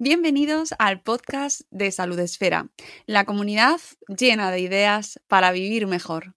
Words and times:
Bienvenidos 0.00 0.76
al 0.78 1.00
podcast 1.02 1.62
de 1.72 1.90
Salud 1.90 2.20
Esfera, 2.20 2.70
la 3.06 3.24
comunidad 3.24 3.80
llena 4.06 4.52
de 4.52 4.60
ideas 4.60 5.20
para 5.26 5.50
vivir 5.50 5.88
mejor. 5.88 6.36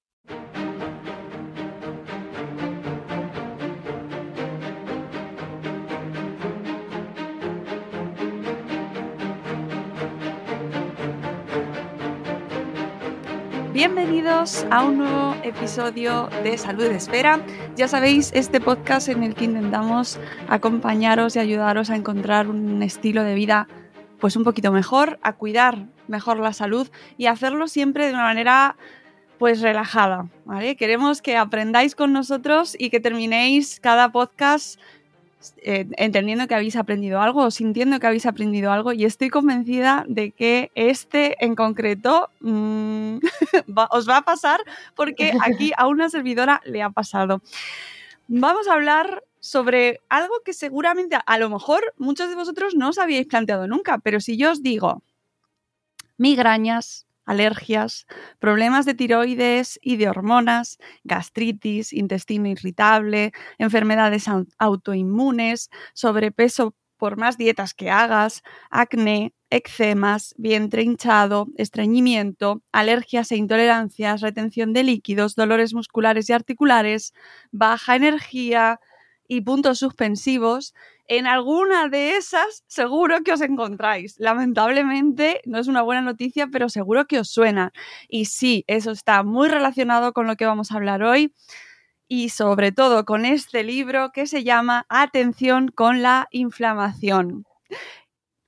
Bienvenidos 13.83 14.63
a 14.69 14.83
un 14.83 14.99
nuevo 14.99 15.35
episodio 15.41 16.29
de 16.43 16.55
Salud 16.59 16.83
Esfera. 16.83 17.43
Ya 17.75 17.87
sabéis, 17.87 18.29
este 18.35 18.61
podcast 18.61 19.09
en 19.09 19.23
el 19.23 19.33
que 19.33 19.45
intentamos 19.45 20.19
acompañaros 20.47 21.35
y 21.35 21.39
ayudaros 21.39 21.89
a 21.89 21.95
encontrar 21.95 22.47
un 22.47 22.83
estilo 22.83 23.23
de 23.23 23.33
vida 23.33 23.67
pues 24.19 24.35
un 24.35 24.43
poquito 24.43 24.71
mejor, 24.71 25.17
a 25.23 25.33
cuidar 25.33 25.87
mejor 26.07 26.37
la 26.37 26.53
salud 26.53 26.91
y 27.17 27.25
hacerlo 27.25 27.67
siempre 27.67 28.05
de 28.05 28.13
una 28.13 28.21
manera 28.21 28.75
pues 29.39 29.61
relajada. 29.61 30.29
Queremos 30.77 31.23
que 31.23 31.35
aprendáis 31.35 31.95
con 31.95 32.13
nosotros 32.13 32.75
y 32.77 32.91
que 32.91 32.99
terminéis 32.99 33.79
cada 33.79 34.11
podcast 34.11 34.79
eh, 35.57 35.87
entendiendo 35.97 36.47
que 36.47 36.55
habéis 36.55 36.75
aprendido 36.75 37.21
algo 37.21 37.43
o 37.43 37.51
sintiendo 37.51 37.99
que 37.99 38.07
habéis 38.07 38.25
aprendido 38.25 38.71
algo 38.71 38.93
y 38.93 39.05
estoy 39.05 39.29
convencida 39.29 40.05
de 40.07 40.31
que 40.31 40.71
este 40.75 41.43
en 41.43 41.55
concreto 41.55 42.29
mm, 42.41 43.17
os 43.91 44.09
va 44.09 44.17
a 44.17 44.21
pasar 44.21 44.61
porque 44.95 45.33
aquí 45.41 45.71
a 45.77 45.87
una 45.87 46.09
servidora 46.09 46.61
le 46.65 46.81
ha 46.81 46.89
pasado. 46.89 47.41
Vamos 48.27 48.67
a 48.67 48.73
hablar 48.73 49.23
sobre 49.39 49.99
algo 50.09 50.35
que 50.45 50.53
seguramente 50.53 51.17
a 51.25 51.37
lo 51.37 51.49
mejor 51.49 51.93
muchos 51.97 52.29
de 52.29 52.35
vosotros 52.35 52.75
no 52.75 52.89
os 52.89 52.99
habíais 52.99 53.25
planteado 53.25 53.67
nunca, 53.67 53.97
pero 53.97 54.19
si 54.19 54.37
yo 54.37 54.51
os 54.51 54.61
digo 54.61 55.01
migrañas, 56.17 57.07
alergias, 57.25 58.05
problemas 58.39 58.85
de 58.85 58.93
tiroides 58.93 59.79
y 59.81 59.97
de 59.97 60.09
hormonas, 60.09 60.77
gastritis, 61.03 61.93
intestino 61.93 62.47
irritable, 62.47 63.31
enfermedades 63.57 64.25
autoinmunes, 64.57 65.69
sobrepeso 65.93 66.75
por 66.97 67.17
más 67.17 67.35
dietas 67.37 67.73
que 67.73 67.89
hagas, 67.89 68.43
acné, 68.69 69.33
eczemas, 69.49 70.35
vientre 70.37 70.83
hinchado, 70.83 71.47
estreñimiento, 71.57 72.61
alergias 72.71 73.31
e 73.31 73.37
intolerancias, 73.37 74.21
retención 74.21 74.71
de 74.71 74.83
líquidos, 74.83 75.33
dolores 75.33 75.73
musculares 75.73 76.29
y 76.29 76.33
articulares, 76.33 77.13
baja 77.51 77.95
energía 77.95 78.79
y 79.31 79.39
puntos 79.39 79.79
suspensivos, 79.79 80.73
en 81.07 81.25
alguna 81.25 81.87
de 81.87 82.17
esas 82.17 82.65
seguro 82.67 83.23
que 83.23 83.31
os 83.31 83.39
encontráis. 83.39 84.19
Lamentablemente 84.19 85.39
no 85.45 85.57
es 85.57 85.69
una 85.69 85.81
buena 85.83 86.01
noticia, 86.01 86.47
pero 86.47 86.67
seguro 86.67 87.05
que 87.05 87.17
os 87.17 87.29
suena. 87.29 87.71
Y 88.09 88.25
sí, 88.25 88.65
eso 88.67 88.91
está 88.91 89.23
muy 89.23 89.47
relacionado 89.47 90.11
con 90.11 90.27
lo 90.27 90.35
que 90.35 90.45
vamos 90.45 90.69
a 90.69 90.75
hablar 90.75 91.01
hoy 91.01 91.33
y 92.09 92.27
sobre 92.27 92.73
todo 92.73 93.05
con 93.05 93.23
este 93.23 93.63
libro 93.63 94.11
que 94.11 94.27
se 94.27 94.43
llama 94.43 94.85
Atención 94.89 95.69
con 95.69 96.01
la 96.01 96.27
inflamación. 96.31 97.45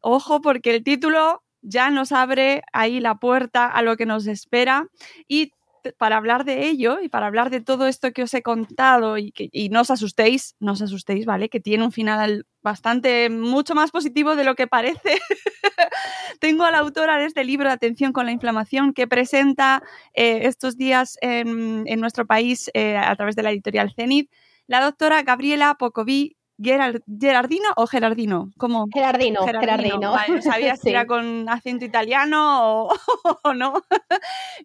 Ojo 0.01 0.41
porque 0.41 0.75
el 0.75 0.83
título 0.83 1.45
ya 1.61 1.91
nos 1.91 2.11
abre 2.11 2.61
ahí 2.73 2.99
la 2.99 3.15
puerta 3.15 3.67
a 3.67 3.81
lo 3.83 3.95
que 3.95 4.05
nos 4.05 4.27
espera 4.27 4.87
y 5.29 5.53
para 5.97 6.17
hablar 6.17 6.45
de 6.45 6.67
ello 6.67 6.99
y 7.01 7.09
para 7.09 7.27
hablar 7.27 7.49
de 7.49 7.61
todo 7.61 7.87
esto 7.87 8.11
que 8.11 8.23
os 8.23 8.33
he 8.33 8.41
contado 8.41 9.17
y, 9.17 9.31
que, 9.31 9.49
no 9.69 9.81
os 9.81 9.91
asustéis, 9.91 10.55
no 10.59 10.73
os 10.73 10.81
asustéis, 10.81 11.25
¿vale? 11.25 11.49
Que 11.49 11.59
tiene 11.59 11.83
un 11.83 11.91
final 11.91 12.45
bastante, 12.61 13.29
mucho 13.29 13.75
más 13.75 13.91
positivo 13.91 14.35
de 14.35 14.43
lo 14.43 14.55
que 14.55 14.67
parece. 14.67 15.19
Tengo 16.39 16.63
a 16.63 16.71
la 16.71 16.79
autora 16.79 17.17
de 17.17 17.25
este 17.25 17.43
libro 17.43 17.67
de 17.67 17.73
Atención 17.73 18.13
con 18.13 18.25
la 18.25 18.31
Inflamación 18.31 18.93
que 18.93 19.07
presenta 19.07 19.83
eh, 20.13 20.41
estos 20.43 20.77
días 20.77 21.17
en, 21.21 21.83
nuestro 21.99 22.25
país 22.25 22.69
eh, 22.73 22.97
a 22.97 23.15
través 23.15 23.35
de 23.35 23.43
la 23.43 23.51
editorial 23.51 23.93
Zenit, 23.95 24.31
la 24.67 24.81
doctora 24.81 25.23
Gabriela 25.23 25.75
Pocoví 25.75 26.37
Gerardino 26.59 27.69
o 27.75 27.87
Gerardino? 27.87 28.51
¿Cómo? 28.57 28.87
Gerardino, 28.93 29.43
Gerardino. 29.45 30.11
Vale, 30.11 30.41
sabía 30.41 30.75
si 30.75 30.89
era 30.89 31.05
con 31.07 31.49
acento 31.49 31.85
italiano 31.85 32.87
o, 33.43 33.53
no. 33.53 33.83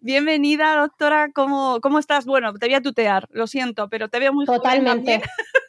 Bienvenida, 0.01 0.75
doctora. 0.75 1.29
¿Cómo, 1.33 1.79
¿Cómo 1.81 1.99
estás? 1.99 2.25
Bueno, 2.25 2.53
te 2.53 2.67
voy 2.67 2.75
a 2.75 2.81
tutear, 2.81 3.27
lo 3.31 3.47
siento, 3.47 3.89
pero 3.89 4.09
te 4.09 4.19
veo 4.19 4.33
muy 4.33 4.45
Totalmente. 4.45 5.21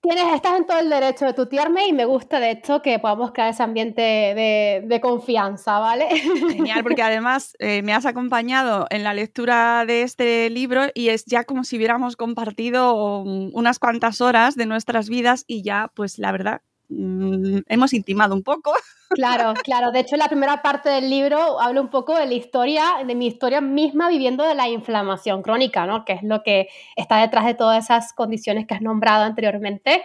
Tienes, 0.00 0.34
estás 0.34 0.58
en 0.58 0.66
todo 0.66 0.78
el 0.78 0.88
derecho 0.88 1.24
de 1.24 1.32
tutearme 1.32 1.88
y 1.88 1.92
me 1.92 2.04
gusta 2.04 2.38
de 2.40 2.52
esto 2.52 2.82
que 2.82 2.98
podamos 2.98 3.32
crear 3.32 3.50
ese 3.50 3.62
ambiente 3.62 4.02
de, 4.02 5.00
confianza, 5.02 5.78
¿vale? 5.78 6.08
Genial, 6.50 6.82
porque 6.82 7.02
además 7.02 7.56
eh, 7.58 7.82
me 7.82 7.92
has 7.92 8.06
acompañado 8.06 8.86
en 8.90 9.02
la 9.02 9.14
lectura 9.14 9.84
de 9.86 10.02
este 10.02 10.48
libro 10.50 10.82
y 10.94 11.08
es 11.08 11.24
ya 11.24 11.44
como 11.44 11.64
si 11.64 11.76
hubiéramos 11.76 12.16
compartido 12.16 13.22
unas 13.22 13.78
cuantas 13.78 14.20
horas 14.20 14.54
de 14.54 14.66
nuestras 14.66 15.08
vidas 15.08 15.44
y 15.46 15.62
ya, 15.62 15.90
pues 15.94 16.18
la 16.18 16.30
verdad, 16.30 16.62
mm, 16.92 17.62
hemos 17.68 17.92
intimado 17.92 18.34
un 18.34 18.42
poco. 18.42 18.72
Claro, 19.14 19.52
claro. 19.62 19.92
De 19.92 20.00
hecho, 20.00 20.16
la 20.16 20.28
primera 20.28 20.62
parte 20.62 20.88
del 20.88 21.10
libro 21.10 21.60
habla 21.60 21.82
un 21.82 21.90
poco 21.90 22.14
de 22.14 22.24
la 22.24 22.32
historia, 22.32 22.82
de 23.06 23.14
mi 23.14 23.26
historia 23.26 23.60
misma 23.60 24.08
viviendo 24.08 24.42
de 24.42 24.54
la 24.54 24.70
inflamación 24.70 25.42
crónica, 25.42 25.84
¿no? 25.84 26.06
Que 26.06 26.14
es 26.14 26.22
lo 26.22 26.42
que 26.42 26.68
está 26.96 27.18
detrás 27.18 27.44
de 27.44 27.52
todas 27.52 27.84
esas 27.84 28.14
condiciones 28.14 28.66
que 28.66 28.72
has 28.72 28.80
nombrado 28.80 29.24
anteriormente 29.24 30.02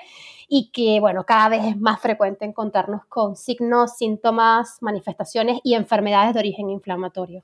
y 0.47 0.71
que, 0.71 0.99
bueno, 0.99 1.25
cada 1.25 1.49
vez 1.49 1.63
es 1.65 1.77
más 1.77 1.99
frecuente 1.99 2.45
encontrarnos 2.45 3.05
con 3.05 3.35
signos, 3.35 3.97
síntomas, 3.97 4.77
manifestaciones 4.81 5.59
y 5.63 5.75
enfermedades 5.75 6.33
de 6.33 6.39
origen 6.39 6.69
inflamatorio. 6.69 7.43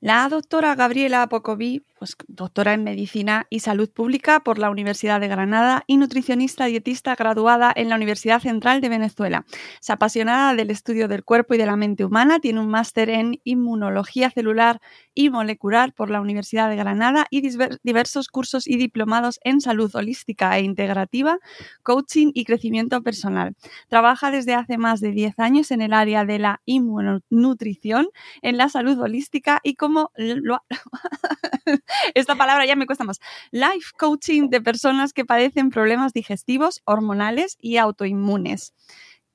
La 0.00 0.28
doctora 0.28 0.74
Gabriela 0.74 1.26
Pocoví, 1.28 1.82
pues, 1.98 2.16
doctora 2.28 2.74
en 2.74 2.84
Medicina 2.84 3.46
y 3.48 3.60
Salud 3.60 3.88
Pública 3.88 4.40
por 4.40 4.58
la 4.58 4.70
Universidad 4.70 5.20
de 5.20 5.28
Granada 5.28 5.84
y 5.86 5.96
nutricionista 5.96 6.66
dietista 6.66 7.14
graduada 7.14 7.72
en 7.74 7.88
la 7.88 7.96
Universidad 7.96 8.40
Central 8.40 8.82
de 8.82 8.90
Venezuela. 8.90 9.46
Es 9.80 9.88
apasionada 9.88 10.54
del 10.54 10.70
estudio 10.70 11.08
del 11.08 11.24
cuerpo 11.24 11.54
y 11.54 11.58
de 11.58 11.64
la 11.64 11.76
mente 11.76 12.04
humana, 12.04 12.40
tiene 12.40 12.60
un 12.60 12.68
máster 12.68 13.08
en 13.08 13.40
Inmunología 13.44 14.30
Celular 14.30 14.80
y 15.14 15.30
Molecular 15.30 15.94
por 15.94 16.10
la 16.10 16.20
Universidad 16.20 16.68
de 16.68 16.76
Granada 16.76 17.26
y 17.30 17.48
diversos 17.82 18.28
cursos 18.28 18.66
y 18.66 18.76
diplomados 18.76 19.40
en 19.44 19.62
salud 19.62 19.90
holística 19.94 20.58
e 20.58 20.62
integrativa, 20.62 21.38
coaching 21.82 22.32
y 22.34 22.44
crecimiento 22.44 23.02
personal. 23.02 23.56
Trabaja 23.88 24.30
desde 24.30 24.52
hace 24.52 24.76
más 24.76 25.00
de 25.00 25.12
10 25.12 25.38
años 25.38 25.70
en 25.70 25.80
el 25.80 25.94
área 25.94 26.26
de 26.26 26.38
la 26.38 26.60
inmunonutrición, 26.66 28.08
en 28.42 28.58
la 28.58 28.68
salud 28.68 29.00
holística 29.00 29.60
y 29.62 29.74
como 29.86 30.10
esta 32.14 32.34
palabra 32.34 32.66
ya 32.66 32.74
me 32.74 32.86
cuesta 32.86 33.04
más, 33.04 33.20
life 33.52 33.92
coaching 33.96 34.48
de 34.48 34.60
personas 34.60 35.12
que 35.12 35.24
padecen 35.24 35.70
problemas 35.70 36.12
digestivos, 36.12 36.82
hormonales 36.84 37.56
y 37.60 37.76
autoinmunes 37.76 38.74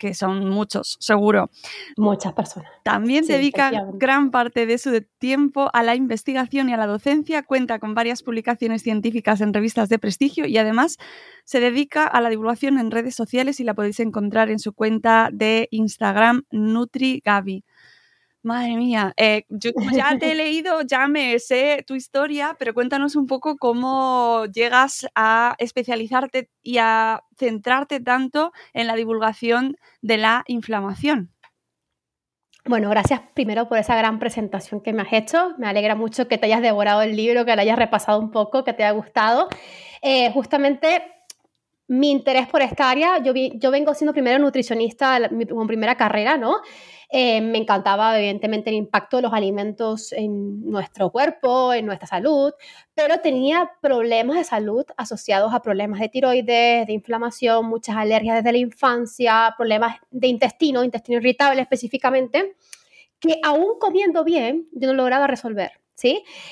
que 0.02 0.16
son 0.16 0.50
muchos, 0.50 0.98
seguro. 1.00 1.52
Muchas 1.96 2.34
personas. 2.34 2.72
También 2.84 3.24
dedica 3.24 3.72
gran 3.94 4.32
parte 4.32 4.66
de 4.66 4.80
su 4.80 5.00
tiempo 5.20 5.70
a 5.74 5.84
la 5.84 5.94
investigación 5.94 6.70
y 6.70 6.74
a 6.74 6.78
la 6.78 6.88
docencia, 6.88 7.44
cuenta 7.44 7.78
con 7.78 7.94
varias 7.94 8.24
publicaciones 8.24 8.82
científicas 8.82 9.42
en 9.42 9.54
revistas 9.54 9.90
de 9.90 10.00
prestigio 10.00 10.48
y 10.48 10.58
además 10.58 10.98
se 11.44 11.60
dedica 11.60 12.08
a 12.08 12.20
la 12.20 12.32
divulgación 12.32 12.80
en 12.80 12.90
redes 12.90 13.14
sociales 13.14 13.60
y 13.60 13.64
la 13.64 13.76
podéis 13.76 14.00
encontrar 14.00 14.50
en 14.50 14.58
su 14.58 14.74
cuenta 14.74 15.30
de 15.32 15.68
Instagram 15.70 16.46
NutriGabi. 16.50 17.64
Madre 18.44 18.76
mía, 18.76 19.14
eh, 19.18 19.46
yo 19.50 19.70
ya 19.94 20.18
te 20.18 20.32
he 20.32 20.36
leído, 20.36 20.82
ya 20.82 21.08
me 21.08 21.38
sé 21.38 21.84
tu 21.86 21.94
historia, 21.94 22.56
pero 22.58 22.74
cuéntanos 22.74 23.16
un 23.16 23.28
poco 23.28 23.56
cómo 23.58 24.46
llegas 24.52 25.08
a 25.14 25.56
especializarte 25.60 26.50
y 26.64 26.80
a 26.80 27.24
centrarte 27.38 28.00
tanto 28.00 28.52
en 28.74 28.88
la 28.88 28.96
divulgación 28.96 29.78
de 30.02 30.18
la 30.18 30.44
inflamación. 30.48 31.32
Bueno, 32.66 32.90
gracias 32.90 33.22
primero 33.34 33.68
por 33.68 33.78
esa 33.78 33.96
gran 33.96 34.18
presentación 34.20 34.82
que 34.82 34.94
me 34.94 35.02
has 35.04 35.14
hecho. 35.14 35.54
Me 35.58 35.68
alegra 35.68 35.96
mucho 35.96 36.28
que 36.28 36.38
te 36.38 36.46
hayas 36.48 36.62
devorado 36.62 37.02
el 37.02 37.16
libro, 37.16 37.46
que 37.46 37.56
lo 37.56 37.62
hayas 37.62 37.78
repasado 37.78 38.20
un 38.20 38.32
poco, 38.32 38.64
que 38.64 38.74
te 38.74 38.84
haya 38.84 38.92
gustado. 38.92 39.50
Eh, 40.02 40.32
justamente 40.32 41.04
mi 41.92 42.10
interés 42.10 42.48
por 42.48 42.62
esta 42.62 42.90
área, 42.90 43.22
yo, 43.22 43.34
yo 43.36 43.70
vengo 43.70 43.94
siendo 43.94 44.14
primero 44.14 44.40
nutricionista, 44.40 45.28
mi 45.30 45.46
primera 45.46 45.98
carrera, 45.98 46.38
¿no? 46.38 46.62
Eh, 47.10 47.42
me 47.42 47.58
encantaba, 47.58 48.18
evidentemente, 48.18 48.70
el 48.70 48.78
impacto 48.78 49.18
de 49.18 49.24
los 49.24 49.34
alimentos 49.34 50.14
en 50.14 50.64
nuestro 50.64 51.12
cuerpo, 51.12 51.74
en 51.74 51.86
nuestra 51.86 52.08
salud, 52.08 52.54
pero 52.96 53.20
tenía 53.20 53.72
problemas 53.82 54.38
de 54.38 54.46
salud 54.46 54.86
asociados 54.96 55.54
a 55.54 55.62
problemas 55.62 56.00
de 56.00 56.08
tiroides, 56.08 56.88
de 56.88 56.94
inflamación, 56.94 57.66
muchas 57.66 57.98
alergias 57.98 58.38
desde 58.38 58.54
la 58.54 58.60
infancia, 58.60 59.54
problemas 59.58 59.98
de 60.12 60.28
intestino, 60.28 60.86
intestino 60.86 61.18
irritable 61.18 61.62
específicamente, 61.62 62.56
que 63.20 63.42
aún 63.44 63.78
comiendo 63.82 64.24
bien, 64.24 64.70
yo 64.72 64.88
no 64.88 64.94
lograba 64.94 65.28
resolver 65.28 65.81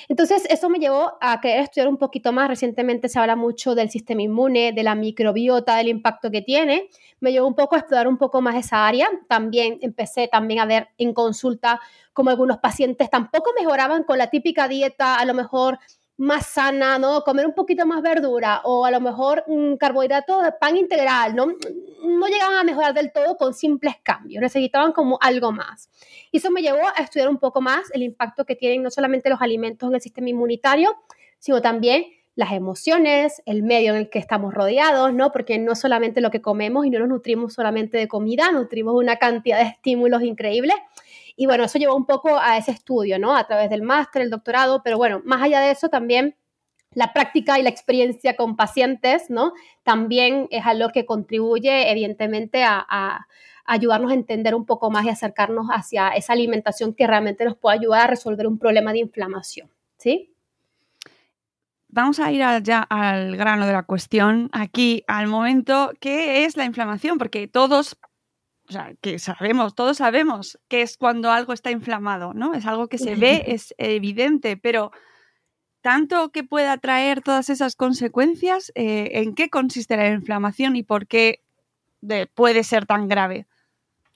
Entonces, 0.08 0.46
eso 0.50 0.70
me 0.70 0.80
llevó 0.80 1.18
a 1.22 1.40
querer 1.42 1.62
estudiar 1.64 1.88
un 1.88 1.98
poquito 1.98 2.32
más. 2.32 2.48
Recientemente 2.48 3.10
se 3.10 3.20
habla 3.20 3.36
mucho 3.36 3.76
del 3.76 3.90
sistema 3.90 4.22
inmune, 4.22 4.74
de 4.74 4.84
la 4.84 4.96
microbiota, 4.96 5.76
del 5.76 5.88
impacto 5.88 6.32
que 6.32 6.42
tiene. 6.42 6.90
Me 7.20 7.32
llevó 7.32 7.48
un 7.48 7.56
poco 7.56 7.76
a 7.76 7.80
explorar 7.80 8.08
un 8.08 8.18
poco 8.18 8.42
más 8.42 8.56
esa 8.56 8.88
área. 8.88 9.10
También 9.28 9.80
empecé 9.82 10.28
también 10.28 10.60
a 10.60 10.66
ver 10.66 10.90
en 10.98 11.14
consulta 11.14 11.80
como 12.14 12.32
algunos 12.32 12.58
pacientes 12.58 13.10
tampoco 13.10 13.52
mejoraban 13.58 14.04
con 14.04 14.18
la 14.18 14.30
típica 14.30 14.68
dieta, 14.68 15.16
a 15.16 15.26
lo 15.26 15.34
mejor 15.34 15.80
más 16.18 16.48
sana, 16.48 17.00
¿no? 17.00 17.22
Comer 17.24 17.46
un 17.48 17.54
poquito 17.54 17.86
más 17.86 18.02
verdura 18.02 18.62
o 18.66 18.86
a 18.86 18.92
lo 18.92 19.00
mejor 19.00 19.46
un 19.48 19.78
carbohidrato 19.78 20.42
de 20.42 20.52
pan 20.52 20.76
integral, 20.76 21.34
¿no? 21.34 21.48
No 22.02 22.28
llegaban 22.28 22.58
a 22.58 22.64
mejorar 22.64 22.94
del 22.94 23.12
todo 23.12 23.38
con 23.38 23.54
simples 23.54 23.96
cambios, 24.04 24.42
necesitaban 24.42 24.92
como 24.92 25.18
algo 25.22 25.52
más. 25.52 25.90
Y 26.32 26.38
eso 26.38 26.52
me 26.52 26.62
llevó 26.62 26.88
a 26.96 27.02
estudiar 27.02 27.30
un 27.30 27.38
poco 27.38 27.62
más 27.62 27.90
el 27.94 28.04
impacto 28.04 28.46
que 28.46 28.56
tienen 28.56 28.84
no 28.84 28.92
solamente 28.92 29.30
los 29.30 29.42
alimentos 29.42 29.90
en 29.90 29.96
el 29.96 30.02
sistema 30.02 30.30
inmunitario, 30.30 30.96
sino 31.40 31.62
también 31.62 32.06
las 32.36 32.54
emociones, 32.54 33.42
el 33.46 33.64
medio 33.64 33.92
en 33.92 34.00
el 34.00 34.10
que 34.10 34.20
estamos 34.20 34.54
rodeados, 34.54 35.14
¿no? 35.14 35.32
Porque 35.32 35.60
no 35.60 35.76
solamente 35.76 36.22
lo 36.22 36.32
que 36.32 36.42
comemos 36.42 36.86
y 36.86 36.90
no 36.90 37.00
nos 37.00 37.10
nutrimos 37.10 37.54
solamente 37.54 37.98
de 37.98 38.08
comida, 38.08 38.52
nutrimos 38.52 38.96
una 38.96 39.18
cantidad 39.18 39.58
de 39.58 39.66
estímulos 39.66 40.24
increíbles 40.24 40.76
y 41.36 41.46
bueno, 41.46 41.64
eso 41.64 41.80
llevó 41.80 41.96
un 41.96 42.06
poco 42.06 42.38
a 42.38 42.58
ese 42.58 42.72
estudio, 42.72 43.18
¿no? 43.18 43.36
A 43.36 43.48
través 43.48 43.70
del 43.70 43.82
máster, 43.82 44.22
el 44.22 44.30
doctorado, 44.30 44.82
pero 44.84 44.98
bueno, 44.98 45.22
más 45.24 45.42
allá 45.42 45.62
de 45.62 45.72
eso 45.72 45.88
también 45.88 46.36
la 46.94 47.14
práctica 47.14 47.60
y 47.60 47.64
la 47.64 47.70
experiencia 47.70 48.36
con 48.36 48.56
pacientes, 48.56 49.30
¿no? 49.30 49.54
También 49.84 50.48
es 50.50 50.66
algo 50.66 50.90
que 50.90 51.06
contribuye, 51.06 51.92
evidentemente, 51.92 52.64
a, 52.64 53.28
ayudarnos 53.66 54.10
a 54.10 54.16
entender 54.16 54.56
un 54.56 54.66
poco 54.66 54.90
más 54.90 55.06
y 55.06 55.10
acercarnos 55.10 55.68
hacia 55.68 56.10
esa 56.10 56.34
alimentación 56.34 56.96
que 56.96 57.06
realmente 57.06 57.46
nos 57.46 57.56
puede 57.56 57.78
ayudar 57.78 58.02
a 58.02 58.08
resolver 58.08 58.48
un 58.48 58.58
problema 58.58 58.94
de 58.94 59.00
inflamación, 59.00 59.70
¿sí? 59.98 60.34
Vamos 61.88 62.20
a 62.20 62.32
ir 62.32 62.42
ya 62.64 62.82
al 62.82 63.38
grano 63.38 63.68
de 63.68 63.74
la 63.74 63.84
cuestión, 63.84 64.50
aquí 64.54 65.04
al 65.08 65.28
momento, 65.28 65.92
¿qué 66.00 66.46
es 66.46 66.58
la 66.58 66.66
inflamación? 66.66 67.20
Porque 67.20 67.48
todos 67.48 67.98
o 68.68 68.72
sea, 68.72 68.94
que 69.02 69.18
sabemos, 69.18 69.74
todos 69.74 69.98
sabemos 69.98 70.60
que 70.68 70.84
es 70.84 70.96
cuando 70.98 71.32
algo 71.32 71.54
está 71.54 71.72
inflamado, 71.72 72.34
¿no? 72.34 72.54
Es 72.54 72.68
algo 72.68 72.88
que 72.88 73.00
se 73.00 73.16
ve, 73.16 73.44
es 73.48 73.74
evidente, 73.80 74.58
pero 74.58 74.92
tanto 75.82 76.30
que 76.30 76.44
pueda 76.44 76.78
traer 76.78 77.22
todas 77.22 77.50
esas 77.50 77.76
consecuencias, 77.76 78.72
eh, 78.76 79.10
¿en 79.14 79.36
qué 79.36 79.50
consiste 79.50 79.98
la 79.98 80.10
inflamación 80.10 80.76
y 80.76 80.84
por 80.84 81.08
qué 81.08 81.42
puede 82.34 82.64
ser 82.64 82.86
tan 82.86 83.08
grave? 83.08 83.46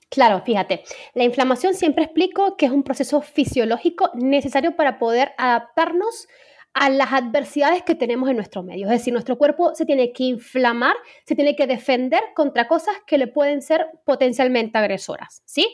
Claro, 0.10 0.42
fíjate, 0.46 0.84
la 1.16 1.24
inflamación 1.24 1.74
siempre 1.74 2.04
explico 2.04 2.56
que 2.56 2.68
es 2.68 2.72
un 2.72 2.84
proceso 2.84 3.22
fisiológico 3.22 4.12
necesario 4.14 4.76
para 4.76 5.00
poder 5.00 5.32
adaptarnos 5.40 6.28
a 6.74 6.90
las 6.90 7.14
adversidades 7.14 7.84
que 7.84 7.96
tenemos 7.96 8.30
en 8.30 8.36
nuestro 8.36 8.64
medio. 8.64 8.86
Es 8.86 8.92
decir, 8.92 9.14
nuestro 9.14 9.38
cuerpo 9.38 9.74
se 9.76 9.86
tiene 9.86 10.12
que 10.12 10.24
inflamar, 10.26 10.96
se 11.26 11.36
tiene 11.36 11.56
que 11.56 11.68
defender 11.68 12.22
contra 12.36 12.68
cosas 12.68 12.96
que 13.08 13.18
le 13.18 13.28
pueden 13.28 13.62
ser 13.62 13.88
potencialmente 14.06 14.78
agresoras, 14.78 15.42
¿sí? 15.46 15.68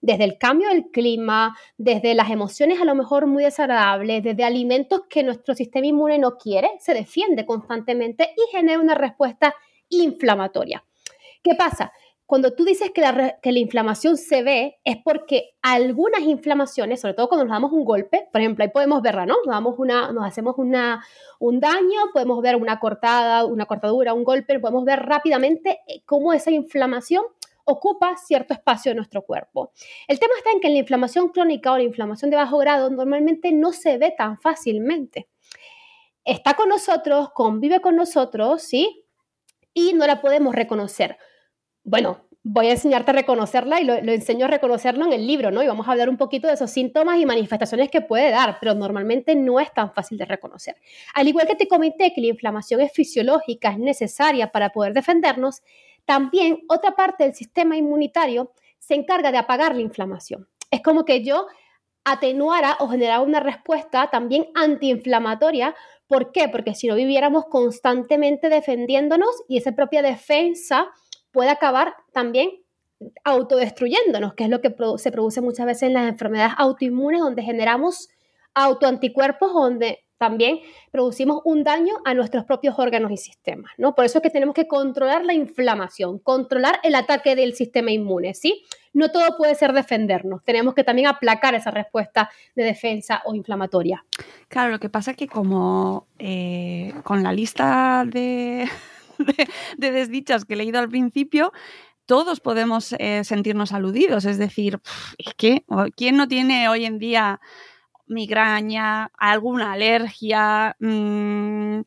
Desde 0.00 0.24
el 0.24 0.38
cambio 0.38 0.68
del 0.68 0.90
clima, 0.90 1.56
desde 1.76 2.14
las 2.14 2.30
emociones 2.30 2.80
a 2.80 2.84
lo 2.84 2.94
mejor 2.94 3.26
muy 3.26 3.44
desagradables, 3.44 4.22
desde 4.22 4.44
alimentos 4.44 5.02
que 5.08 5.22
nuestro 5.22 5.54
sistema 5.54 5.86
inmune 5.86 6.18
no 6.18 6.36
quiere, 6.36 6.70
se 6.78 6.94
defiende 6.94 7.44
constantemente 7.44 8.30
y 8.36 8.56
genera 8.56 8.80
una 8.80 8.94
respuesta 8.94 9.54
inflamatoria. 9.88 10.84
¿Qué 11.42 11.54
pasa? 11.54 11.92
cuando 12.28 12.52
tú 12.52 12.66
dices 12.66 12.90
que 12.90 13.00
la, 13.00 13.38
que 13.40 13.52
la, 13.52 13.58
inflamación 13.58 14.18
se 14.18 14.42
ve, 14.42 14.76
es 14.84 14.98
porque 15.02 15.54
algunas 15.62 16.20
inflamaciones, 16.20 17.00
sobre 17.00 17.14
todo 17.14 17.26
cuando 17.26 17.46
nos 17.46 17.54
damos 17.54 17.72
un 17.72 17.86
golpe, 17.86 18.28
por 18.30 18.42
ejemplo, 18.42 18.62
ahí 18.62 18.70
podemos 18.70 19.00
verla, 19.00 19.24
¿no? 19.24 19.36
Nos, 19.46 19.54
damos 19.54 19.78
una, 19.78 20.12
nos 20.12 20.26
hacemos 20.26 20.56
una, 20.58 21.02
un 21.38 21.58
daño, 21.58 22.12
podemos 22.12 22.42
ver 22.42 22.56
una 22.56 22.78
cortada, 22.80 23.46
una 23.46 23.64
cortadura, 23.64 24.12
un 24.12 24.24
golpe, 24.24 24.60
podemos 24.60 24.84
ver 24.84 25.06
rápidamente 25.06 25.80
eh, 25.88 26.02
cómo 26.04 26.34
esa 26.34 26.50
inflamación 26.50 27.24
ocupa 27.70 28.16
cierto 28.16 28.54
espacio 28.54 28.90
de 28.90 28.96
nuestro 28.96 29.22
cuerpo. 29.22 29.72
El 30.06 30.18
tema 30.18 30.34
está 30.38 30.50
en 30.50 30.60
que 30.60 30.70
la 30.70 30.78
inflamación 30.78 31.28
crónica 31.28 31.72
o 31.72 31.76
la 31.76 31.84
inflamación 31.84 32.30
de 32.30 32.36
bajo 32.36 32.58
grado 32.58 32.90
normalmente 32.90 33.52
no 33.52 33.72
se 33.72 33.98
ve 33.98 34.14
tan 34.16 34.40
fácilmente. 34.40 35.28
Está 36.24 36.54
con 36.54 36.68
nosotros, 36.68 37.30
convive 37.32 37.80
con 37.80 37.96
nosotros, 37.96 38.62
¿sí? 38.62 39.04
Y 39.72 39.92
no 39.94 40.06
la 40.06 40.20
podemos 40.20 40.54
reconocer 40.54 41.18
bueno, 41.88 42.27
voy 42.42 42.68
a 42.68 42.72
enseñarte 42.72 43.10
a 43.10 43.14
reconocerla 43.14 43.80
y 43.80 43.84
lo, 43.84 43.94
enseño 43.94 44.46
a 44.46 44.48
reconocerlo 44.48 45.04
en 45.04 45.12
el 45.12 45.26
libro, 45.26 45.50
¿no? 45.50 45.62
Y 45.62 45.66
vamos 45.66 45.88
a 45.88 45.92
hablar 45.92 46.08
un 46.08 46.16
poquito 46.16 46.46
de 46.46 46.54
esos 46.54 46.70
síntomas 46.70 47.18
y 47.18 47.26
manifestaciones 47.26 47.90
que 47.90 48.00
puede 48.00 48.30
dar, 48.30 48.58
pero 48.60 48.74
normalmente 48.74 49.34
no 49.34 49.60
es 49.60 49.72
tan 49.72 49.92
fácil 49.92 50.18
de 50.18 50.24
reconocer. 50.24 50.76
Al 51.14 51.28
igual 51.28 51.46
que 51.46 51.56
te 51.56 51.68
comenté 51.68 52.12
que 52.14 52.20
la 52.20 52.28
inflamación 52.28 52.80
es 52.80 52.92
fisiológica, 52.92 53.70
es 53.70 53.78
necesaria 53.78 54.50
para 54.50 54.70
poder 54.70 54.94
defendernos, 54.94 55.62
también 56.04 56.60
otra 56.68 56.92
parte 56.92 57.24
del 57.24 57.34
sistema 57.34 57.76
inmunitario 57.76 58.52
se 58.78 58.94
encarga 58.94 59.30
de 59.30 59.38
apagar 59.38 59.74
la 59.74 59.82
inflamación. 59.82 60.48
Es 60.70 60.80
como 60.82 61.04
que 61.04 61.22
yo 61.22 61.46
atenuara 62.04 62.76
o 62.80 62.88
generara 62.88 63.20
una 63.20 63.40
respuesta 63.40 64.08
también 64.10 64.48
antiinflamatoria. 64.54 65.74
¿Por 66.06 66.32
qué? 66.32 66.48
Porque 66.48 66.74
si 66.74 66.86
no 66.86 66.94
viviéramos 66.94 67.44
constantemente 67.46 68.48
defendiéndonos 68.48 69.28
y 69.48 69.58
esa 69.58 69.72
propia 69.72 70.00
defensa 70.00 70.88
puede 71.30 71.50
acabar 71.50 71.94
también 72.12 72.50
autodestruyéndonos, 73.24 74.34
que 74.34 74.44
es 74.44 74.50
lo 74.50 74.60
que 74.60 74.74
se 74.96 75.12
produce 75.12 75.40
muchas 75.40 75.66
veces 75.66 75.84
en 75.84 75.94
las 75.94 76.08
enfermedades 76.08 76.54
autoinmunes, 76.58 77.20
donde 77.20 77.42
generamos 77.42 78.08
autoanticuerpos, 78.54 79.52
donde 79.52 80.04
también 80.18 80.58
producimos 80.90 81.40
un 81.44 81.62
daño 81.62 81.94
a 82.04 82.12
nuestros 82.12 82.44
propios 82.44 82.76
órganos 82.76 83.12
y 83.12 83.16
sistemas, 83.16 83.70
¿no? 83.78 83.94
Por 83.94 84.04
eso 84.04 84.18
es 84.18 84.22
que 84.22 84.30
tenemos 84.30 84.54
que 84.54 84.66
controlar 84.66 85.24
la 85.24 85.32
inflamación, 85.32 86.18
controlar 86.18 86.80
el 86.82 86.96
ataque 86.96 87.36
del 87.36 87.54
sistema 87.54 87.92
inmune, 87.92 88.34
¿sí? 88.34 88.64
No 88.92 89.12
todo 89.12 89.36
puede 89.36 89.54
ser 89.54 89.72
defendernos, 89.72 90.42
tenemos 90.44 90.74
que 90.74 90.82
también 90.82 91.06
aplacar 91.06 91.54
esa 91.54 91.70
respuesta 91.70 92.30
de 92.56 92.64
defensa 92.64 93.22
o 93.24 93.34
inflamatoria. 93.34 94.04
Claro, 94.48 94.72
lo 94.72 94.80
que 94.80 94.88
pasa 94.88 95.12
es 95.12 95.16
que 95.16 95.28
como 95.28 96.08
eh, 96.18 96.92
con 97.04 97.22
la 97.22 97.32
lista 97.32 98.04
de 98.04 98.68
de, 99.78 99.90
desdichas 99.92 100.44
que 100.44 100.54
he 100.54 100.56
leído 100.56 100.78
al 100.78 100.88
principio, 100.88 101.52
todos 102.06 102.40
podemos 102.40 102.94
eh, 102.98 103.22
sentirnos 103.24 103.72
aludidos. 103.72 104.24
Es 104.24 104.38
decir, 104.38 104.80
es 105.18 105.34
que, 105.34 105.64
¿quién 105.96 106.16
no 106.16 106.26
tiene 106.26 106.68
hoy 106.68 106.86
en 106.86 106.98
día 106.98 107.40
migraña, 108.06 109.10
alguna 109.18 109.72
alergia, 109.72 110.74
mm, 110.80 111.80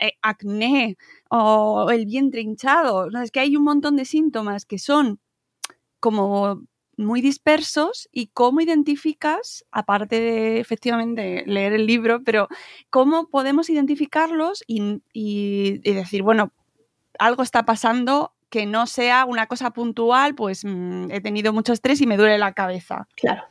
eh, 0.00 0.12
acné 0.22 0.96
o 1.28 1.90
el 1.90 2.06
vientre 2.06 2.40
hinchado? 2.40 3.08
es 3.22 3.30
que 3.30 3.40
hay 3.40 3.56
un 3.56 3.64
montón 3.64 3.96
de 3.96 4.06
síntomas 4.06 4.64
que 4.64 4.78
son 4.78 5.20
como 6.00 6.62
muy 6.96 7.20
dispersos 7.20 8.08
y 8.12 8.28
cómo 8.28 8.62
identificas, 8.62 9.66
aparte 9.70 10.18
de 10.18 10.60
efectivamente 10.60 11.44
leer 11.46 11.74
el 11.74 11.86
libro, 11.86 12.22
pero 12.24 12.48
cómo 12.88 13.28
podemos 13.28 13.68
identificarlos 13.68 14.64
y 14.66 15.80
decir, 15.82 16.22
bueno, 16.22 16.52
algo 17.18 17.42
está 17.42 17.64
pasando 17.64 18.32
que 18.50 18.66
no 18.66 18.86
sea 18.86 19.24
una 19.24 19.46
cosa 19.46 19.70
puntual, 19.70 20.34
pues 20.34 20.64
mm, 20.64 21.10
he 21.10 21.20
tenido 21.20 21.52
mucho 21.52 21.72
estrés 21.72 22.00
y 22.00 22.06
me 22.06 22.16
duele 22.16 22.38
la 22.38 22.52
cabeza. 22.52 23.08
Claro. 23.16 23.44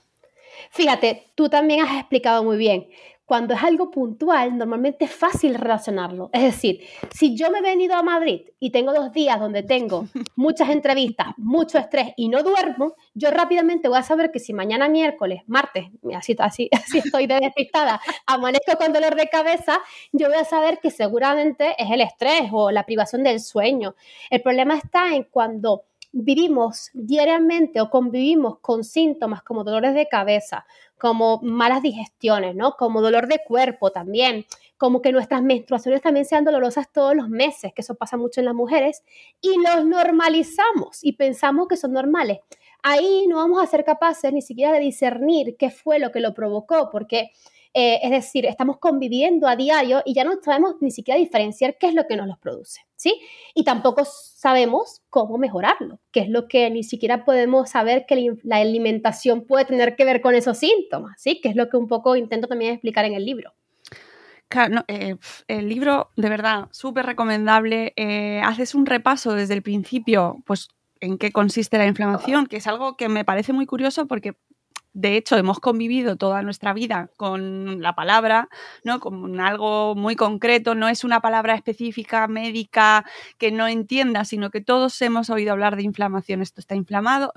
Fíjate, 0.72 1.32
tú 1.36 1.50
también 1.50 1.82
has 1.82 2.00
explicado 2.00 2.44
muy 2.44 2.58
bien 2.58 2.88
cuando 3.25 3.55
es 3.55 3.63
algo 3.63 3.89
puntual, 3.89 4.58
normalmente 4.58 5.05
es 5.05 5.12
fácil 5.12 5.55
relacionarlo. 5.55 6.29
Es 6.32 6.44
decir, 6.44 6.82
si 7.12 7.36
yo 7.36 7.50
me 7.50 7.60
he 7.60 7.62
venido 7.62 7.96
a 7.96 8.03
Madrid 8.03 8.41
y 8.60 8.70
tengo 8.70 8.94
dos 8.94 9.12
días 9.12 9.39
donde 9.39 9.63
tengo 9.63 10.08
muchas 10.36 10.70
entrevistas, 10.70 11.27
mucho 11.38 11.79
estrés 11.79 12.10
y 12.17 12.29
no 12.29 12.44
duermo, 12.44 12.94
yo 13.13 13.32
rápidamente 13.32 13.89
voy 13.89 13.98
a 13.98 14.03
saber 14.03 14.32
que 14.32 14.39
si 14.39 14.53
mañana 14.53 14.88
miércoles, 14.89 15.41
martes, 15.48 15.86
así, 16.15 16.36
así, 16.38 16.70
así 16.74 17.00
estoy 17.00 17.25
de 17.25 17.39
despistada, 17.39 18.00
amanezco 18.27 18.77
con 18.77 18.94
dolor 18.94 19.15
de 19.15 19.27
cabeza, 19.27 19.79
yo 20.12 20.27
voy 20.27 20.38
a 20.38 20.46
saber 20.46 20.79
que 20.79 20.91
seguramente 20.91 21.75
es 21.82 21.89
el 21.89 22.01
estrés 22.01 22.50
o 22.51 22.70
la 22.70 22.86
privación 22.86 23.24
del 23.24 23.39
sueño. 23.39 23.96
El 24.29 24.41
problema 24.41 24.77
está 24.77 25.15
en 25.15 25.24
cuando 25.24 25.86
vivimos 26.18 26.92
diariamente 26.94 27.82
o 27.82 27.90
convivimos 27.90 28.60
con 28.60 28.86
síntomas 28.86 29.44
como 29.44 29.66
dolores 29.66 29.94
de 29.94 30.08
cabeza, 30.08 30.66
como 30.98 31.42
malas 31.44 31.82
digestiones, 31.82 32.56
¿no? 32.56 32.78
Como 32.78 33.02
dolor 33.02 33.28
de 33.28 33.42
cuerpo 33.46 33.92
también, 33.92 34.46
como 34.78 35.02
que 35.02 35.12
nuestras 35.12 35.44
menstruaciones 35.44 36.02
también 36.02 36.26
sean 36.26 36.46
dolorosas 36.46 36.90
todos 36.90 37.16
los 37.16 37.28
meses, 37.28 37.74
que 37.74 37.82
eso 37.82 37.96
pasa 37.96 38.16
mucho 38.16 38.40
en 38.40 38.46
las 38.46 38.56
mujeres, 38.56 39.04
y 39.42 39.56
los 39.62 39.86
normalizamos 39.86 41.04
y 41.04 41.14
pensamos 41.14 41.68
que 41.68 41.76
son 41.76 41.92
normales. 41.92 42.40
Ahí 42.82 43.26
no 43.28 43.36
vamos 43.38 43.62
a 43.62 43.68
ser 43.68 43.84
capaces 43.84 44.32
ni 44.32 44.42
siquiera 44.42 44.72
de 44.72 44.80
discernir 44.80 45.58
qué 45.58 45.70
fue 45.70 46.00
lo 46.00 46.14
que 46.14 46.22
lo 46.22 46.34
provocó, 46.34 46.90
porque 46.92 47.32
eh, 47.74 48.00
es 48.02 48.12
decir, 48.12 48.46
estamos 48.46 48.78
conviviendo 48.78 49.50
a 49.50 49.58
diario 49.58 50.02
y 50.06 50.14
ya 50.14 50.24
no 50.24 50.32
sabemos 50.42 50.76
ni 50.80 50.92
siquiera 50.92 51.20
diferenciar 51.20 51.78
qué 51.78 51.88
es 51.88 51.94
lo 51.94 52.08
que 52.08 52.16
nos 52.16 52.28
los 52.28 52.38
produce. 52.38 52.85
¿Sí? 52.96 53.22
Y 53.54 53.64
tampoco 53.64 54.04
sabemos 54.06 55.02
cómo 55.10 55.38
mejorarlo, 55.38 56.00
que 56.12 56.22
es 56.22 56.30
lo 56.30 56.48
que 56.48 56.70
ni 56.70 56.84
siquiera 56.84 57.25
podemos 57.25 57.70
saber 57.70 58.06
que 58.08 58.36
la 58.44 58.58
alimentación 58.58 59.46
puede 59.46 59.66
tener 59.66 59.96
que 59.96 60.06
ver 60.06 60.22
con 60.22 60.36
esos 60.36 60.58
síntomas, 60.58 61.22
¿sí? 61.22 61.40
Que 61.42 61.50
es 61.50 61.56
lo 61.56 61.70
que 61.70 61.78
un 61.78 61.88
poco 61.88 62.16
intento 62.16 62.48
también 62.48 62.74
explicar 62.74 63.06
en 63.06 63.14
el 63.14 63.25
libro. 63.25 63.54
Claro, 64.48 64.84
eh, 64.88 65.16
el 65.48 65.70
libro, 65.70 66.12
de 66.16 66.30
verdad, 66.30 66.68
súper 66.72 67.06
recomendable. 67.06 67.94
Eh, 67.96 68.42
haces 68.44 68.75
un 68.75 68.86
repaso 68.86 69.34
desde 69.34 69.56
el 69.56 69.64
principio, 69.64 70.38
pues 70.46 70.70
en 71.00 71.18
qué 71.18 71.32
consiste 71.32 71.78
la 71.78 71.88
inflamación, 71.88 72.48
que 72.48 72.58
es 72.58 72.68
algo 72.68 72.96
que 72.96 73.10
me 73.10 73.25
parece 73.25 73.54
muy 73.54 73.66
curioso 73.66 74.08
porque 74.08 74.36
de 74.96 75.18
hecho, 75.18 75.36
hemos 75.36 75.60
convivido 75.60 76.16
toda 76.16 76.42
nuestra 76.42 76.74
vida 76.74 77.10
con 77.18 77.82
la 77.82 77.94
palabra, 77.96 78.48
¿no? 78.86 79.02
Con 79.02 79.42
algo 79.42 79.94
muy 79.94 80.16
concreto, 80.16 80.74
no 80.74 80.88
es 80.88 81.04
una 81.04 81.20
palabra 81.20 81.54
específica, 81.54 82.25
médica, 82.30 83.06
que 83.38 83.52
no 83.52 83.68
entienda, 83.68 84.24
sino 84.24 84.52
que 84.52 84.62
todos 84.62 85.02
hemos 85.02 85.30
oído 85.30 85.52
hablar 85.52 85.75
de 85.75 85.84
inflamación, 85.84 86.42
esto 86.42 86.62
está 86.62 86.75
inflamado, 86.75 87.34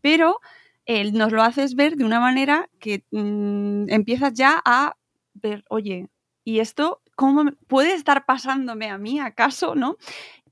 pero 0.00 0.38
él 0.86 1.12
nos 1.14 1.32
lo 1.32 1.42
haces 1.42 1.74
ver 1.74 1.96
de 1.96 2.04
una 2.04 2.20
manera 2.20 2.70
que 2.78 3.04
mm, 3.10 3.86
empiezas 3.88 4.34
ya 4.34 4.62
a 4.64 4.94
ver, 5.34 5.64
oye, 5.70 6.08
¿y 6.44 6.60
esto 6.60 7.02
cómo 7.16 7.50
puede 7.66 7.94
estar 7.94 8.26
pasándome 8.26 8.90
a 8.90 8.98
mí 8.98 9.18
acaso, 9.18 9.74
no? 9.74 9.96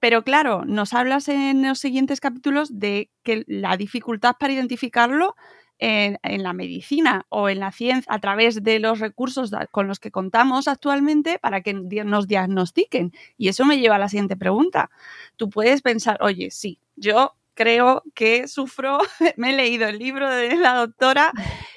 Pero 0.01 0.25
claro, 0.25 0.65
nos 0.65 0.95
hablas 0.95 1.29
en 1.29 1.63
los 1.63 1.79
siguientes 1.79 2.21
capítulos 2.21 2.81
de 2.81 3.11
que 3.23 3.45
la 3.47 3.77
dificultad 3.77 4.35
para 4.41 4.53
identificarlo 4.55 5.37
en, 5.81 6.43
la 6.43 6.53
medicina 6.53 7.27
o 7.29 7.49
en 7.49 7.61
la 7.61 7.73
ciencia 7.73 8.13
a 8.13 8.19
través 8.21 8.63
de 8.63 8.79
los 8.79 9.01
recursos 9.01 9.51
con 9.71 9.89
los 9.89 9.99
que 9.99 10.11
contamos 10.11 10.69
actualmente 10.69 11.39
para 11.39 11.63
que 11.63 11.73
nos 11.73 12.29
diagnostiquen. 12.29 13.13
Y 13.37 13.49
eso 13.49 13.65
me 13.65 13.79
lleva 13.79 13.97
a 13.97 13.99
la 13.99 14.09
siguiente 14.09 14.37
pregunta. 14.37 14.91
Tú 15.37 15.49
puedes 15.51 15.83
pensar, 15.83 16.19
oye, 16.21 16.51
sí, 16.51 16.79
yo 16.97 17.35
creo 17.55 18.03
que 18.15 18.47
sufro, 18.47 18.99
me 19.37 19.51
he 19.51 19.57
leído 19.57 19.89
el 19.89 19.99
libro 19.99 20.31
de 20.31 20.55
la 20.57 20.75
doctora 20.75 21.33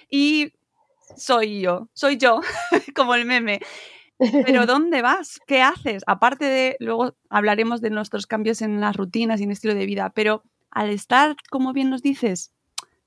y 0.09 0.53
soy 1.15 1.61
yo, 1.61 1.89
soy 1.93 2.17
yo, 2.17 2.41
como 2.95 3.15
el 3.15 3.25
meme. 3.25 3.61
Pero 4.17 4.65
¿dónde 4.65 5.01
vas? 5.01 5.39
¿Qué 5.47 5.61
haces? 5.61 6.03
Aparte 6.07 6.45
de, 6.45 6.75
luego 6.79 7.15
hablaremos 7.29 7.81
de 7.81 7.89
nuestros 7.89 8.27
cambios 8.27 8.61
en 8.61 8.81
las 8.81 8.95
rutinas 8.95 9.39
y 9.39 9.43
en 9.43 9.51
estilo 9.51 9.75
de 9.75 9.85
vida, 9.85 10.11
pero 10.13 10.43
al 10.71 10.89
estar, 10.89 11.35
como 11.49 11.71
bien 11.71 11.89
nos 11.89 12.01
dices, 12.01 12.51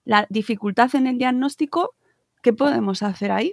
la 0.06 0.26
dificultad 0.30 0.94
en 0.94 1.06
el 1.06 1.18
diagnóstico, 1.18 1.94
¿qué 2.42 2.54
podemos 2.54 3.02
hacer 3.02 3.30
ahí? 3.32 3.52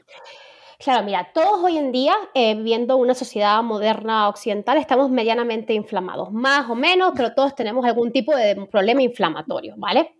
Claro, 0.80 1.04
mira, 1.06 1.32
todos 1.34 1.64
hoy 1.64 1.78
en 1.78 1.92
día, 1.92 2.14
eh, 2.34 2.56
viviendo 2.56 2.98
una 2.98 3.14
sociedad 3.14 3.62
moderna 3.64 4.30
occidental, 4.30 4.78
estamos 4.78 5.10
medianamente 5.10 5.74
inflamados, 5.74 6.32
más 6.32 6.70
o 6.70 6.76
menos, 6.76 7.14
pero 7.16 7.34
todos 7.34 7.56
tenemos 7.56 7.86
algún 7.86 8.12
tipo 8.12 8.36
de 8.36 8.56
problema 8.68 9.02
inflamatorio, 9.02 9.76
¿vale? 9.78 10.16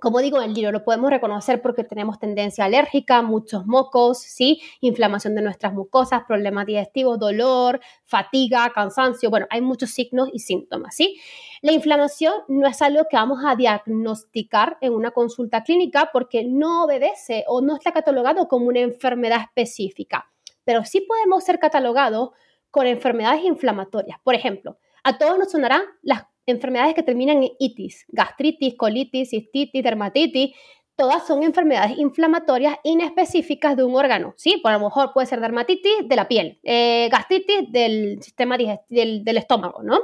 Como 0.00 0.20
digo 0.20 0.40
el 0.40 0.54
libro, 0.54 0.70
lo 0.72 0.84
podemos 0.84 1.10
reconocer 1.10 1.60
porque 1.60 1.84
tenemos 1.84 2.18
tendencia 2.18 2.64
alérgica, 2.64 3.20
muchos 3.22 3.66
mocos, 3.66 4.18
¿sí? 4.18 4.60
inflamación 4.80 5.34
de 5.34 5.42
nuestras 5.42 5.72
mucosas, 5.74 6.22
problemas 6.26 6.66
digestivos, 6.66 7.18
dolor, 7.18 7.80
fatiga, 8.04 8.70
cansancio. 8.72 9.28
Bueno, 9.28 9.46
hay 9.50 9.60
muchos 9.60 9.90
signos 9.90 10.28
y 10.32 10.38
síntomas. 10.38 10.94
¿sí? 10.94 11.20
La 11.60 11.72
inflamación 11.72 12.32
no 12.46 12.68
es 12.68 12.80
algo 12.82 13.06
que 13.10 13.16
vamos 13.16 13.40
a 13.44 13.56
diagnosticar 13.56 14.78
en 14.80 14.92
una 14.92 15.10
consulta 15.10 15.64
clínica 15.64 16.10
porque 16.12 16.44
no 16.44 16.84
obedece 16.84 17.44
o 17.48 17.60
no 17.60 17.74
está 17.74 17.92
catalogado 17.92 18.46
como 18.46 18.66
una 18.66 18.80
enfermedad 18.80 19.40
específica, 19.42 20.30
pero 20.64 20.84
sí 20.84 21.00
podemos 21.00 21.42
ser 21.42 21.58
catalogados 21.58 22.30
con 22.70 22.86
enfermedades 22.86 23.44
inflamatorias. 23.44 24.20
Por 24.22 24.34
ejemplo, 24.34 24.78
a 25.02 25.18
todos 25.18 25.38
nos 25.38 25.50
sonarán 25.50 25.82
las 26.02 26.24
enfermedades 26.46 26.94
que 26.94 27.02
terminan 27.02 27.42
en 27.42 27.50
itis, 27.58 28.04
gastritis, 28.08 28.76
colitis, 28.76 29.30
cistitis, 29.30 29.82
dermatitis, 29.82 30.54
todas 30.98 31.24
son 31.26 31.44
enfermedades 31.44 31.96
inflamatorias 31.96 32.76
inespecíficas 32.82 33.76
de 33.76 33.84
un 33.84 33.94
órgano, 33.94 34.34
¿sí? 34.36 34.58
Por 34.60 34.72
lo 34.72 34.80
mejor 34.80 35.12
puede 35.12 35.28
ser 35.28 35.40
dermatitis 35.40 36.08
de 36.08 36.16
la 36.16 36.26
piel, 36.26 36.58
eh, 36.64 37.08
gastritis 37.08 37.70
del 37.70 38.20
sistema 38.20 38.56
del, 38.58 39.22
del, 39.24 39.36
estómago, 39.36 39.84
¿no? 39.84 40.00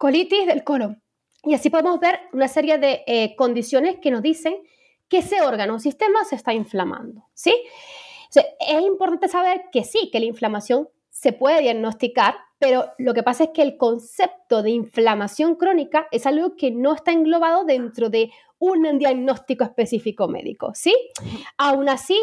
Colitis 0.00 0.46
del 0.46 0.64
colon. 0.64 1.02
Y 1.44 1.52
así 1.52 1.68
podemos 1.68 2.00
ver 2.00 2.20
una 2.32 2.48
serie 2.48 2.78
de 2.78 3.02
eh, 3.06 3.36
condiciones 3.36 3.98
que 4.00 4.10
nos 4.10 4.22
dicen 4.22 4.56
que 5.10 5.18
ese 5.18 5.42
órgano 5.42 5.74
o 5.74 5.78
sistema 5.78 6.24
se 6.24 6.36
está 6.36 6.54
inflamando, 6.54 7.26
¿sí? 7.34 7.54
es 8.34 8.80
importante 8.80 9.28
saber 9.28 9.64
que 9.70 9.84
sí, 9.84 10.08
que 10.10 10.20
la 10.20 10.24
inflamación 10.24 10.88
se 11.10 11.34
puede 11.34 11.60
diagnosticar, 11.60 12.36
pero 12.58 12.86
lo 12.96 13.12
que 13.12 13.22
pasa 13.22 13.44
es 13.44 13.50
que 13.50 13.60
el 13.60 13.76
concepto 13.76 14.62
de 14.62 14.70
inflamación 14.70 15.56
crónica 15.56 16.06
es 16.12 16.24
algo 16.24 16.56
que 16.56 16.70
no 16.70 16.94
está 16.94 17.12
englobado 17.12 17.64
dentro 17.64 18.08
de 18.08 18.30
un 18.58 18.98
diagnóstico 18.98 19.64
específico 19.64 20.28
médico, 20.28 20.70
¿sí? 20.74 20.94
Aún 21.58 21.90
así, 21.90 22.18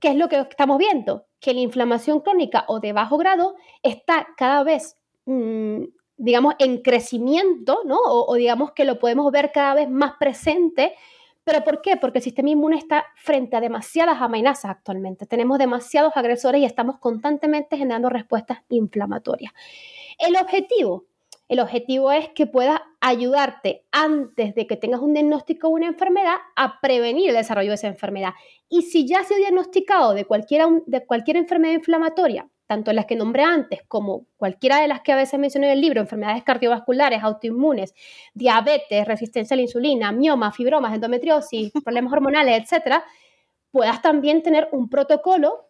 ¿qué 0.00 0.08
es 0.08 0.16
lo 0.16 0.28
que 0.28 0.40
estamos 0.40 0.76
viendo? 0.76 1.24
Que 1.40 1.54
la 1.54 1.60
inflamación 1.60 2.20
crónica 2.20 2.66
o 2.68 2.78
de 2.78 2.92
bajo 2.92 3.16
grado 3.16 3.54
está 3.82 4.26
cada 4.36 4.64
vez, 4.64 4.98
mm, 5.24 5.84
digamos, 6.16 6.54
en 6.58 6.82
crecimiento, 6.82 7.80
¿no? 7.84 7.98
o 8.00 8.34
digamos 8.34 8.72
que 8.72 8.84
lo 8.84 8.98
podemos 8.98 9.30
ver 9.30 9.52
cada 9.52 9.74
vez 9.74 9.90
más 9.90 10.14
presente 10.18 10.94
¿Pero 11.46 11.62
por 11.62 11.80
qué? 11.80 11.96
Porque 11.96 12.18
el 12.18 12.24
sistema 12.24 12.50
inmune 12.50 12.76
está 12.76 13.06
frente 13.14 13.54
a 13.54 13.60
demasiadas 13.60 14.20
amenazas 14.20 14.72
actualmente. 14.72 15.26
Tenemos 15.26 15.60
demasiados 15.60 16.16
agresores 16.16 16.60
y 16.60 16.64
estamos 16.64 16.98
constantemente 16.98 17.76
generando 17.76 18.08
respuestas 18.08 18.64
inflamatorias. 18.68 19.52
El 20.18 20.34
objetivo, 20.34 21.04
el 21.46 21.60
objetivo 21.60 22.10
es 22.10 22.30
que 22.30 22.48
pueda 22.48 22.82
ayudarte 23.00 23.86
antes 23.92 24.56
de 24.56 24.66
que 24.66 24.76
tengas 24.76 25.00
un 25.00 25.14
diagnóstico 25.14 25.68
o 25.68 25.70
una 25.70 25.86
enfermedad 25.86 26.34
a 26.56 26.80
prevenir 26.80 27.30
el 27.30 27.36
desarrollo 27.36 27.68
de 27.68 27.76
esa 27.76 27.86
enfermedad. 27.86 28.32
Y 28.68 28.82
si 28.82 29.06
ya 29.06 29.22
se 29.22 29.34
ha 29.34 29.38
diagnosticado 29.38 30.14
de, 30.14 30.26
de 30.86 31.06
cualquier 31.06 31.36
enfermedad 31.36 31.74
inflamatoria, 31.74 32.50
tanto 32.66 32.92
las 32.92 33.06
que 33.06 33.16
nombré 33.16 33.42
antes 33.42 33.80
como 33.88 34.26
cualquiera 34.36 34.80
de 34.80 34.88
las 34.88 35.00
que 35.00 35.12
a 35.12 35.16
veces 35.16 35.38
mencioné 35.38 35.66
en 35.68 35.72
el 35.74 35.80
libro, 35.80 36.00
enfermedades 36.00 36.42
cardiovasculares, 36.42 37.22
autoinmunes, 37.22 37.94
diabetes, 38.34 39.06
resistencia 39.06 39.54
a 39.54 39.56
la 39.56 39.62
insulina, 39.62 40.12
mioma, 40.12 40.52
fibromas, 40.52 40.94
endometriosis, 40.94 41.72
problemas 41.84 42.12
hormonales, 42.12 42.62
etcétera, 42.62 43.04
puedas 43.70 44.02
también 44.02 44.42
tener 44.42 44.68
un 44.72 44.88
protocolo 44.88 45.66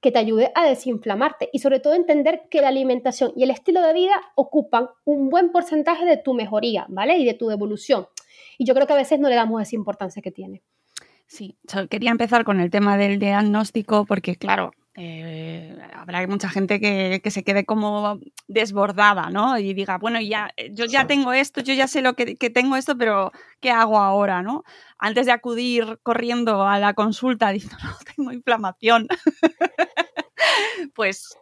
que 0.00 0.10
te 0.10 0.18
ayude 0.18 0.50
a 0.54 0.64
desinflamarte 0.64 1.50
y 1.52 1.58
sobre 1.58 1.78
todo 1.78 1.94
entender 1.94 2.42
que 2.50 2.62
la 2.62 2.68
alimentación 2.68 3.32
y 3.36 3.42
el 3.42 3.50
estilo 3.50 3.82
de 3.82 3.92
vida 3.92 4.14
ocupan 4.34 4.88
un 5.04 5.28
buen 5.28 5.52
porcentaje 5.52 6.06
de 6.06 6.16
tu 6.16 6.32
mejoría, 6.32 6.86
¿vale? 6.88 7.18
Y 7.18 7.26
de 7.26 7.34
tu 7.34 7.50
evolución. 7.50 8.06
Y 8.56 8.64
yo 8.64 8.74
creo 8.74 8.86
que 8.86 8.94
a 8.94 8.96
veces 8.96 9.20
no 9.20 9.28
le 9.28 9.34
damos 9.34 9.60
esa 9.60 9.76
importancia 9.76 10.22
que 10.22 10.30
tiene. 10.30 10.62
Sí, 11.26 11.56
quería 11.90 12.10
empezar 12.10 12.44
con 12.44 12.60
el 12.60 12.70
tema 12.70 12.96
del 12.96 13.18
diagnóstico 13.18 14.04
porque, 14.04 14.36
claro, 14.36 14.72
eh, 14.94 15.78
habrá 15.94 16.26
mucha 16.26 16.48
gente 16.48 16.80
que, 16.80 17.22
se 17.30 17.44
quede 17.44 17.64
como 17.64 18.18
desbordada, 18.48 19.30
¿no? 19.30 19.56
Y 19.58 19.72
diga, 19.72 19.98
bueno, 19.98 20.20
ya, 20.20 20.50
eh, 20.56 20.70
yo 20.72 20.84
ya 20.86 21.06
tengo 21.06 21.32
esto, 21.32 21.60
yo 21.60 21.74
ya 21.74 21.86
sé 21.86 22.02
lo 22.02 22.14
que, 22.14 22.34
tengo 22.50 22.76
esto, 22.76 22.98
pero 22.98 23.30
¿qué 23.60 23.70
hago 23.70 23.98
ahora, 23.98 24.42
no? 24.42 24.64
Antes 24.98 25.26
de 25.26 25.32
acudir 25.32 26.00
corriendo 26.02 26.66
a 26.66 26.78
la 26.78 26.94
consulta 26.94 27.50
diciendo, 27.52 27.78
no, 27.84 27.96
tengo 28.16 28.32
inflamación. 28.32 29.06
pues 30.94 31.36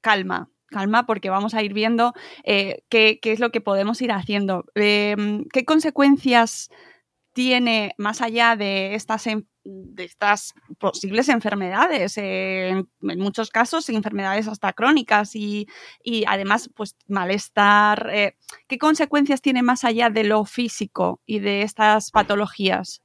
calma, 0.00 0.48
calma 0.66 1.04
porque 1.06 1.30
vamos 1.30 1.54
a 1.54 1.62
ir 1.62 1.74
viendo 1.74 2.14
eh, 2.44 2.84
qué, 2.88 3.20
es 3.22 3.40
lo 3.40 3.50
que 3.50 3.60
podemos 3.60 4.00
ir 4.00 4.12
haciendo. 4.12 4.64
Em, 4.74 5.44
¿Qué 5.52 5.64
consecuencias 5.64 6.70
tiene 7.34 7.94
más 7.98 8.22
allá 8.22 8.56
de 8.56 8.94
estas, 8.94 9.26
de 9.64 10.04
estas 10.04 10.54
posibles 10.78 11.28
enfermedades, 11.28 12.18
en 12.18 12.88
muchos 13.00 13.50
casos 13.50 13.88
enfermedades 13.88 14.48
hasta 14.48 14.72
crónicas 14.72 15.34
y, 15.34 15.66
además 16.26 16.70
pues 16.74 16.96
malestar. 17.06 18.10
Eh, 18.12 18.36
¿Qué 18.66 18.78
consecuencias 18.78 19.40
tiene 19.40 19.62
más 19.62 19.84
allá 19.84 20.10
de 20.10 20.24
lo 20.24 20.44
físico 20.44 21.20
y 21.26 21.38
de 21.38 21.62
estas 21.62 22.10
patologías? 22.10 23.02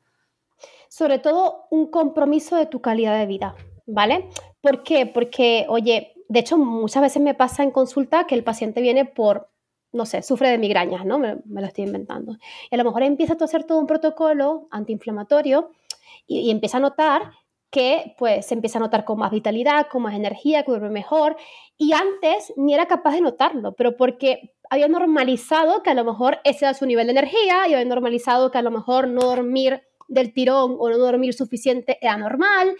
Sobre 0.89 1.19
todo 1.19 1.67
un 1.69 1.91
compromiso 1.91 2.55
de 2.55 2.65
tu 2.65 2.81
calidad 2.81 3.17
de 3.19 3.25
vida, 3.25 3.55
¿vale? 3.85 4.29
¿Por 4.61 4.83
qué? 4.83 5.05
Porque, 5.05 5.65
oye, 5.69 6.13
de 6.29 6.39
hecho 6.39 6.57
muchas 6.57 7.01
veces 7.01 7.21
me 7.21 7.33
pasa 7.33 7.63
en 7.63 7.71
consulta 7.71 8.25
que 8.25 8.35
el 8.35 8.43
paciente 8.43 8.81
viene 8.81 9.05
por 9.05 9.49
no 9.93 10.05
sé, 10.05 10.21
sufre 10.21 10.49
de 10.49 10.57
migrañas, 10.57 11.05
¿no? 11.05 11.17
Me, 11.17 11.37
lo 11.45 11.65
estoy 11.65 11.85
inventando. 11.85 12.37
Y 12.69 12.75
a 12.75 12.77
lo 12.77 12.83
mejor 12.83 13.03
empieza 13.03 13.37
a 13.39 13.43
hacer 13.43 13.63
todo 13.63 13.79
un 13.79 13.87
protocolo 13.87 14.67
antiinflamatorio 14.69 15.71
y, 16.25 16.51
empieza 16.51 16.77
a 16.77 16.81
notar 16.81 17.31
que 17.69 18.15
pues 18.17 18.45
se 18.45 18.53
empieza 18.53 18.79
a 18.79 18.81
notar 18.81 19.03
con 19.03 19.19
más 19.19 19.31
vitalidad, 19.31 19.87
con 19.87 20.01
más 20.01 20.15
energía, 20.15 20.63
que 20.63 20.71
duerme 20.71 20.89
mejor. 20.89 21.35
Y 21.77 21.93
antes 21.93 22.53
ni 22.55 22.73
era 22.73 22.87
capaz 22.87 23.13
de 23.13 23.21
notarlo, 23.21 23.73
pero 23.73 23.97
porque 23.97 24.55
había 24.69 24.87
normalizado 24.87 25.83
que 25.83 25.89
a 25.89 25.93
lo 25.93 26.05
mejor 26.05 26.39
ese 26.43 26.65
era 26.65 26.73
su 26.73 26.85
nivel 26.85 27.07
de 27.07 27.11
energía 27.11 27.67
y 27.67 27.73
había 27.73 27.85
normalizado 27.85 28.51
que 28.51 28.57
a 28.57 28.61
lo 28.61 28.71
mejor 28.71 29.07
no 29.07 29.21
dormir 29.21 29.83
del 30.07 30.33
tirón 30.33 30.77
o 30.79 30.89
no 30.89 30.97
dormir 30.97 31.33
suficiente 31.33 31.97
era 32.01 32.17
normal. 32.17 32.75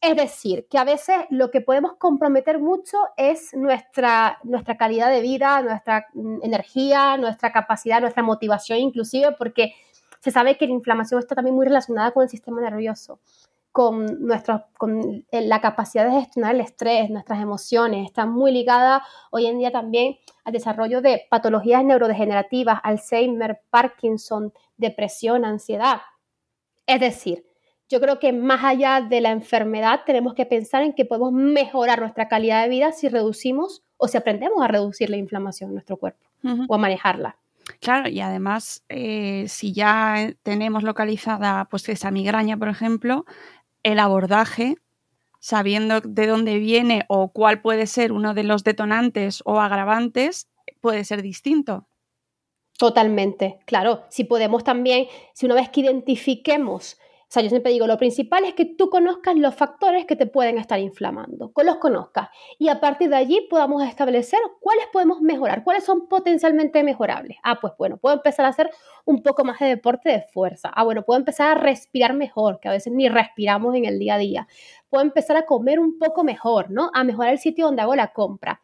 Es 0.00 0.14
decir, 0.14 0.66
que 0.70 0.78
a 0.78 0.84
veces 0.84 1.16
lo 1.30 1.50
que 1.50 1.62
podemos 1.62 1.94
comprometer 1.98 2.58
mucho 2.58 2.98
es 3.16 3.54
nuestra, 3.54 4.38
nuestra 4.44 4.76
calidad 4.76 5.10
de 5.10 5.22
vida, 5.22 5.62
nuestra 5.62 6.06
mm, 6.12 6.40
energía, 6.42 7.16
nuestra 7.16 7.50
capacidad, 7.50 8.00
nuestra 8.00 8.22
motivación 8.22 8.78
inclusive, 8.78 9.32
porque 9.32 9.74
se 10.20 10.30
sabe 10.30 10.56
que 10.56 10.66
la 10.66 10.72
inflamación 10.72 11.20
está 11.20 11.34
también 11.34 11.54
muy 11.56 11.66
relacionada 11.66 12.10
con 12.10 12.22
el 12.22 12.28
sistema 12.28 12.60
nervioso, 12.60 13.20
con, 13.72 14.26
nuestra, 14.26 14.68
con 14.78 15.26
la 15.30 15.60
capacidad 15.60 16.06
de 16.06 16.20
gestionar 16.20 16.54
el 16.54 16.62
estrés, 16.62 17.10
nuestras 17.10 17.42
emociones, 17.42 18.06
está 18.06 18.24
muy 18.24 18.50
ligada 18.50 19.04
hoy 19.30 19.46
en 19.46 19.58
día 19.58 19.70
también 19.70 20.16
al 20.44 20.54
desarrollo 20.54 21.02
de 21.02 21.26
patologías 21.28 21.84
neurodegenerativas, 21.84 22.80
Alzheimer, 22.82 23.60
Parkinson, 23.68 24.52
depresión, 24.78 25.44
ansiedad. 25.44 26.00
Es 26.86 27.00
decir, 27.00 27.44
yo 27.88 28.00
creo 28.00 28.18
que 28.18 28.32
más 28.32 28.64
allá 28.64 29.00
de 29.00 29.20
la 29.20 29.30
enfermedad 29.30 30.00
tenemos 30.06 30.34
que 30.34 30.46
pensar 30.46 30.82
en 30.82 30.92
que 30.92 31.04
podemos 31.04 31.32
mejorar 31.32 32.00
nuestra 32.00 32.28
calidad 32.28 32.62
de 32.62 32.68
vida 32.68 32.92
si 32.92 33.08
reducimos 33.08 33.84
o 33.96 34.08
si 34.08 34.16
aprendemos 34.16 34.62
a 34.64 34.68
reducir 34.68 35.10
la 35.10 35.16
inflamación 35.16 35.70
en 35.70 35.74
nuestro 35.74 35.96
cuerpo 35.96 36.26
o 36.68 36.74
a 36.74 36.78
manejarla. 36.78 37.36
Claro, 37.80 38.08
y 38.08 38.20
además, 38.20 38.84
eh, 38.88 39.46
si 39.48 39.72
ya 39.72 40.32
tenemos 40.42 40.82
localizada 40.82 41.66
pues 41.70 41.88
esa 41.88 42.10
migraña, 42.10 42.56
por 42.56 42.68
ejemplo, 42.68 43.24
el 43.82 43.98
abordaje, 43.98 44.76
sabiendo 45.40 46.00
de 46.00 46.26
dónde 46.26 46.58
viene 46.58 47.04
o 47.08 47.30
cuál 47.32 47.62
puede 47.62 47.86
ser 47.86 48.12
uno 48.12 48.34
de 48.34 48.44
los 48.44 48.64
detonantes 48.64 49.42
o 49.44 49.60
agravantes, 49.60 50.48
puede 50.80 51.04
ser 51.04 51.22
distinto. 51.22 51.86
Totalmente, 52.78 53.58
claro. 53.64 54.04
Si 54.10 54.24
podemos 54.24 54.62
también, 54.64 55.06
si 55.34 55.46
una 55.46 55.54
vez 55.54 55.70
que 55.70 55.80
identifiquemos 55.80 56.98
sea, 57.36 57.42
yo 57.42 57.50
siempre 57.50 57.72
digo, 57.72 57.86
lo 57.86 57.98
principal 57.98 58.44
es 58.44 58.54
que 58.54 58.64
tú 58.64 58.88
conozcas 58.88 59.36
los 59.36 59.54
factores 59.54 60.06
que 60.06 60.16
te 60.16 60.26
pueden 60.26 60.56
estar 60.56 60.80
inflamando, 60.80 61.52
que 61.54 61.64
los 61.64 61.76
conozcas 61.76 62.30
y 62.58 62.68
a 62.68 62.80
partir 62.80 63.10
de 63.10 63.16
allí 63.16 63.46
podamos 63.50 63.82
establecer 63.84 64.38
cuáles 64.60 64.86
podemos 64.92 65.20
mejorar, 65.20 65.62
cuáles 65.62 65.84
son 65.84 66.08
potencialmente 66.08 66.82
mejorables. 66.82 67.36
Ah, 67.42 67.60
pues 67.60 67.74
bueno, 67.78 67.98
puedo 67.98 68.16
empezar 68.16 68.46
a 68.46 68.48
hacer 68.48 68.70
un 69.04 69.22
poco 69.22 69.44
más 69.44 69.58
de 69.58 69.66
deporte 69.66 70.08
de 70.08 70.22
fuerza. 70.32 70.70
Ah, 70.74 70.84
bueno, 70.84 71.02
puedo 71.02 71.18
empezar 71.18 71.56
a 71.56 71.60
respirar 71.60 72.14
mejor, 72.14 72.58
que 72.58 72.68
a 72.68 72.72
veces 72.72 72.92
ni 72.92 73.08
respiramos 73.08 73.74
en 73.74 73.84
el 73.84 73.98
día 73.98 74.14
a 74.14 74.18
día. 74.18 74.48
Puedo 74.88 75.04
empezar 75.04 75.36
a 75.36 75.44
comer 75.44 75.78
un 75.78 75.98
poco 75.98 76.24
mejor, 76.24 76.70
¿no? 76.70 76.90
A 76.94 77.04
mejorar 77.04 77.32
el 77.32 77.38
sitio 77.38 77.66
donde 77.66 77.82
hago 77.82 77.94
la 77.94 78.12
compra. 78.14 78.62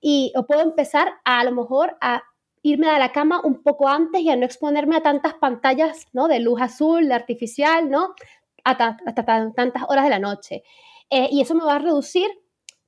Y 0.00 0.32
o 0.36 0.46
puedo 0.46 0.60
empezar 0.60 1.08
a, 1.24 1.40
a 1.40 1.44
lo 1.44 1.52
mejor 1.52 1.96
a 2.00 2.22
irme 2.62 2.88
a 2.88 2.98
la 2.98 3.12
cama 3.12 3.40
un 3.42 3.62
poco 3.62 3.88
antes 3.88 4.20
y 4.20 4.30
a 4.30 4.36
no 4.36 4.44
exponerme 4.44 4.96
a 4.96 5.02
tantas 5.02 5.34
pantallas, 5.34 6.06
¿no? 6.12 6.28
De 6.28 6.40
luz 6.40 6.60
azul, 6.60 7.08
de 7.08 7.14
artificial, 7.14 7.90
¿no? 7.90 8.14
Hasta, 8.64 8.96
tantas 9.54 9.82
horas 9.88 10.04
de 10.04 10.10
la 10.10 10.18
noche. 10.18 10.62
Eh, 11.10 11.28
y 11.30 11.40
eso 11.40 11.54
me 11.54 11.64
va 11.64 11.76
a 11.76 11.78
reducir, 11.78 12.30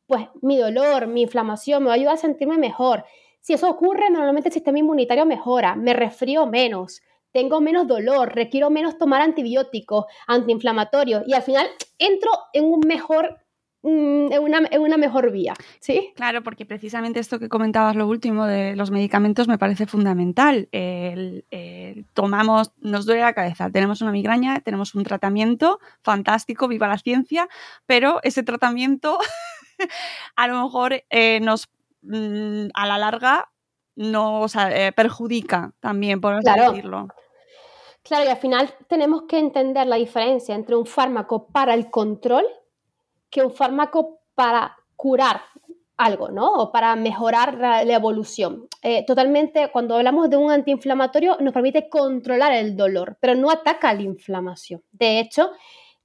pues, 0.06 0.26
mi 0.42 0.56
dolor, 0.56 1.08
mi 1.08 1.22
inflamación, 1.22 1.82
me 1.82 1.88
va 1.88 1.94
a 1.94 1.96
ayudar 1.96 2.14
a 2.14 2.18
sentirme 2.18 2.56
mejor. 2.56 3.04
Si 3.40 3.52
eso 3.52 3.68
ocurre, 3.68 4.08
normalmente 4.10 4.48
el 4.48 4.54
sistema 4.54 4.78
inmunitario 4.78 5.26
mejora, 5.26 5.74
me 5.74 5.92
resfrío 5.92 6.46
menos, 6.46 7.02
tengo 7.34 7.60
menos 7.60 7.88
dolor, 7.88 8.32
requiero 8.32 8.70
menos 8.70 8.96
tomar 8.96 9.20
antibióticos, 9.20 10.06
antiinflamatorios 10.28 11.24
y 11.26 11.34
al 11.34 11.42
final 11.42 11.66
entro 11.98 12.30
en 12.52 12.64
un 12.64 12.80
mejor 12.86 13.43
Mm, 13.86 14.32
en 14.32 14.42
una, 14.42 14.62
una, 14.80 14.96
mejor 14.96 15.30
vía, 15.30 15.52
¿sí? 15.78 16.10
Claro, 16.16 16.42
porque 16.42 16.64
precisamente 16.64 17.20
esto 17.20 17.38
que 17.38 17.50
comentabas 17.50 17.94
lo 17.96 18.08
último 18.08 18.46
de 18.46 18.74
los 18.76 18.90
medicamentos 18.90 19.46
me 19.46 19.58
parece 19.58 19.84
fundamental. 19.84 20.70
tomamos, 22.14 22.72
nos 22.80 23.04
duele 23.04 23.20
la 23.20 23.34
cabeza, 23.34 23.68
tenemos 23.70 24.00
una 24.00 24.10
migraña, 24.10 24.60
tenemos 24.60 24.94
un 24.94 25.04
tratamiento 25.04 25.80
fantástico, 26.00 26.66
viva 26.66 26.88
la 26.88 26.96
ciencia, 26.96 27.46
pero 27.84 28.20
ese 28.22 28.42
tratamiento 28.42 29.18
a 30.36 30.48
lo 30.48 30.62
mejor 30.62 31.04
eh, 31.10 31.40
nos, 31.40 31.68
mm, 32.00 32.68
a 32.72 32.86
la 32.86 32.96
larga, 32.96 33.50
nos 33.96 34.56
eh, 34.56 34.92
perjudica 34.96 35.72
también, 35.80 36.22
por 36.22 36.32
así 36.32 36.50
decirlo. 36.58 37.08
Claro, 38.02 38.24
y 38.24 38.28
al 38.28 38.38
final 38.38 38.74
tenemos 38.88 39.24
que 39.28 39.38
entender 39.38 39.86
la 39.86 39.96
diferencia 39.96 40.54
entre 40.54 40.74
un 40.74 40.86
fármaco 40.86 41.48
para 41.48 41.74
el 41.74 41.90
control 41.90 42.46
que 43.34 43.42
un 43.42 43.50
fármaco 43.50 44.20
para 44.36 44.76
curar 44.94 45.40
algo, 45.96 46.30
¿no? 46.30 46.52
O 46.52 46.70
para 46.70 46.94
mejorar 46.94 47.54
la, 47.58 47.82
evolución. 47.82 48.68
Eh, 48.80 49.04
totalmente, 49.04 49.70
cuando 49.72 49.96
hablamos 49.96 50.30
de 50.30 50.36
un 50.36 50.52
antiinflamatorio, 50.52 51.36
nos 51.40 51.52
permite 51.52 51.88
controlar 51.88 52.52
el 52.52 52.76
dolor, 52.76 53.16
pero 53.20 53.34
no 53.34 53.50
ataca 53.50 53.92
la 53.92 54.02
inflamación. 54.02 54.82
De 54.92 55.18
hecho, 55.18 55.50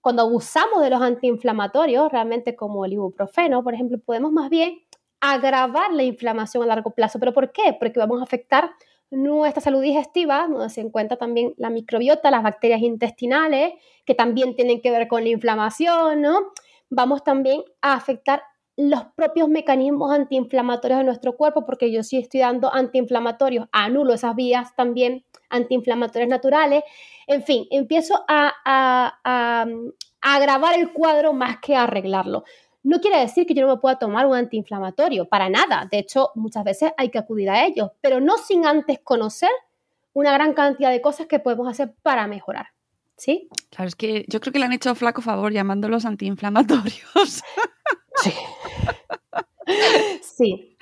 cuando 0.02 0.24
abusamos 0.24 0.82
de 0.82 0.90
los 0.90 1.02
antiinflamatorios, 1.02 2.12
realmente 2.12 2.56
como 2.56 2.84
el 2.84 2.94
ibuprofeno, 2.94 3.64
por 3.64 3.76
ejemplo, 3.76 4.00
podemos 4.00 4.32
más 4.32 4.50
bien 4.50 4.80
agravar 5.22 5.94
la 5.94 6.04
inflamación 6.04 6.64
a 6.64 6.66
largo 6.66 6.92
plazo. 6.92 7.20
¿Pero 7.20 7.34
por 7.34 7.52
qué? 7.52 7.78
Porque 7.80 8.00
vamos 8.00 8.22
a 8.22 8.24
afectar 8.24 8.72
nuestra 9.12 9.62
salud 9.62 9.82
digestiva, 9.82 10.48
donde 10.48 10.70
se 10.70 10.82
encuentra 10.82 11.18
también 11.18 11.54
la 11.58 11.70
microbiota, 11.70 12.32
las 12.32 12.42
bacterias 12.42 12.82
intestinales, 12.82 13.74
que 14.06 14.16
también 14.16 14.56
tienen 14.56 14.82
que 14.82 14.90
ver 14.90 15.08
con 15.08 15.24
la 15.24 15.30
inflamación, 15.30 16.22
¿no? 16.22 16.52
Vamos 16.90 17.24
también 17.24 17.64
a 17.82 17.94
afectar 17.94 18.44
los 18.82 19.04
propios 19.14 19.50
mecanismos 19.50 20.10
antiinflamatorios 20.12 21.00
de 21.00 21.04
nuestro 21.04 21.36
cuerpo, 21.36 21.66
porque 21.66 21.92
yo 21.92 22.02
sí 22.02 22.18
estoy 22.18 22.40
dando 22.40 22.74
antiinflamatorios, 22.74 23.68
anulo 23.74 24.14
esas 24.14 24.36
vías 24.36 24.74
también 24.74 25.26
antiinflamatorias 25.50 26.30
naturales. 26.30 26.84
En 27.28 27.44
fin, 27.44 27.68
empiezo 27.72 28.24
a, 28.30 29.14
agravar 30.22 30.80
el 30.80 30.94
cuadro 30.94 31.34
más 31.34 31.58
que 31.60 31.76
a 31.76 31.84
arreglarlo. 31.84 32.46
No 32.82 33.02
quiere 33.02 33.20
decir 33.20 33.46
que 33.46 33.54
yo 33.54 33.68
no 33.68 33.76
me 33.76 33.82
pueda 33.82 34.00
tomar 34.00 34.26
un 34.26 34.36
antiinflamatorio, 34.36 35.28
para 35.28 35.50
nada. 35.50 35.86
De 35.92 36.00
hecho, 36.00 36.32
muchas 36.36 36.64
veces 36.64 36.94
hay 36.96 37.10
que 37.10 37.18
acudir 37.18 37.50
a 37.50 37.66
ellos, 37.66 37.92
pero 38.00 38.22
no 38.22 38.38
sin 38.38 38.66
antes 38.66 39.00
conocer 39.00 39.50
una 40.14 40.32
gran 40.32 40.54
cantidad 40.54 40.90
de 40.90 41.02
cosas 41.02 41.28
que 41.28 41.40
podemos 41.40 41.68
hacer 41.68 41.94
para 42.02 42.28
mejorar. 42.28 42.68
¿Sí? 43.20 43.50
Claro, 43.70 43.90
es 43.90 43.96
que 43.96 44.26
yo 44.30 44.40
creo 44.40 44.54
que 44.54 44.60
le 44.60 44.66
han 44.66 44.72
hecho 44.72 44.96
flaco 44.96 45.22
favor 45.22 45.52
llamándolos 45.52 46.06
antiinflamatorios. 46.06 47.44
Sí. 48.24 48.34
Sí, 50.22 50.78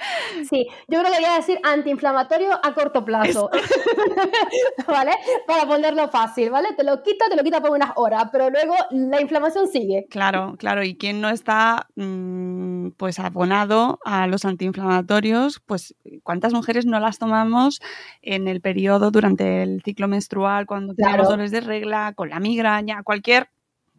sí. 0.47 0.67
Yo 0.87 0.99
creo 0.99 1.11
que 1.11 1.19
voy 1.19 1.25
a 1.25 1.37
decir 1.37 1.59
antiinflamatorio 1.63 2.51
a 2.63 2.73
corto 2.73 3.03
plazo. 3.03 3.49
¿Vale? 4.87 5.11
Para 5.47 5.65
ponerlo 5.65 6.07
fácil, 6.09 6.49
¿vale? 6.51 6.73
Te 6.73 6.83
lo 6.83 7.01
quita, 7.01 7.25
te 7.29 7.35
lo 7.35 7.43
quita 7.43 7.59
por 7.61 7.71
unas 7.71 7.91
horas, 7.95 8.25
pero 8.31 8.49
luego 8.49 8.75
la 8.91 9.19
inflamación 9.19 9.67
sigue. 9.67 10.07
Claro, 10.09 10.55
claro. 10.57 10.83
Y 10.83 10.95
quien 10.95 11.21
no 11.21 11.29
está 11.29 11.87
mm, 11.95 12.89
pues 12.97 13.19
abonado 13.19 13.99
a 14.05 14.27
los 14.27 14.45
antiinflamatorios, 14.45 15.59
pues 15.65 15.95
cuántas 16.23 16.53
mujeres 16.53 16.85
no 16.85 16.99
las 16.99 17.17
tomamos 17.17 17.81
en 18.21 18.47
el 18.47 18.61
periodo 18.61 19.11
durante 19.11 19.63
el 19.63 19.81
ciclo 19.83 20.07
menstrual, 20.07 20.65
cuando 20.67 20.93
tenemos 20.93 21.27
dolores 21.27 21.51
de 21.51 21.61
regla, 21.61 22.13
con 22.15 22.29
la 22.29 22.39
migraña, 22.39 23.03
cualquier 23.03 23.49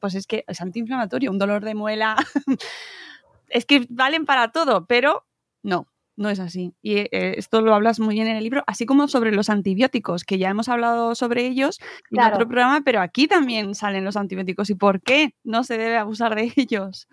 pues 0.00 0.14
es 0.14 0.26
que 0.26 0.44
es 0.46 0.60
antiinflamatorio, 0.60 1.30
un 1.30 1.38
dolor 1.38 1.64
de 1.64 1.74
muela, 1.74 2.16
es 3.48 3.64
que 3.64 3.86
valen 3.88 4.24
para 4.24 4.52
todo, 4.52 4.86
pero 4.86 5.24
no, 5.62 5.86
no 6.16 6.30
es 6.30 6.40
así. 6.40 6.74
Y 6.82 6.98
eh, 6.98 7.08
esto 7.36 7.60
lo 7.60 7.74
hablas 7.74 8.00
muy 8.00 8.14
bien 8.14 8.26
en 8.26 8.36
el 8.36 8.44
libro, 8.44 8.64
así 8.66 8.86
como 8.86 9.08
sobre 9.08 9.32
los 9.32 9.48
antibióticos, 9.48 10.24
que 10.24 10.38
ya 10.38 10.50
hemos 10.50 10.68
hablado 10.68 11.14
sobre 11.14 11.46
ellos 11.46 11.78
en 12.10 12.20
otro 12.20 12.46
programa, 12.46 12.82
pero 12.84 13.00
aquí 13.00 13.28
también 13.28 13.74
salen 13.74 14.04
los 14.04 14.16
antibióticos. 14.16 14.68
¿Y 14.70 14.74
por 14.74 15.00
qué 15.00 15.34
no 15.44 15.64
se 15.64 15.78
debe 15.78 15.96
abusar 15.96 16.34
de 16.34 16.52
ellos? 16.56 17.08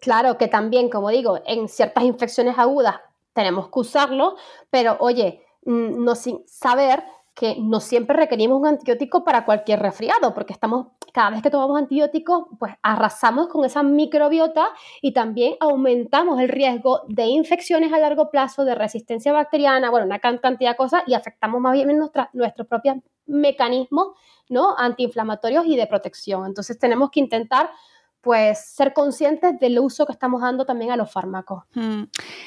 Claro, 0.00 0.38
que 0.38 0.48
también, 0.48 0.88
como 0.88 1.10
digo, 1.10 1.40
en 1.46 1.68
ciertas 1.68 2.04
infecciones 2.04 2.58
agudas 2.58 2.96
tenemos 3.32 3.68
que 3.70 3.78
usarlo, 3.80 4.36
pero 4.70 4.96
oye, 5.00 5.42
mm, 5.64 6.04
no 6.04 6.14
sin 6.14 6.42
saber 6.46 7.02
que 7.34 7.56
no 7.58 7.80
siempre 7.80 8.16
requerimos 8.16 8.60
un 8.60 8.66
antibiótico 8.66 9.24
para 9.24 9.44
cualquier 9.44 9.80
resfriado, 9.80 10.34
porque 10.34 10.52
estamos, 10.52 10.88
cada 11.12 11.30
vez 11.30 11.42
que 11.42 11.50
tomamos 11.50 11.78
antibióticos, 11.78 12.44
pues 12.58 12.74
arrasamos 12.82 13.48
con 13.48 13.64
esa 13.64 13.82
microbiota 13.82 14.68
y 15.02 15.12
también 15.12 15.54
aumentamos 15.60 16.40
el 16.40 16.48
riesgo 16.48 17.02
de 17.08 17.26
infecciones 17.26 17.92
a 17.92 17.98
largo 17.98 18.30
plazo, 18.30 18.64
de 18.64 18.74
resistencia 18.74 19.32
bacteriana, 19.32 19.90
bueno, 19.90 20.06
una 20.06 20.18
cantidad 20.18 20.70
de 20.70 20.76
cosas 20.76 21.02
y 21.06 21.14
afectamos 21.14 21.60
más 21.60 21.72
bien 21.72 21.96
nuestra, 21.96 22.30
nuestros 22.32 22.66
propios 22.68 22.96
mecanismos 23.26 24.08
¿no? 24.48 24.74
antiinflamatorios 24.76 25.66
y 25.66 25.76
de 25.76 25.86
protección. 25.86 26.46
Entonces 26.46 26.78
tenemos 26.78 27.10
que 27.10 27.20
intentar 27.20 27.70
pues 28.20 28.66
ser 28.66 28.92
conscientes 28.92 29.58
del 29.58 29.78
uso 29.78 30.04
que 30.04 30.12
estamos 30.12 30.42
dando 30.42 30.66
también 30.66 30.90
a 30.90 30.96
los 30.96 31.10
fármacos. 31.10 31.64
Mm. 31.74 32.02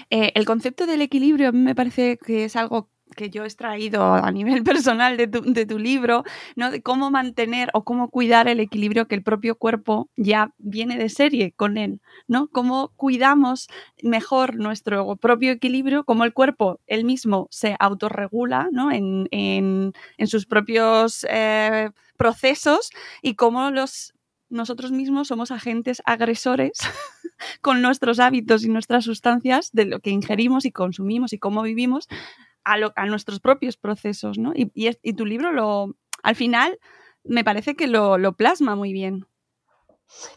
Eh, 0.10 0.32
el 0.36 0.46
concepto 0.46 0.86
del 0.86 1.02
equilibrio 1.02 1.52
me 1.52 1.74
parece 1.74 2.18
que 2.18 2.46
es 2.46 2.56
algo 2.56 2.90
que 3.16 3.30
yo 3.30 3.44
he 3.44 3.46
extraído 3.46 4.14
a 4.14 4.32
nivel 4.32 4.64
personal 4.64 5.18
de 5.18 5.28
tu, 5.28 5.80
libro, 5.80 6.24
¿no? 6.56 6.72
De 6.72 6.82
cómo 6.82 7.12
mantener 7.12 7.70
o 7.74 7.84
cómo 7.84 8.10
cuidar 8.10 8.48
el 8.48 8.60
equilibrio 8.60 9.08
que 9.08 9.16
el 9.16 9.24
propio 9.24 9.56
cuerpo 9.56 10.10
ya 10.16 10.54
viene 10.58 10.98
de 10.98 11.10
serie 11.10 11.52
con 11.52 11.78
él, 11.78 12.02
¿no? 12.28 12.48
Cómo 12.50 12.92
cuidamos 12.96 13.68
mejor 14.02 14.56
nuestro 14.56 15.16
propio 15.18 15.52
equilibrio, 15.52 16.04
cómo 16.04 16.24
el 16.24 16.34
cuerpo 16.34 16.80
él 16.88 17.06
mismo 17.06 17.48
se 17.52 17.76
autorregula, 17.80 18.70
¿no? 18.72 18.92
En, 18.92 19.28
en, 19.32 19.94
en 20.18 20.28
sus 20.28 20.46
propios 20.46 21.26
eh, 21.30 21.90
procesos 22.18 22.92
y 23.22 23.36
cómo 23.36 23.72
los 23.72 24.14
nosotros 24.54 24.92
mismos 24.92 25.28
somos 25.28 25.52
agentes 25.52 26.02
agresores 26.06 26.78
con 27.62 27.82
nuestros 27.82 28.20
hábitos 28.20 28.64
y 28.64 28.70
nuestras 28.70 29.04
sustancias 29.04 29.72
de 29.74 29.86
lo 29.86 30.00
que 30.00 30.12
ingerimos 30.12 30.66
y 30.66 30.72
consumimos 30.72 31.34
y 31.34 31.40
cómo 31.40 31.64
vivimos 31.64 32.08
a, 32.66 33.06
nuestros 33.06 33.40
propios 33.40 33.78
procesos, 33.78 34.38
¿no? 34.38 34.52
Y, 34.56 35.14
tu 35.14 35.26
libro 35.26 35.52
lo, 35.52 35.96
al 36.24 36.36
final 36.36 36.80
me 37.24 37.44
parece 37.44 37.76
que 37.76 37.88
lo, 37.88 38.18
lo 38.18 38.34
plasma 38.34 38.76
muy 38.76 38.94
bien. 38.94 39.28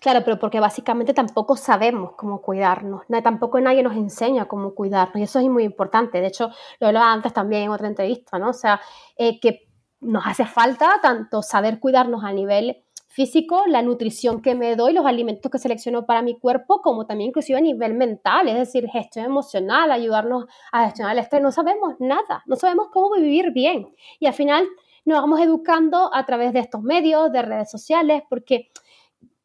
Claro, 0.00 0.22
pero 0.24 0.38
porque 0.38 0.60
básicamente 0.60 1.12
tampoco 1.12 1.56
sabemos 1.56 2.12
cómo 2.16 2.40
cuidarnos, 2.40 3.02
tampoco 3.22 3.60
nadie 3.60 3.82
nos 3.82 3.94
enseña 3.94 4.46
cómo 4.46 4.74
cuidarnos 4.74 5.16
y 5.18 5.22
eso 5.24 5.38
es 5.38 5.48
muy 5.48 5.64
importante. 5.64 6.20
De 6.20 6.28
hecho, 6.28 6.50
lo 6.80 6.86
hablaba 6.86 7.12
antes 7.12 7.32
también 7.32 7.64
en 7.64 7.70
otra 7.70 7.88
entrevista, 7.88 8.38
¿no? 8.38 8.50
O 8.50 8.54
sea, 8.54 8.80
eh, 9.16 9.38
que 9.40 9.68
nos 10.00 10.26
hace 10.26 10.46
falta 10.46 10.98
tanto 11.02 11.42
saber 11.42 11.78
cuidarnos 11.78 12.24
a 12.24 12.32
nivel 12.32 12.84
físico, 13.16 13.64
la 13.66 13.80
nutrición 13.80 14.42
que 14.42 14.54
me 14.54 14.76
doy, 14.76 14.92
los 14.92 15.06
alimentos 15.06 15.50
que 15.50 15.58
selecciono 15.58 16.04
para 16.04 16.20
mi 16.20 16.38
cuerpo, 16.38 16.82
como 16.82 17.06
también 17.06 17.28
inclusive 17.30 17.58
a 17.58 17.62
nivel 17.62 17.94
mental, 17.94 18.46
es 18.46 18.56
decir, 18.56 18.86
gestión 18.90 19.24
emocional, 19.24 19.90
ayudarnos 19.90 20.44
a 20.70 20.84
gestionar 20.84 21.14
el 21.14 21.20
estrés. 21.20 21.40
No 21.40 21.50
sabemos 21.50 21.94
nada, 21.98 22.42
no 22.44 22.56
sabemos 22.56 22.88
cómo 22.92 23.10
vivir 23.14 23.52
bien. 23.52 23.88
Y 24.20 24.26
al 24.26 24.34
final 24.34 24.66
nos 25.06 25.22
vamos 25.22 25.40
educando 25.40 26.10
a 26.12 26.26
través 26.26 26.52
de 26.52 26.58
estos 26.58 26.82
medios, 26.82 27.32
de 27.32 27.40
redes 27.40 27.70
sociales, 27.70 28.22
porque 28.28 28.68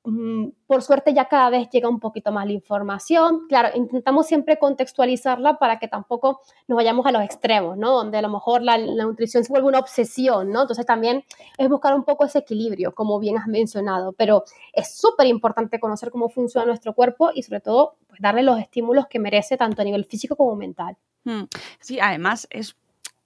por 0.04 0.82
suerte 0.82 1.14
ya 1.14 1.26
cada 1.26 1.50
vez 1.52 1.70
llega 1.70 1.88
un 1.88 2.00
poquito 2.00 2.32
más 2.32 2.48
la 2.48 2.54
información. 2.54 3.46
Claro, 3.48 3.70
intentamos 3.76 4.26
siempre 4.26 4.58
contextualizarla 4.58 5.60
para 5.60 5.78
que 5.78 5.88
tampoco 5.88 6.42
nos 6.68 6.76
vayamos 6.76 7.06
a 7.06 7.12
los 7.12 7.22
extremos, 7.22 7.78
¿no? 7.78 7.92
Donde 7.92 8.18
a 8.18 8.22
lo 8.22 8.30
mejor 8.30 8.64
la, 8.64 8.78
nutrición 8.78 9.44
se 9.44 9.52
vuelve 9.52 9.68
una 9.68 9.80
obsesión, 9.80 10.52
¿no? 10.52 10.62
Entonces 10.62 10.86
también 10.86 11.24
es 11.58 11.70
buscar 11.70 11.94
un 11.94 12.04
poco 12.04 12.26
ese 12.26 12.40
equilibrio, 12.40 12.96
como 12.96 13.20
bien 13.20 13.38
has 13.38 13.48
mencionado, 13.48 14.14
pero 14.14 14.44
es 14.74 14.96
súper 14.96 15.28
importante 15.28 15.80
conocer 15.80 16.10
cómo 16.10 16.30
funciona 16.30 16.66
nuestro 16.66 16.94
cuerpo 16.94 17.30
y 17.34 17.44
sobre 17.44 17.62
todo 17.62 17.98
pues, 18.08 18.20
darle 18.22 18.42
los 18.42 18.60
estímulos 18.60 19.06
que 19.08 19.20
merece 19.20 19.56
tanto 19.56 19.84
a 19.84 19.86
nivel 19.86 20.06
físico 20.06 20.36
como 20.36 20.56
mental. 20.56 20.98
Hmm. 21.24 21.44
Sí, 21.80 22.00
además 22.00 22.48
es 22.50 22.76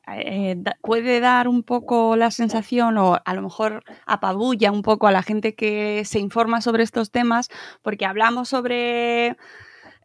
eh, 0.07 0.55
puede 0.81 1.19
dar 1.19 1.47
un 1.47 1.63
poco 1.63 2.15
la 2.15 2.31
sensación 2.31 2.97
o 2.97 3.19
a 3.23 3.33
lo 3.33 3.41
mejor 3.41 3.83
apabulla 4.05 4.71
un 4.71 4.81
poco 4.81 5.07
a 5.07 5.11
la 5.11 5.23
gente 5.23 5.55
que 5.55 6.03
se 6.05 6.19
informa 6.19 6.61
sobre 6.61 6.83
estos 6.83 7.11
temas 7.11 7.49
porque 7.81 8.05
hablamos 8.05 8.49
sobre 8.49 9.35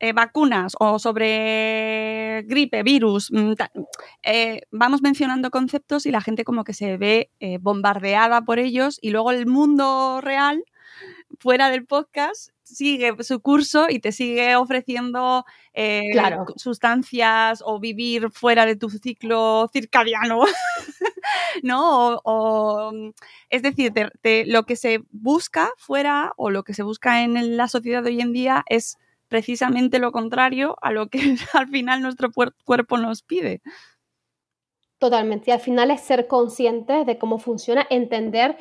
eh, 0.03 0.13
vacunas 0.15 0.75
o 0.79 0.99
sobre 0.99 2.45
gripe, 2.47 2.83
virus, 2.83 3.31
mm, 3.31 3.53
eh, 4.23 4.63
vamos 4.71 5.03
mencionando 5.03 5.51
conceptos 5.51 6.07
y 6.07 6.11
la 6.11 6.23
gente 6.23 6.45
como 6.45 6.65
que 6.65 6.73
se 6.73 6.97
ve 6.97 7.31
bombardeada 7.61 8.43
por 8.43 8.59
ellos 8.59 8.99
y 9.03 9.11
luego 9.11 9.31
el 9.33 9.47
mundo 9.47 10.21
real 10.23 10.65
fuera 11.41 11.71
del 11.71 11.87
podcast 11.87 12.51
sigue 12.63 13.15
su 13.25 13.41
curso 13.41 13.87
y 13.89 13.99
te 13.99 14.13
sigue 14.13 14.55
ofreciendo 14.57 15.45
eh, 15.73 16.11
sustancias 16.57 17.63
o 17.65 17.81
vivir 17.81 18.31
fuera 18.31 18.67
de 18.67 18.77
tu 18.77 18.91
ciclo 18.91 19.69
circadiano, 19.73 20.45
¿no? 21.63 22.21
O, 22.25 22.93
es 23.49 23.63
decir, 23.63 23.93
lo 24.47 24.65
que 24.65 24.77
se 24.77 25.03
busca 25.11 25.71
fuera 25.79 26.33
o 26.37 26.51
lo 26.51 26.63
que 26.63 26.75
se 26.75 26.83
busca 26.83 27.23
en 27.25 27.57
la 27.57 27.67
sociedad 27.67 28.03
de 28.03 28.11
hoy 28.11 28.21
en 28.21 28.33
día 28.33 28.65
es 28.69 28.99
precisamente 29.29 29.99
lo 29.99 30.13
contrario 30.13 30.77
a 30.83 30.93
lo 30.93 31.09
que 31.09 31.21
al 31.55 31.69
final 31.69 32.03
nuestro 32.03 32.31
cuerpo 32.65 32.99
nos 32.99 33.23
pide. 33.23 33.63
Totalmente. 34.99 35.51
Y 35.51 35.55
al 35.55 35.61
final 35.61 35.91
es 35.91 36.03
ser 36.03 36.27
conscientes 36.27 37.07
de 37.07 37.17
cómo 37.17 37.39
funciona, 37.39 37.87
entender 37.89 38.59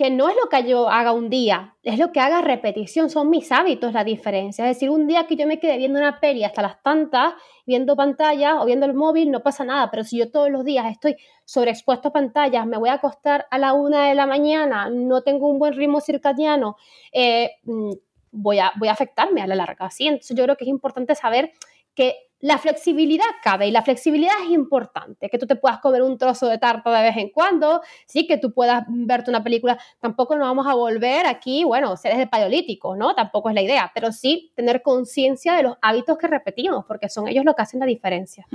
que 0.00 0.08
no 0.08 0.30
es 0.30 0.36
lo 0.42 0.48
que 0.48 0.66
yo 0.66 0.88
haga 0.88 1.12
un 1.12 1.28
día, 1.28 1.76
es 1.82 1.98
lo 1.98 2.10
que 2.10 2.20
haga 2.20 2.40
repetición, 2.40 3.10
son 3.10 3.28
mis 3.28 3.52
hábitos 3.52 3.92
la 3.92 4.02
diferencia. 4.02 4.64
Es 4.64 4.76
decir, 4.76 4.88
un 4.88 5.06
día 5.06 5.26
que 5.26 5.36
yo 5.36 5.46
me 5.46 5.60
quede 5.60 5.76
viendo 5.76 5.98
una 5.98 6.20
peli 6.20 6.42
hasta 6.42 6.62
las 6.62 6.82
tantas, 6.82 7.34
viendo 7.66 7.94
pantallas 7.96 8.54
o 8.60 8.64
viendo 8.64 8.86
el 8.86 8.94
móvil, 8.94 9.30
no 9.30 9.42
pasa 9.42 9.62
nada, 9.62 9.90
pero 9.90 10.02
si 10.02 10.16
yo 10.16 10.30
todos 10.30 10.48
los 10.48 10.64
días 10.64 10.86
estoy 10.90 11.16
sobreexpuesto 11.44 12.08
a 12.08 12.12
pantallas, 12.14 12.66
me 12.66 12.78
voy 12.78 12.88
a 12.88 12.94
acostar 12.94 13.46
a 13.50 13.58
la 13.58 13.74
una 13.74 14.08
de 14.08 14.14
la 14.14 14.24
mañana, 14.26 14.88
no 14.88 15.20
tengo 15.20 15.48
un 15.50 15.58
buen 15.58 15.74
ritmo 15.74 16.00
circadiano, 16.00 16.78
eh, 17.12 17.56
mm, 17.64 17.92
voy, 18.30 18.58
a, 18.58 18.72
voy 18.76 18.88
a 18.88 18.92
afectarme 18.92 19.42
a 19.42 19.46
la 19.46 19.54
larga. 19.54 19.90
¿sí? 19.90 20.08
Entonces 20.08 20.34
yo 20.34 20.44
creo 20.44 20.56
que 20.56 20.64
es 20.64 20.70
importante 20.70 21.14
saber 21.14 21.52
que 21.94 22.29
la 22.40 22.58
flexibilidad 22.58 23.24
cabe 23.42 23.68
y 23.68 23.70
la 23.70 23.82
flexibilidad 23.82 24.34
es 24.44 24.50
importante, 24.50 25.28
que 25.28 25.38
tú 25.38 25.46
te 25.46 25.56
puedas 25.56 25.78
comer 25.80 26.02
un 26.02 26.18
trozo 26.18 26.48
de 26.48 26.58
tarta 26.58 26.90
de 26.90 27.02
vez 27.02 27.16
en 27.16 27.30
cuando, 27.30 27.82
sí, 28.06 28.26
que 28.26 28.38
tú 28.38 28.52
puedas 28.52 28.84
verte 28.88 29.30
una 29.30 29.44
película, 29.44 29.78
tampoco 30.00 30.36
nos 30.36 30.48
vamos 30.48 30.66
a 30.66 30.74
volver 30.74 31.26
aquí, 31.26 31.64
bueno, 31.64 31.96
seres 31.96 32.18
de 32.18 32.26
paleolítico, 32.26 32.96
¿no? 32.96 33.14
Tampoco 33.14 33.50
es 33.50 33.54
la 33.54 33.62
idea, 33.62 33.90
pero 33.94 34.12
sí 34.12 34.52
tener 34.54 34.82
conciencia 34.82 35.54
de 35.54 35.64
los 35.64 35.76
hábitos 35.82 36.16
que 36.18 36.26
repetimos, 36.26 36.84
porque 36.86 37.08
son 37.08 37.28
ellos 37.28 37.44
lo 37.44 37.54
que 37.54 37.62
hacen 37.62 37.80
la 37.80 37.86
diferencia. 37.86 38.46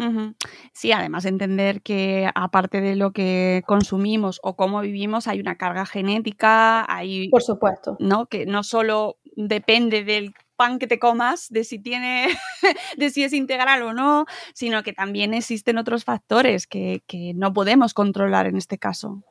Sí, 0.73 0.91
además 0.91 1.25
entender 1.25 1.81
que 1.81 2.29
aparte 2.33 2.81
de 2.81 2.95
lo 2.95 3.11
que 3.11 3.63
consumimos 3.65 4.39
o 4.43 4.55
cómo 4.55 4.81
vivimos, 4.81 5.27
hay 5.27 5.39
una 5.39 5.57
carga 5.57 5.85
genética, 5.85 6.85
hay... 6.91 7.29
Por 7.29 7.43
supuesto. 7.43 7.97
¿No? 7.99 8.25
Que 8.25 8.45
no 8.45 8.63
solo 8.63 9.17
depende 9.35 10.03
del 10.03 10.33
pan 10.55 10.79
que 10.79 10.87
te 10.87 10.99
comas, 10.99 11.49
de 11.49 11.63
si 11.63 11.79
tiene, 11.79 12.27
de 12.97 13.09
si 13.09 13.23
es 13.23 13.33
integral 13.33 13.81
o 13.83 13.93
no, 13.93 14.25
sino 14.53 14.83
que 14.83 14.93
también 14.93 15.33
existen 15.33 15.77
otros 15.77 16.03
factores 16.03 16.67
que, 16.67 17.01
no 17.35 17.53
podemos 17.53 17.93
controlar 17.93 18.47
en 18.47 18.57
este 18.57 18.77
caso. 18.77 19.23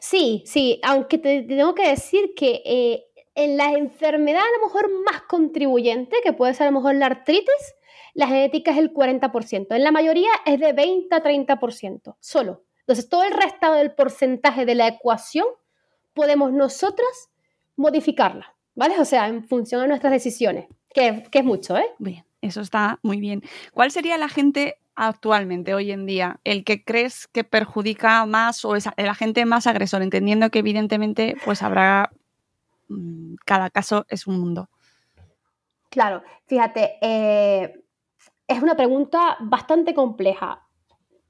Sí, 0.00 0.42
sí, 0.46 0.80
aunque 0.82 1.18
te, 1.18 1.42
tengo 1.42 1.74
que 1.74 1.88
decir 1.88 2.32
que 2.34 2.62
eh, 2.64 3.04
en 3.34 3.56
la 3.56 3.72
enfermedad 3.72 4.42
a 4.42 4.58
lo 4.58 4.66
mejor 4.66 4.90
más 5.04 5.22
contribuyente, 5.22 6.16
que 6.22 6.32
puede 6.32 6.54
ser 6.54 6.66
a 6.66 6.70
lo 6.70 6.78
mejor 6.78 6.94
la 6.96 7.06
artritis, 7.06 7.74
la 8.14 8.26
genética 8.26 8.72
es 8.72 8.78
el 8.78 8.92
40%. 8.92 9.66
En 9.70 9.84
la 9.84 9.92
mayoría 9.92 10.30
es 10.44 10.58
de 10.58 10.72
20 10.72 11.14
a 11.14 11.22
30%, 11.22 12.16
solo. 12.20 12.64
Entonces, 12.80 13.08
todo 13.08 13.22
el 13.22 13.32
resto 13.32 13.72
del 13.74 13.94
porcentaje 13.94 14.64
de 14.64 14.74
la 14.74 14.88
ecuación 14.88 15.46
podemos 16.12 16.52
nosotras 16.52 17.30
modificarla. 17.76 18.56
¿Vale? 18.80 18.98
O 18.98 19.04
sea, 19.04 19.28
en 19.28 19.44
función 19.46 19.82
de 19.82 19.88
nuestras 19.88 20.10
decisiones, 20.10 20.66
que, 20.94 21.22
es 21.30 21.44
mucho, 21.44 21.76
¿eh? 21.76 21.84
Bien, 21.98 22.24
eso 22.40 22.62
está 22.62 22.98
muy 23.02 23.20
bien. 23.20 23.42
¿Cuál 23.74 23.90
sería 23.90 24.16
la 24.16 24.30
gente 24.30 24.78
actualmente, 24.94 25.74
hoy 25.74 25.92
en 25.92 26.06
día, 26.06 26.40
el 26.44 26.64
que 26.64 26.82
crees 26.82 27.26
que 27.26 27.44
perjudica 27.44 28.24
más 28.24 28.64
o 28.64 28.76
es 28.76 28.88
el 28.96 29.08
agente 29.10 29.44
más 29.44 29.66
agresor, 29.66 30.00
entendiendo 30.00 30.48
que 30.48 30.60
evidentemente 30.60 31.36
pues 31.44 31.62
habrá, 31.62 32.10
mm, 32.88 33.34
cada 33.44 33.68
caso 33.68 34.06
es 34.08 34.26
un 34.26 34.40
mundo? 34.40 34.70
Claro, 35.90 36.22
fíjate, 36.46 36.96
eh, 37.02 37.84
es 38.48 38.62
una 38.62 38.76
pregunta 38.76 39.36
bastante 39.40 39.92
compleja. 39.92 40.66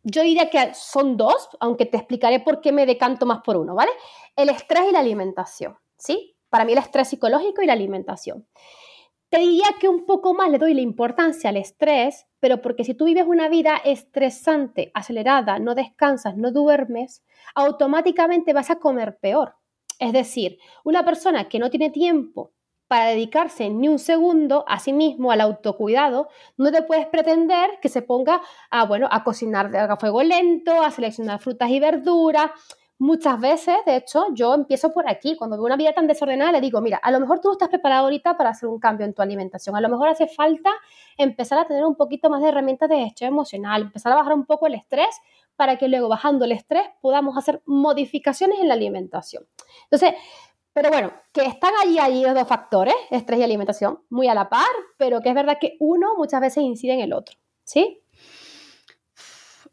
Yo 0.05 0.23
diría 0.23 0.51
que 0.51 0.73
son 0.75 1.17
dos, 1.17 1.49
aunque 1.59 1.87
te 1.87 1.97
explicaré 1.97 2.39
por 2.39 2.61
qué 2.61 2.71
me 2.71 2.87
decanto 2.87 3.27
más 3.27 3.41
por 3.43 3.57
uno, 3.57 3.75
¿vale? 3.75 3.91
El 4.37 4.51
estrés 4.51 4.85
y 4.89 4.93
la 4.93 5.01
alimentación, 5.01 5.77
¿sí? 5.97 6.37
Para 6.51 6.65
mí 6.65 6.73
el 6.73 6.79
estrés 6.79 7.09
psicológico 7.09 7.63
y 7.63 7.67
la 7.67 7.73
alimentación. 7.73 8.47
Te 9.31 9.39
diría 9.39 9.67
que 9.79 9.89
un 9.89 10.07
poco 10.07 10.35
más 10.35 10.51
le 10.51 10.59
doy 10.59 10.75
la 10.75 10.81
importancia 10.81 11.51
al 11.51 11.57
estrés, 11.57 12.27
pero 12.41 12.61
porque 12.61 12.83
si 12.83 12.95
tú 12.95 13.05
vives 13.05 13.25
una 13.27 13.49
vida 13.49 13.77
estresante, 13.85 14.91
acelerada, 14.93 15.61
no 15.61 15.77
descansas, 15.77 16.37
no 16.37 16.51
duermes, 16.51 17.23
automáticamente 17.55 18.53
vas 18.53 18.71
a 18.71 18.81
comer 18.81 19.19
peor. 19.21 19.55
Es 20.01 20.13
decir, 20.13 20.59
una 20.83 21.05
persona 21.05 21.49
que 21.49 21.61
no 21.61 21.71
tiene 21.71 21.91
tiempo 21.91 22.53
para 22.89 23.11
dedicarse 23.11 23.71
ni 23.71 23.87
un 23.87 24.01
segundo 24.01 24.65
a 24.67 24.81
sí 24.81 24.93
mismo, 24.93 25.31
al 25.31 25.43
autocuidado, 25.43 26.29
no 26.57 26.73
te 26.73 26.83
puedes 26.83 27.07
pretender 27.07 27.79
que 27.81 27.89
se 27.89 28.03
ponga 28.03 28.43
a, 28.69 28.85
bueno, 28.85 29.07
a 29.13 29.23
cocinar 29.23 29.77
a 29.77 29.97
fuego 29.97 30.25
lento, 30.25 30.83
a 30.83 30.91
seleccionar 30.91 31.39
frutas 31.39 31.71
y 31.71 31.79
verduras, 31.79 32.51
Muchas 33.01 33.41
veces, 33.41 33.77
de 33.87 33.97
hecho, 33.97 34.27
yo 34.35 34.53
empiezo 34.53 34.93
por 34.93 35.09
aquí. 35.09 35.35
Cuando 35.35 35.57
veo 35.57 35.65
una 35.65 35.77
vida 35.79 35.95
tan 35.95 36.07
desordenada, 36.07 36.53
le 36.53 36.61
digo, 36.61 36.83
mira, 36.83 36.99
a 36.99 37.11
lo 37.11 37.19
mejor 37.19 37.41
tú 37.41 37.49
no 37.49 37.53
estás 37.53 37.71
preparado 37.71 38.05
ahorita 38.05 38.37
para 38.37 38.51
hacer 38.51 38.69
un 38.69 38.79
cambio 38.79 39.07
en 39.07 39.15
tu 39.15 39.23
alimentación. 39.23 39.75
A 39.75 39.81
lo 39.81 39.89
mejor 39.89 40.11
hace 40.11 40.27
falta 40.27 40.71
empezar 41.17 41.59
a 41.59 41.65
tener 41.65 41.83
un 41.87 41.95
poquito 41.95 42.29
más 42.29 42.43
de 42.43 42.49
herramientas 42.49 42.91
de 42.91 42.99
gestión 42.99 43.29
emocional, 43.29 43.81
empezar 43.81 44.13
a 44.13 44.17
bajar 44.17 44.35
un 44.35 44.45
poco 44.45 44.67
el 44.67 44.75
estrés 44.75 45.09
para 45.57 45.79
que 45.79 45.89
luego, 45.89 46.11
bajando 46.11 46.45
el 46.45 46.53
estrés, 46.53 46.83
podamos 47.01 47.39
hacer 47.39 47.63
modificaciones 47.65 48.61
en 48.61 48.69
la 48.69 48.75
alimentación. 48.75 49.47
Entonces, 49.85 50.13
pero 50.75 50.91
bueno, 50.91 51.11
que 51.33 51.47
están 51.47 51.73
allí, 51.83 51.99
allí 51.99 52.23
los 52.23 52.35
dos 52.35 52.47
factores, 52.47 52.95
estrés 53.11 53.41
y 53.41 53.45
alimentación, 53.45 54.01
muy 54.11 54.29
a 54.29 54.35
la 54.35 54.51
par, 54.51 54.69
pero 54.99 55.23
que 55.23 55.31
es 55.31 55.35
verdad 55.35 55.57
que 55.59 55.79
uno 55.81 56.17
muchas 56.19 56.43
veces 56.43 56.65
incide 56.65 56.93
en 56.93 57.01
el 57.01 57.15
otro. 57.15 57.35
¿Sí? 57.65 58.03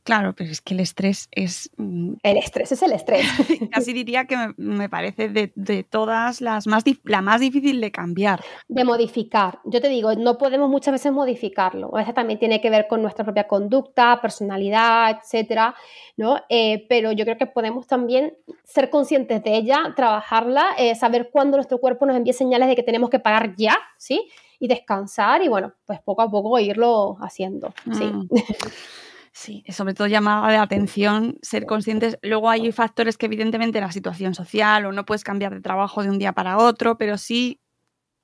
Claro, 0.08 0.34
pero 0.34 0.50
es 0.50 0.62
que 0.62 0.74
el 0.74 0.80
estrés 0.80 1.28
es... 1.32 1.70
Mm, 1.76 2.14
el 2.24 2.38
estrés 2.38 2.72
es 2.72 2.82
el 2.82 2.94
estrés. 2.94 3.28
Casi 3.74 3.92
diría 3.92 4.24
que 4.24 4.38
me, 4.56 4.88
parece 4.88 5.28
de, 5.28 5.84
todas 5.84 6.40
las 6.40 6.66
más 6.66 6.86
la 7.04 7.22
más 7.22 7.42
difícil 7.42 7.82
de 7.82 7.92
cambiar. 7.92 8.42
De 8.70 8.86
modificar. 8.86 9.60
Yo 9.66 9.82
te 9.82 9.90
digo, 9.90 10.16
no 10.16 10.38
podemos 10.38 10.70
muchas 10.70 10.94
veces 10.94 11.12
modificarlo. 11.12 11.94
A 11.94 11.98
veces 12.00 12.14
también 12.14 12.40
tiene 12.40 12.62
que 12.62 12.70
ver 12.70 12.88
con 12.88 13.02
nuestra 13.02 13.26
propia 13.26 13.50
conducta, 13.50 14.22
personalidad, 14.22 15.20
etcétera, 15.20 15.76
¿no? 16.16 16.40
Eh, 16.48 16.86
pero 16.88 17.12
yo 17.12 17.26
creo 17.26 17.38
que 17.38 17.46
podemos 17.46 17.86
también 17.86 18.34
ser 18.64 18.90
conscientes 18.90 19.44
de 19.44 19.58
ella, 19.58 19.94
trabajarla, 19.94 20.68
eh, 20.78 20.96
saber 20.96 21.32
cuándo 21.34 21.58
nuestro 21.58 21.80
cuerpo 21.80 22.06
nos 22.06 22.16
envía 22.16 22.32
señales 22.32 22.70
de 22.70 22.78
que 22.78 22.84
tenemos 22.84 23.10
que 23.10 23.20
parar 23.20 23.58
ya, 23.58 23.78
¿sí? 23.98 24.30
Y 24.58 24.70
descansar 24.70 25.44
y 25.44 25.50
bueno, 25.50 25.74
pues 25.86 26.00
poco 26.00 26.22
a 26.22 26.32
poco 26.32 26.58
irlo 26.60 27.18
haciendo, 27.20 27.74
¿sí? 27.92 28.06
Mm. 28.06 28.30
Sí, 29.38 29.64
sobre 29.70 29.94
todo 29.94 30.08
llamaba 30.08 30.50
de 30.50 30.58
atención 30.58 31.38
ser 31.44 31.68
conscientes. 31.68 32.18
Luego 32.24 32.50
hay 32.50 32.72
factores 32.72 33.20
que 33.20 33.28
evidentemente 33.28 33.80
la 33.80 33.92
situación 33.92 34.34
social 34.34 34.88
o 34.88 34.92
no 34.92 35.06
puedes 35.06 35.24
cambiar 35.24 35.54
de 35.54 35.62
trabajo 35.62 36.02
de 36.02 36.10
un 36.10 36.18
día 36.18 36.34
para 36.34 36.58
otro, 36.58 36.98
pero 36.98 37.20
sí 37.20 37.62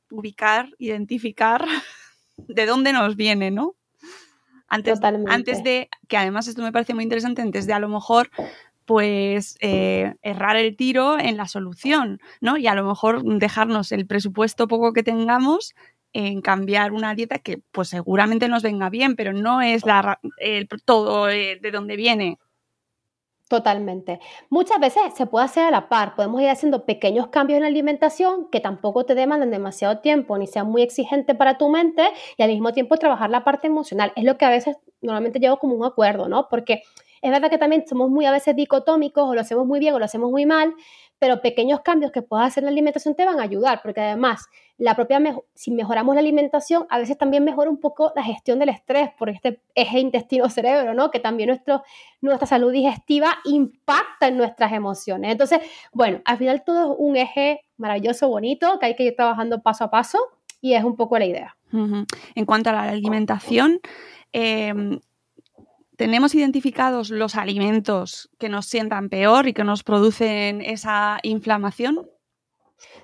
ubicar, 0.09 0.69
identificar 0.79 1.67
de 2.37 2.65
dónde 2.65 2.93
nos 2.93 3.15
viene, 3.15 3.51
¿no? 3.51 3.75
Antes, 4.67 4.99
antes 5.27 5.63
de, 5.63 5.87
que 6.07 6.17
además 6.17 6.47
esto 6.47 6.63
me 6.63 6.71
parece 6.71 6.95
muy 6.95 7.03
interesante, 7.03 7.43
antes 7.43 7.67
de 7.67 7.73
a 7.73 7.79
lo 7.79 7.89
mejor 7.89 8.31
pues 8.85 9.55
eh, 9.61 10.15
errar 10.23 10.57
el 10.57 10.75
tiro 10.75 11.19
en 11.19 11.37
la 11.37 11.47
solución, 11.47 12.19
¿no? 12.41 12.57
Y 12.57 12.65
a 12.65 12.73
lo 12.73 12.83
mejor 12.83 13.23
dejarnos 13.23 13.91
el 13.91 14.07
presupuesto 14.07 14.67
poco 14.67 14.93
que 14.93 15.03
tengamos 15.03 15.75
en 16.13 16.41
cambiar 16.41 16.93
una 16.93 17.15
dieta 17.15 17.39
que 17.39 17.61
pues 17.71 17.89
seguramente 17.89 18.47
nos 18.47 18.63
venga 18.63 18.89
bien, 18.89 19.15
pero 19.15 19.33
no 19.33 19.61
es 19.61 19.85
la, 19.85 20.19
el, 20.37 20.67
todo 20.85 21.29
eh, 21.29 21.59
de 21.61 21.71
dónde 21.71 21.95
viene. 21.95 22.37
Totalmente. 23.49 24.19
Muchas 24.49 24.79
veces 24.79 25.03
se 25.15 25.27
puede 25.27 25.45
hacer 25.45 25.65
a 25.65 25.71
la 25.71 25.89
par. 25.89 26.15
Podemos 26.15 26.41
ir 26.41 26.49
haciendo 26.49 26.85
pequeños 26.85 27.27
cambios 27.27 27.57
en 27.57 27.63
la 27.63 27.67
alimentación 27.67 28.49
que 28.49 28.59
tampoco 28.59 29.05
te 29.05 29.15
demanden 29.15 29.51
demasiado 29.51 29.99
tiempo 29.99 30.37
ni 30.37 30.47
sean 30.47 30.67
muy 30.71 30.81
exigentes 30.81 31.35
para 31.35 31.57
tu 31.57 31.69
mente 31.69 32.03
y 32.37 32.41
al 32.41 32.49
mismo 32.49 32.73
tiempo 32.73 32.97
trabajar 32.97 33.29
la 33.29 33.43
parte 33.43 33.67
emocional. 33.67 34.11
Es 34.15 34.23
lo 34.23 34.37
que 34.37 34.45
a 34.45 34.49
veces 34.49 34.77
normalmente 35.01 35.39
llevo 35.39 35.57
como 35.57 35.75
un 35.75 35.85
acuerdo, 35.85 36.29
¿no? 36.29 36.47
Porque 36.49 36.81
es 37.21 37.31
verdad 37.31 37.49
que 37.49 37.57
también 37.57 37.85
somos 37.87 38.09
muy 38.09 38.25
a 38.25 38.31
veces 38.31 38.55
dicotómicos 38.55 39.29
o 39.29 39.35
lo 39.35 39.41
hacemos 39.41 39.67
muy 39.67 39.79
bien 39.79 39.93
o 39.93 39.99
lo 39.99 40.05
hacemos 40.05 40.31
muy 40.31 40.45
mal, 40.45 40.73
pero 41.19 41.41
pequeños 41.41 41.81
cambios 41.81 42.11
que 42.11 42.21
puedas 42.21 42.47
hacer 42.47 42.63
en 42.63 42.65
la 42.65 42.71
alimentación 42.71 43.15
te 43.15 43.23
van 43.23 43.39
a 43.39 43.43
ayudar, 43.43 43.81
porque 43.81 44.01
además, 44.01 44.47
la 44.77 44.95
propia 44.95 45.19
si 45.53 45.71
mejoramos 45.71 46.15
la 46.15 46.21
alimentación, 46.21 46.85
a 46.89 46.97
veces 46.97 47.17
también 47.17 47.43
mejora 47.43 47.69
un 47.69 47.79
poco 47.79 48.11
la 48.15 48.23
gestión 48.23 48.59
del 48.59 48.69
estrés 48.69 49.11
por 49.17 49.29
este 49.29 49.61
eje 49.75 49.99
intestino-cerebro, 49.99 50.93
¿no? 50.93 51.11
Que 51.11 51.19
también 51.19 51.49
nuestro, 51.49 51.83
nuestra 52.21 52.47
salud 52.47 52.71
digestiva 52.71 53.37
impacta 53.45 54.27
en 54.27 54.37
nuestras 54.37 54.73
emociones. 54.73 55.31
Entonces, 55.31 55.59
bueno, 55.91 56.21
al 56.25 56.37
final 56.37 56.63
todo 56.65 56.93
es 56.93 56.97
un 56.99 57.15
eje 57.15 57.61
maravilloso, 57.77 58.27
bonito, 58.27 58.79
que 58.79 58.87
hay 58.87 58.95
que 58.95 59.03
ir 59.03 59.15
trabajando 59.15 59.61
paso 59.61 59.85
a 59.85 59.91
paso 59.91 60.17
y 60.59 60.73
es 60.73 60.83
un 60.83 60.95
poco 60.95 61.17
la 61.17 61.25
idea. 61.25 61.55
En 61.71 62.45
cuanto 62.45 62.69
a 62.69 62.73
la 62.73 62.83
alimentación, 62.83 63.79
eh, 64.31 64.99
¿Tenemos 65.95 66.33
identificados 66.33 67.11
los 67.11 67.35
alimentos 67.35 68.29
que 68.39 68.49
nos 68.49 68.65
sientan 68.65 69.09
peor 69.09 69.47
y 69.47 69.53
que 69.53 69.63
nos 69.63 69.83
producen 69.83 70.61
esa 70.61 71.19
inflamación? 71.21 72.09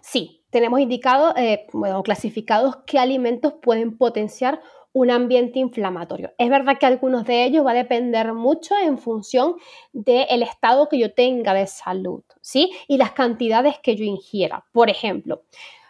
Sí, 0.01 0.38
tenemos 0.49 0.79
indicado, 0.79 1.33
eh, 1.35 1.67
bueno, 1.73 2.01
clasificados 2.03 2.77
qué 2.85 2.99
alimentos 2.99 3.53
pueden 3.61 3.97
potenciar 3.97 4.61
un 4.91 5.11
ambiente 5.11 5.59
inflamatorio. 5.59 6.31
Es 6.37 6.49
verdad 6.49 6.77
que 6.79 6.85
algunos 6.85 7.25
de 7.25 7.45
ellos 7.45 7.65
va 7.65 7.71
a 7.71 7.75
depender 7.75 8.33
mucho 8.33 8.75
en 8.81 8.97
función 8.97 9.55
del 9.93 10.41
estado 10.41 10.89
que 10.89 10.97
yo 10.97 11.13
tenga 11.13 11.53
de 11.53 11.67
salud, 11.67 12.23
¿sí? 12.41 12.71
Y 12.87 12.97
las 12.97 13.11
cantidades 13.11 13.77
que 13.79 13.95
yo 13.95 14.03
ingiera. 14.03 14.65
Por 14.71 14.89
ejemplo, 14.89 15.43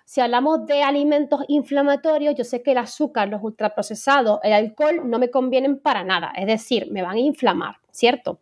si 0.03 0.21
hablamos 0.21 0.65
de 0.65 0.81
alimentos 0.81 1.41
inflamatorios, 1.47 2.35
yo 2.35 2.43
sé 2.43 2.61
que 2.61 2.71
el 2.71 2.79
azúcar, 2.79 3.29
los 3.29 3.43
ultraprocesados, 3.43 4.39
el 4.43 4.53
alcohol 4.53 5.07
no 5.07 5.19
me 5.19 5.29
convienen 5.29 5.79
para 5.79 6.03
nada, 6.03 6.33
es 6.35 6.47
decir, 6.47 6.91
me 6.91 7.03
van 7.03 7.15
a 7.15 7.19
inflamar, 7.19 7.75
¿cierto? 7.91 8.39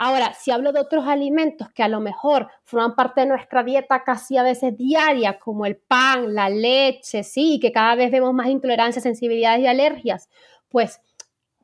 Ahora, 0.00 0.32
si 0.32 0.52
hablo 0.52 0.72
de 0.72 0.78
otros 0.78 1.08
alimentos 1.08 1.70
que 1.72 1.82
a 1.82 1.88
lo 1.88 1.98
mejor 1.98 2.48
forman 2.62 2.94
parte 2.94 3.22
de 3.22 3.26
nuestra 3.26 3.64
dieta 3.64 4.04
casi 4.04 4.36
a 4.36 4.44
veces 4.44 4.76
diaria, 4.78 5.40
como 5.40 5.66
el 5.66 5.76
pan, 5.76 6.34
la 6.34 6.48
leche, 6.48 7.24
sí, 7.24 7.58
que 7.60 7.72
cada 7.72 7.96
vez 7.96 8.12
vemos 8.12 8.32
más 8.32 8.46
intolerancias, 8.46 9.02
sensibilidades 9.02 9.60
y 9.60 9.66
alergias, 9.66 10.30
pues 10.68 11.00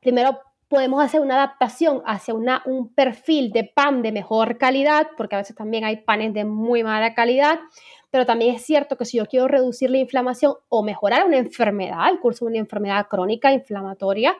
primero 0.00 0.40
podemos 0.66 1.04
hacer 1.04 1.20
una 1.20 1.36
adaptación 1.36 2.02
hacia 2.04 2.34
una, 2.34 2.60
un 2.66 2.92
perfil 2.92 3.52
de 3.52 3.62
pan 3.62 4.02
de 4.02 4.10
mejor 4.10 4.58
calidad, 4.58 5.06
porque 5.16 5.36
a 5.36 5.38
veces 5.38 5.54
también 5.54 5.84
hay 5.84 5.98
panes 5.98 6.34
de 6.34 6.44
muy 6.44 6.82
mala 6.82 7.14
calidad, 7.14 7.60
pero 8.10 8.26
también 8.26 8.56
es 8.56 8.62
cierto 8.62 8.96
que 8.96 9.04
si 9.04 9.18
yo 9.18 9.26
quiero 9.26 9.46
reducir 9.46 9.90
la 9.90 9.98
inflamación 9.98 10.54
o 10.68 10.82
mejorar 10.82 11.24
una 11.26 11.36
enfermedad, 11.36 12.08
el 12.10 12.18
curso 12.18 12.46
de 12.46 12.50
una 12.50 12.58
enfermedad 12.58 13.06
crónica 13.08 13.52
inflamatoria, 13.52 14.36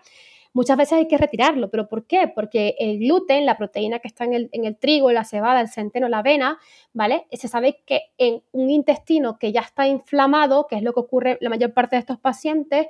muchas 0.54 0.78
veces 0.78 0.94
hay 0.94 1.08
que 1.08 1.18
retirarlo. 1.18 1.68
¿Pero 1.70 1.86
por 1.86 2.06
qué? 2.06 2.32
Porque 2.34 2.76
el 2.78 2.98
gluten, 2.98 3.44
la 3.44 3.58
proteína 3.58 3.98
que 3.98 4.08
está 4.08 4.24
en 4.24 4.32
el, 4.32 4.48
en 4.52 4.64
el 4.64 4.78
trigo, 4.78 5.12
la 5.12 5.24
cebada, 5.24 5.60
el 5.60 5.68
centeno, 5.68 6.08
la 6.08 6.20
avena, 6.20 6.58
¿vale? 6.94 7.26
Se 7.32 7.48
sabe 7.48 7.82
que 7.84 8.12
en 8.16 8.42
un 8.52 8.70
intestino 8.70 9.38
que 9.38 9.52
ya 9.52 9.60
está 9.60 9.86
inflamado, 9.86 10.66
que 10.66 10.76
es 10.76 10.82
lo 10.82 10.94
que 10.94 11.00
ocurre 11.00 11.36
la 11.42 11.50
mayor 11.50 11.74
parte 11.74 11.96
de 11.96 12.00
estos 12.00 12.18
pacientes, 12.18 12.86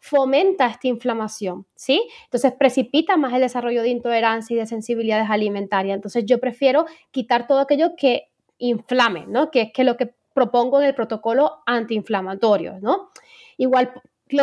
fomenta 0.00 0.66
esta 0.66 0.88
inflamación, 0.88 1.66
¿sí? 1.74 2.08
Entonces 2.24 2.52
precipita 2.52 3.18
más 3.18 3.34
el 3.34 3.42
desarrollo 3.42 3.82
de 3.82 3.90
intolerancia 3.90 4.54
y 4.54 4.58
de 4.58 4.66
sensibilidades 4.66 5.28
alimentarias. 5.28 5.94
Entonces 5.94 6.24
yo 6.24 6.40
prefiero 6.40 6.86
quitar 7.10 7.46
todo 7.46 7.58
aquello 7.58 7.96
que 7.96 8.30
inflame, 8.58 9.26
¿no? 9.26 9.50
Que 9.50 9.62
es 9.62 9.72
que 9.72 9.84
lo 9.84 9.96
que 9.96 10.14
propongo 10.32 10.80
en 10.80 10.86
el 10.86 10.94
protocolo 10.94 11.58
antiinflamatorio, 11.66 12.78
¿no? 12.80 13.10
Igual 13.58 13.92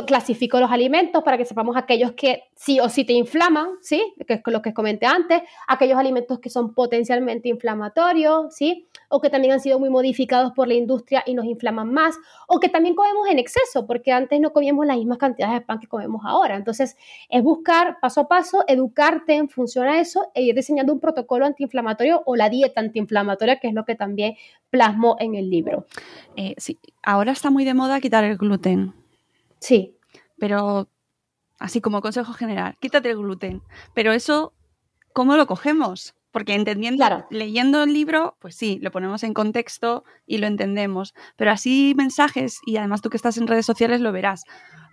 clasifico 0.05 0.59
los 0.59 0.71
alimentos 0.71 1.23
para 1.23 1.37
que 1.37 1.45
sepamos 1.45 1.77
aquellos 1.77 2.11
que 2.13 2.43
sí 2.55 2.79
o 2.79 2.89
sí 2.89 3.05
te 3.05 3.13
inflaman, 3.13 3.69
¿sí? 3.81 4.13
Que 4.27 4.35
es 4.35 4.41
lo 4.45 4.61
que 4.61 4.73
comenté 4.73 5.05
antes, 5.05 5.41
aquellos 5.67 5.97
alimentos 5.97 6.39
que 6.39 6.49
son 6.49 6.73
potencialmente 6.73 7.49
inflamatorios, 7.49 8.53
¿sí? 8.53 8.87
O 9.09 9.21
que 9.21 9.29
también 9.29 9.53
han 9.53 9.59
sido 9.59 9.79
muy 9.79 9.89
modificados 9.89 10.51
por 10.53 10.67
la 10.67 10.73
industria 10.73 11.23
y 11.25 11.33
nos 11.33 11.45
inflaman 11.45 11.91
más, 11.91 12.15
o 12.47 12.59
que 12.59 12.69
también 12.69 12.95
comemos 12.95 13.27
en 13.29 13.39
exceso, 13.39 13.87
porque 13.87 14.11
antes 14.11 14.39
no 14.39 14.51
comíamos 14.51 14.85
las 14.85 14.97
mismas 14.97 15.17
cantidades 15.17 15.55
de 15.55 15.61
pan 15.61 15.79
que 15.79 15.87
comemos 15.87 16.21
ahora. 16.25 16.55
Entonces, 16.55 16.97
es 17.29 17.43
buscar 17.43 17.99
paso 18.01 18.21
a 18.21 18.27
paso, 18.27 18.63
educarte 18.67 19.35
en 19.35 19.49
función 19.49 19.87
a 19.87 19.99
eso 19.99 20.27
e 20.33 20.43
ir 20.43 20.55
diseñando 20.55 20.93
un 20.93 20.99
protocolo 20.99 21.45
antiinflamatorio 21.45 22.23
o 22.25 22.35
la 22.35 22.49
dieta 22.49 22.81
antiinflamatoria, 22.81 23.59
que 23.59 23.69
es 23.69 23.73
lo 23.73 23.85
que 23.85 23.95
también 23.95 24.35
plasmo 24.69 25.15
en 25.19 25.35
el 25.35 25.49
libro. 25.49 25.85
Eh, 26.35 26.55
sí, 26.57 26.77
ahora 27.03 27.31
está 27.31 27.49
muy 27.49 27.63
de 27.63 27.73
moda 27.73 28.01
quitar 28.01 28.23
el 28.23 28.37
gluten. 28.37 28.93
Sí. 29.59 29.97
Pero 30.37 30.89
así 31.59 31.81
como 31.81 32.01
consejo 32.01 32.33
general, 32.33 32.77
quítate 32.79 33.09
el 33.09 33.17
gluten. 33.17 33.61
Pero 33.93 34.13
eso, 34.13 34.53
¿cómo 35.13 35.35
lo 35.37 35.47
cogemos? 35.47 36.15
Porque 36.31 36.53
entendiendo, 36.53 37.25
leyendo 37.31 37.83
el 37.83 37.93
libro, 37.93 38.37
pues 38.39 38.55
sí, 38.55 38.77
lo 38.81 38.91
ponemos 38.91 39.23
en 39.23 39.33
contexto 39.33 40.03
y 40.25 40.37
lo 40.37 40.45
entendemos. 40.45 41.15
Pero 41.35 41.51
así 41.51 41.93
mensajes, 41.97 42.59
y 42.65 42.77
además 42.77 43.01
tú 43.01 43.09
que 43.09 43.17
estás 43.17 43.37
en 43.37 43.47
redes 43.47 43.65
sociales 43.65 44.01
lo 44.01 44.11
verás. 44.11 44.43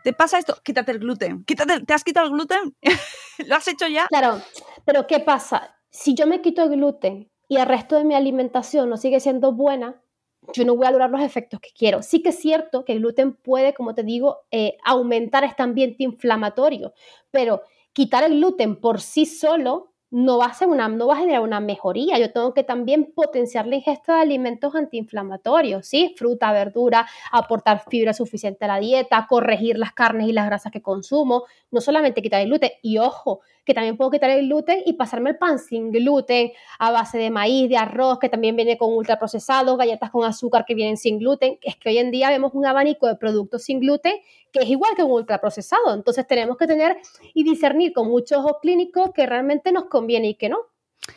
¿Te 0.04 0.12
pasa 0.12 0.38
esto? 0.38 0.56
Quítate 0.62 0.92
el 0.92 1.00
gluten. 1.00 1.44
Quítate, 1.44 1.80
¿Te 1.80 1.92
has 1.94 2.04
quitado 2.04 2.26
el 2.26 2.32
gluten? 2.32 2.76
¿Lo 3.46 3.56
has 3.56 3.66
hecho 3.68 3.86
ya? 3.88 4.06
Claro, 4.06 4.40
pero 4.84 5.06
¿qué 5.06 5.20
pasa? 5.20 5.76
Si 5.90 6.14
yo 6.14 6.26
me 6.26 6.40
quito 6.40 6.62
el 6.62 6.70
gluten 6.70 7.30
y 7.48 7.56
el 7.56 7.66
resto 7.66 7.96
de 7.96 8.04
mi 8.04 8.14
alimentación 8.14 8.88
no 8.88 8.96
sigue 8.96 9.20
siendo 9.20 9.52
buena, 9.52 10.02
yo 10.52 10.64
no 10.64 10.76
voy 10.76 10.86
a 10.86 10.90
lograr 10.90 11.10
los 11.10 11.22
efectos 11.22 11.60
que 11.60 11.70
quiero. 11.76 12.02
Sí 12.02 12.22
que 12.22 12.30
es 12.30 12.38
cierto 12.38 12.84
que 12.84 12.92
el 12.92 13.00
gluten 13.00 13.34
puede, 13.34 13.74
como 13.74 13.94
te 13.94 14.02
digo, 14.02 14.40
eh, 14.50 14.76
aumentar 14.84 15.44
este 15.44 15.62
ambiente 15.62 16.04
inflamatorio, 16.04 16.92
pero 17.30 17.62
quitar 17.92 18.24
el 18.24 18.34
gluten 18.34 18.76
por 18.76 19.00
sí 19.00 19.26
solo 19.26 19.94
no 20.14 20.38
va, 20.38 20.46
a 20.46 20.54
ser 20.54 20.68
una, 20.68 20.86
no 20.86 21.08
va 21.08 21.14
a 21.14 21.18
generar 21.18 21.40
una 21.40 21.58
mejoría. 21.58 22.18
Yo 22.20 22.30
tengo 22.30 22.54
que 22.54 22.62
también 22.62 23.12
potenciar 23.16 23.66
la 23.66 23.74
ingesta 23.74 24.14
de 24.14 24.22
alimentos 24.22 24.72
antiinflamatorios, 24.76 25.88
¿sí? 25.88 26.14
Fruta, 26.16 26.52
verdura, 26.52 27.08
aportar 27.32 27.82
fibra 27.90 28.12
suficiente 28.12 28.64
a 28.64 28.68
la 28.68 28.78
dieta, 28.78 29.26
corregir 29.28 29.76
las 29.76 29.92
carnes 29.92 30.28
y 30.28 30.32
las 30.32 30.46
grasas 30.46 30.70
que 30.70 30.82
consumo, 30.82 31.46
no 31.72 31.80
solamente 31.80 32.22
quitar 32.22 32.40
el 32.42 32.46
gluten. 32.46 32.70
Y 32.80 32.98
ojo, 32.98 33.40
que 33.64 33.74
también 33.74 33.96
puedo 33.96 34.10
quitar 34.10 34.30
el 34.30 34.46
gluten 34.46 34.82
y 34.84 34.94
pasarme 34.94 35.30
el 35.30 35.38
pan 35.38 35.58
sin 35.58 35.90
gluten, 35.90 36.52
a 36.78 36.90
base 36.90 37.18
de 37.18 37.30
maíz, 37.30 37.68
de 37.68 37.76
arroz, 37.76 38.18
que 38.18 38.28
también 38.28 38.56
viene 38.56 38.76
con 38.76 38.92
ultraprocesados, 38.92 39.76
galletas 39.78 40.10
con 40.10 40.24
azúcar 40.24 40.64
que 40.66 40.74
vienen 40.74 40.96
sin 40.96 41.18
gluten. 41.18 41.58
Es 41.62 41.76
que 41.76 41.88
hoy 41.88 41.98
en 41.98 42.10
día 42.10 42.30
vemos 42.30 42.52
un 42.54 42.66
abanico 42.66 43.06
de 43.06 43.16
productos 43.16 43.64
sin 43.64 43.80
gluten 43.80 44.14
que 44.54 44.60
es 44.60 44.70
igual 44.70 44.94
que 44.94 45.02
un 45.02 45.10
ultraprocesado. 45.10 45.92
Entonces 45.92 46.26
tenemos 46.26 46.56
que 46.56 46.66
tener 46.66 46.96
y 47.34 47.42
discernir 47.42 47.92
con 47.92 48.08
muchos 48.08 48.38
ojos 48.38 48.58
clínicos 48.62 49.10
que 49.12 49.26
realmente 49.26 49.72
nos 49.72 49.86
conviene 49.86 50.28
y 50.28 50.34
que 50.36 50.48
no. 50.48 50.58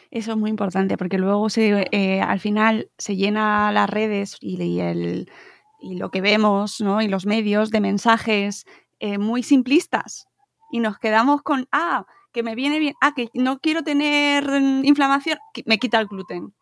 Eso 0.10 0.32
es 0.32 0.38
muy 0.38 0.50
importante 0.50 0.98
porque 0.98 1.18
luego 1.20 1.48
eh, 1.56 2.20
al 2.20 2.40
final 2.40 2.90
se 2.98 3.16
llena 3.16 3.72
las 3.72 3.90
redes 3.90 4.38
y, 4.42 4.80
el, 4.80 5.30
y 5.80 5.98
lo 5.98 6.10
que 6.10 6.22
vemos 6.22 6.82
¿no? 6.82 7.02
y 7.02 7.08
los 7.08 7.26
medios 7.26 7.70
de 7.70 7.80
mensajes 7.80 8.66
eh, 9.00 9.18
muy 9.18 9.44
simplistas 9.44 10.28
y 10.72 10.80
nos 10.80 10.98
quedamos 10.98 11.44
con, 11.44 11.68
ah, 11.72 12.06
que 12.38 12.43
me 12.43 12.54
viene 12.54 12.78
bien, 12.78 12.93
ah, 13.02 13.13
que 13.15 13.30
no 13.34 13.58
quiero 13.58 13.82
tener 13.82 14.43
mm, 14.47 14.86
inflamación, 14.86 15.39
me 15.65 15.80
quita 15.80 16.00
el 16.00 16.06
gluten. 16.06 16.54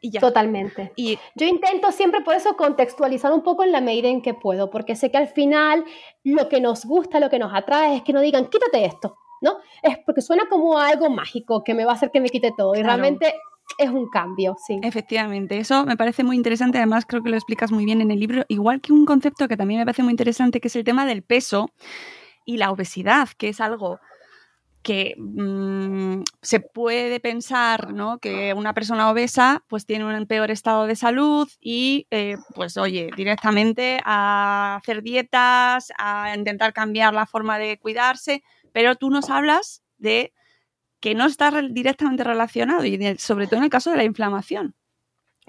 Y 0.00 0.10
ya. 0.12 0.18
Totalmente. 0.18 0.94
Y 0.96 1.18
yo 1.34 1.46
intento 1.46 1.92
siempre 1.92 2.22
por 2.22 2.34
eso 2.34 2.56
contextualizar 2.56 3.30
un 3.30 3.42
poco 3.42 3.62
en 3.64 3.70
la 3.70 3.82
medida 3.82 4.08
en 4.08 4.22
que 4.22 4.32
puedo, 4.32 4.70
porque 4.70 4.96
sé 4.96 5.10
que 5.10 5.18
al 5.18 5.28
final 5.28 5.84
lo 6.24 6.48
que 6.48 6.62
nos 6.62 6.86
gusta, 6.86 7.20
lo 7.20 7.28
que 7.28 7.38
nos 7.38 7.52
atrae 7.52 7.96
es 7.96 8.02
que 8.02 8.14
no 8.14 8.22
digan, 8.22 8.46
quítate 8.46 8.86
esto, 8.86 9.18
¿no? 9.42 9.58
Es 9.82 9.98
porque 10.06 10.22
suena 10.22 10.48
como 10.48 10.78
algo 10.78 11.10
mágico 11.10 11.62
que 11.64 11.74
me 11.74 11.84
va 11.84 11.92
a 11.92 11.94
hacer 11.96 12.10
que 12.10 12.22
me 12.22 12.30
quite 12.30 12.52
todo 12.56 12.74
y 12.74 12.82
realmente 12.82 13.34
es 13.76 13.90
un 13.90 14.08
cambio, 14.08 14.56
sí. 14.66 14.80
Efectivamente, 14.82 15.58
eso 15.58 15.84
me 15.84 15.98
parece 15.98 16.24
muy 16.24 16.36
interesante, 16.36 16.78
además 16.78 17.04
creo 17.06 17.22
que 17.22 17.28
lo 17.28 17.36
explicas 17.36 17.72
muy 17.72 17.84
bien 17.84 18.00
en 18.00 18.10
el 18.10 18.20
libro, 18.20 18.46
igual 18.48 18.80
que 18.80 18.94
un 18.94 19.04
concepto 19.04 19.48
que 19.48 19.58
también 19.58 19.80
me 19.80 19.84
parece 19.84 20.02
muy 20.02 20.12
interesante, 20.12 20.62
que 20.62 20.68
es 20.68 20.76
el 20.76 20.84
tema 20.84 21.04
del 21.04 21.22
peso 21.22 21.68
y 22.46 22.56
la 22.56 22.70
obesidad, 22.70 23.28
que 23.36 23.50
es 23.50 23.60
algo 23.60 24.00
que 24.82 25.14
mm, 25.18 26.22
se 26.40 26.60
puede 26.60 27.20
pensar 27.20 27.92
¿no? 27.92 28.18
que 28.18 28.54
una 28.54 28.72
persona 28.72 29.10
obesa 29.10 29.62
pues 29.68 29.84
tiene 29.84 30.04
un 30.04 30.26
peor 30.26 30.50
estado 30.50 30.86
de 30.86 30.96
salud 30.96 31.48
y 31.60 32.06
eh, 32.10 32.36
pues 32.54 32.76
oye, 32.76 33.10
directamente 33.16 34.00
a 34.04 34.76
hacer 34.76 35.02
dietas, 35.02 35.92
a 35.98 36.34
intentar 36.34 36.72
cambiar 36.72 37.12
la 37.12 37.26
forma 37.26 37.58
de 37.58 37.78
cuidarse, 37.78 38.42
pero 38.72 38.94
tú 38.94 39.10
nos 39.10 39.28
hablas 39.28 39.82
de 39.98 40.32
que 41.00 41.14
no 41.14 41.26
está 41.26 41.50
directamente 41.62 42.24
relacionado 42.24 42.84
y 42.84 42.98
sobre 43.18 43.46
todo 43.46 43.56
en 43.58 43.64
el 43.64 43.70
caso 43.70 43.90
de 43.90 43.96
la 43.96 44.04
inflamación. 44.04 44.74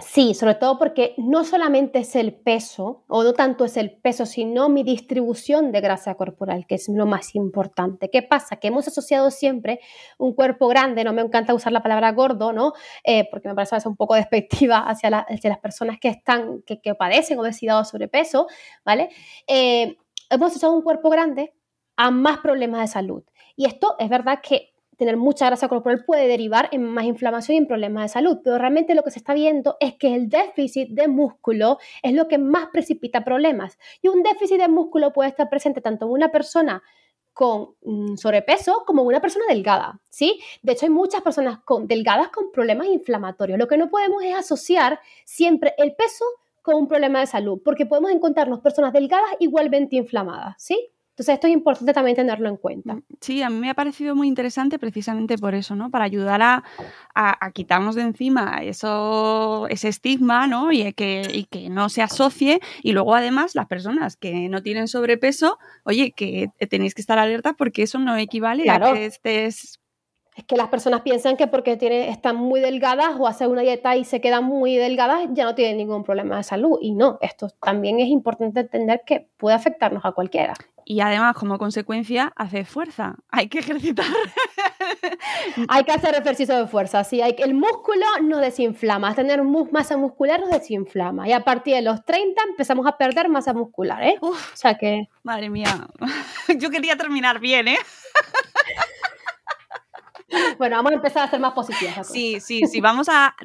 Sí, 0.01 0.33
sobre 0.33 0.55
todo 0.55 0.79
porque 0.79 1.13
no 1.17 1.43
solamente 1.43 1.99
es 1.99 2.15
el 2.15 2.33
peso, 2.33 3.03
o 3.07 3.23
no 3.23 3.33
tanto 3.33 3.65
es 3.65 3.77
el 3.77 3.91
peso, 3.91 4.25
sino 4.25 4.67
mi 4.67 4.83
distribución 4.83 5.71
de 5.71 5.79
grasa 5.79 6.15
corporal, 6.15 6.65
que 6.65 6.75
es 6.75 6.89
lo 6.89 7.05
más 7.05 7.35
importante. 7.35 8.09
¿Qué 8.09 8.23
pasa? 8.23 8.57
Que 8.57 8.69
hemos 8.69 8.87
asociado 8.87 9.29
siempre 9.29 9.79
un 10.17 10.33
cuerpo 10.33 10.67
grande, 10.67 11.03
no 11.03 11.13
me 11.13 11.21
encanta 11.21 11.53
usar 11.53 11.71
la 11.71 11.83
palabra 11.83 12.11
gordo, 12.13 12.51
¿no? 12.51 12.73
Eh, 13.03 13.27
porque 13.29 13.47
me 13.47 13.55
parece 13.55 13.87
un 13.87 13.95
poco 13.95 14.15
despectiva 14.15 14.79
hacia, 14.79 15.09
las 15.09 15.59
personas 15.61 15.99
que, 15.99 16.09
están, 16.09 16.63
que, 16.63 16.95
padecen 16.95 17.39
obesidad 17.39 17.79
o 17.79 17.85
sobrepeso, 17.85 18.47
¿vale? 18.83 19.09
Eh, 19.47 19.97
hemos 20.29 20.51
asociado 20.51 20.73
un 20.73 20.81
cuerpo 20.81 21.09
grande 21.09 21.53
a 21.95 22.11
más 22.11 22.39
problemas 22.39 22.81
de 22.81 22.87
salud. 22.87 23.23
Y 23.55 23.65
esto 23.65 23.95
es 23.99 24.09
verdad 24.09 24.39
que 24.41 24.73
tener 24.97 25.17
mucha 25.17 25.47
grasa 25.47 25.67
corporal 25.67 26.03
puede 26.05 26.27
derivar 26.27 26.69
en 26.71 26.83
más 26.83 27.05
inflamación 27.05 27.55
y 27.55 27.57
en 27.59 27.67
problemas 27.67 28.03
de 28.03 28.09
salud, 28.09 28.39
pero 28.43 28.57
realmente 28.57 28.95
lo 28.95 29.03
que 29.03 29.11
se 29.11 29.19
está 29.19 29.33
viendo 29.33 29.77
es 29.79 29.95
que 29.95 30.13
el 30.13 30.29
déficit 30.29 30.89
de 30.89 31.07
músculo 31.07 31.79
es 32.03 32.13
lo 32.13 32.27
que 32.27 32.37
más 32.37 32.67
precipita 32.71 33.23
problemas. 33.23 33.79
Y 34.01 34.09
un 34.09 34.23
déficit 34.23 34.59
de 34.59 34.67
músculo 34.67 35.13
puede 35.13 35.29
estar 35.29 35.49
presente 35.49 35.81
tanto 35.81 36.05
en 36.05 36.11
una 36.11 36.31
persona 36.31 36.83
con 37.33 37.75
mm, 37.83 38.15
sobrepeso 38.17 38.83
como 38.85 39.01
en 39.01 39.07
una 39.07 39.21
persona 39.21 39.45
delgada, 39.47 40.01
¿sí? 40.09 40.39
De 40.61 40.73
hecho, 40.73 40.85
hay 40.85 40.91
muchas 40.91 41.21
personas 41.21 41.59
con, 41.63 41.87
delgadas 41.87 42.29
con 42.29 42.51
problemas 42.51 42.87
inflamatorios. 42.87 43.57
Lo 43.57 43.67
que 43.67 43.77
no 43.77 43.89
podemos 43.89 44.23
es 44.23 44.35
asociar 44.35 44.99
siempre 45.25 45.73
el 45.77 45.95
peso 45.95 46.25
con 46.61 46.75
un 46.75 46.87
problema 46.87 47.19
de 47.21 47.27
salud, 47.27 47.61
porque 47.63 47.85
podemos 47.85 48.11
encontrarnos 48.11 48.59
personas 48.59 48.93
delgadas 48.93 49.31
igualmente 49.39 49.95
inflamadas, 49.95 50.55
¿sí? 50.59 50.91
Entonces 51.21 51.35
esto 51.35 51.47
es 51.47 51.53
importante 51.53 51.93
también 51.93 52.15
tenerlo 52.15 52.49
en 52.49 52.57
cuenta. 52.57 52.95
Mm, 52.95 53.03
sí, 53.19 53.43
a 53.43 53.49
mí 53.51 53.59
me 53.59 53.69
ha 53.69 53.75
parecido 53.75 54.15
muy 54.15 54.27
interesante 54.27 54.79
precisamente 54.79 55.37
por 55.37 55.53
eso, 55.53 55.75
¿no? 55.75 55.91
Para 55.91 56.05
ayudar 56.05 56.41
a, 56.41 56.63
a, 57.13 57.51
quitarnos 57.51 57.93
de 57.93 58.01
encima 58.01 58.63
eso, 58.63 59.67
ese 59.69 59.89
estigma, 59.89 60.47
¿no? 60.47 60.71
Y 60.71 60.91
que, 60.93 61.27
y 61.31 61.43
que 61.45 61.69
no 61.69 61.89
se 61.89 62.01
asocie. 62.01 62.59
Y 62.81 62.93
luego 62.93 63.13
además 63.13 63.53
las 63.53 63.67
personas 63.67 64.17
que 64.17 64.49
no 64.49 64.63
tienen 64.63 64.87
sobrepeso, 64.87 65.59
oye, 65.83 66.11
que 66.11 66.49
tenéis 66.71 66.95
que 66.95 67.01
estar 67.01 67.19
alerta 67.19 67.53
porque 67.53 67.83
eso 67.83 67.99
no 67.99 68.17
equivale 68.17 68.67
a 68.71 68.79
que 68.79 69.05
estés 69.05 69.80
es 70.41 70.47
que 70.47 70.55
las 70.57 70.69
personas 70.69 71.01
piensan 71.01 71.37
que 71.37 71.47
porque 71.47 71.77
tienen, 71.77 72.09
están 72.09 72.35
muy 72.35 72.59
delgadas 72.59 73.15
o 73.17 73.27
hacen 73.27 73.49
una 73.49 73.61
dieta 73.61 73.95
y 73.95 74.03
se 74.03 74.21
quedan 74.21 74.43
muy 74.43 74.75
delgadas 74.75 75.27
ya 75.31 75.45
no 75.45 75.55
tienen 75.55 75.77
ningún 75.77 76.03
problema 76.03 76.37
de 76.37 76.43
salud. 76.43 76.79
Y 76.81 76.93
no, 76.93 77.19
esto 77.21 77.47
también 77.61 77.99
es 77.99 78.07
importante 78.07 78.61
entender 78.61 79.03
que 79.05 79.27
puede 79.37 79.55
afectarnos 79.55 80.03
a 80.03 80.11
cualquiera. 80.13 80.55
Y 80.83 80.99
además, 80.99 81.35
como 81.35 81.59
consecuencia, 81.59 82.33
hace 82.35 82.65
fuerza. 82.65 83.15
Hay 83.29 83.49
que 83.49 83.59
ejercitar. 83.59 84.05
hay 85.69 85.83
que 85.83 85.91
hacer 85.91 86.15
ejercicio 86.15 86.57
de 86.57 86.67
fuerza. 86.67 87.03
Sí, 87.03 87.21
hay, 87.21 87.35
el 87.37 87.53
músculo 87.53 88.05
nos 88.23 88.41
desinflama. 88.41 89.13
Tener 89.13 89.43
masa 89.43 89.95
muscular 89.95 90.39
nos 90.39 90.49
desinflama. 90.49 91.29
Y 91.29 91.33
a 91.33 91.41
partir 91.41 91.75
de 91.75 91.83
los 91.83 92.03
30 92.03 92.41
empezamos 92.49 92.87
a 92.87 92.97
perder 92.97 93.29
masa 93.29 93.53
muscular. 93.53 94.03
¿eh? 94.03 94.15
o 94.21 94.33
sea 94.53 94.75
que. 94.75 95.07
Madre 95.21 95.51
mía. 95.51 95.87
Yo 96.57 96.71
quería 96.71 96.95
terminar 96.95 97.39
bien, 97.39 97.67
¿eh? 97.67 97.77
Bueno, 100.57 100.77
vamos 100.77 100.91
a 100.91 100.95
empezar 100.95 101.27
a 101.27 101.29
ser 101.29 101.39
más 101.39 101.53
positivas. 101.53 102.07
Sí, 102.07 102.39
sí, 102.39 102.61
sí. 102.67 102.81
Vamos 102.81 103.09
a, 103.09 103.35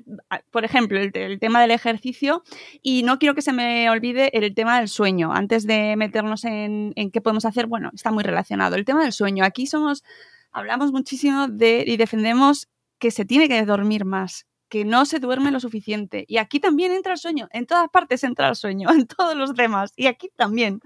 por 0.51 0.65
ejemplo, 0.65 0.99
el, 1.01 1.39
tema 1.41 1.61
del 1.61 1.71
ejercicio 1.71 2.43
y 2.83 3.03
no 3.03 3.19
quiero 3.19 3.35
que 3.35 3.43
se 3.43 3.53
me 3.53 3.91
olvide 3.91 4.37
el 4.37 4.55
tema 4.55 4.79
del 4.79 4.89
sueño. 4.89 5.33
Antes 5.33 5.67
de 5.67 5.97
meternos 5.97 6.45
en, 6.45 6.95
qué 7.13 7.21
podemos 7.21 7.45
hacer, 7.45 7.67
bueno, 7.67 7.91
está 7.95 8.13
muy 8.13 8.25
relacionado. 8.25 8.77
El 8.77 8.85
tema 8.85 9.03
del 9.03 9.13
sueño. 9.13 9.45
Aquí 9.45 9.67
somos, 9.67 10.05
hablamos 10.53 10.93
muchísimo 10.93 11.49
de 11.49 11.85
y 11.87 11.97
defendemos 11.97 12.69
que 12.99 13.11
se 13.11 13.25
tiene 13.25 13.49
que 13.49 13.65
dormir 13.65 14.05
más, 14.05 14.47
que 14.69 14.85
no 14.85 15.05
se 15.05 15.19
duerme 15.19 15.51
lo 15.51 15.61
suficiente. 15.61 16.25
Y 16.29 16.39
aquí 16.39 16.61
también 16.61 16.93
entra 16.93 17.13
el 17.13 17.19
sueño. 17.19 17.49
En 17.53 17.67
todas 17.67 17.89
partes 17.91 18.25
entra 18.25 18.49
el 18.49 18.57
sueño, 18.57 18.89
en 18.93 19.07
todos 19.07 19.37
los 19.37 19.55
demás. 19.55 19.93
Y 19.97 20.07
aquí 20.07 20.31
también. 20.37 20.81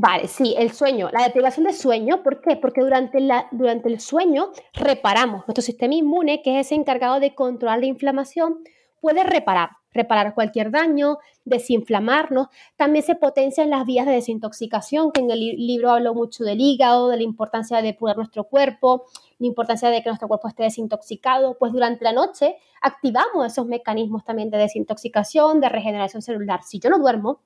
Vale, 0.00 0.28
sí, 0.28 0.54
el 0.56 0.70
sueño, 0.70 1.10
la 1.12 1.24
deprivación 1.24 1.66
de 1.66 1.72
sueño, 1.72 2.22
¿por 2.22 2.40
qué? 2.40 2.54
Porque 2.54 2.82
durante, 2.82 3.18
la, 3.18 3.48
durante 3.50 3.88
el 3.88 3.98
sueño 3.98 4.52
reparamos. 4.72 5.44
Nuestro 5.48 5.60
sistema 5.60 5.92
inmune, 5.92 6.40
que 6.40 6.60
es 6.60 6.66
ese 6.66 6.76
encargado 6.76 7.18
de 7.18 7.34
controlar 7.34 7.80
la 7.80 7.86
inflamación, 7.86 8.62
puede 9.00 9.24
reparar, 9.24 9.70
reparar 9.90 10.34
cualquier 10.36 10.70
daño, 10.70 11.18
desinflamarnos. 11.44 12.46
También 12.76 13.04
se 13.04 13.16
potencian 13.16 13.70
las 13.70 13.84
vías 13.86 14.06
de 14.06 14.12
desintoxicación, 14.12 15.10
que 15.10 15.20
en 15.20 15.32
el 15.32 15.40
libro 15.40 15.90
hablo 15.90 16.14
mucho 16.14 16.44
del 16.44 16.60
hígado, 16.60 17.08
de 17.08 17.16
la 17.16 17.24
importancia 17.24 17.78
de 17.78 17.82
depurar 17.82 18.16
nuestro 18.16 18.44
cuerpo, 18.44 19.06
la 19.40 19.48
importancia 19.48 19.90
de 19.90 20.00
que 20.00 20.10
nuestro 20.10 20.28
cuerpo 20.28 20.46
esté 20.46 20.62
desintoxicado. 20.62 21.58
Pues 21.58 21.72
durante 21.72 22.04
la 22.04 22.12
noche 22.12 22.54
activamos 22.82 23.44
esos 23.44 23.66
mecanismos 23.66 24.24
también 24.24 24.48
de 24.50 24.58
desintoxicación, 24.58 25.60
de 25.60 25.68
regeneración 25.68 26.22
celular. 26.22 26.60
Si 26.62 26.78
yo 26.78 26.88
no 26.88 27.00
duermo, 27.00 27.40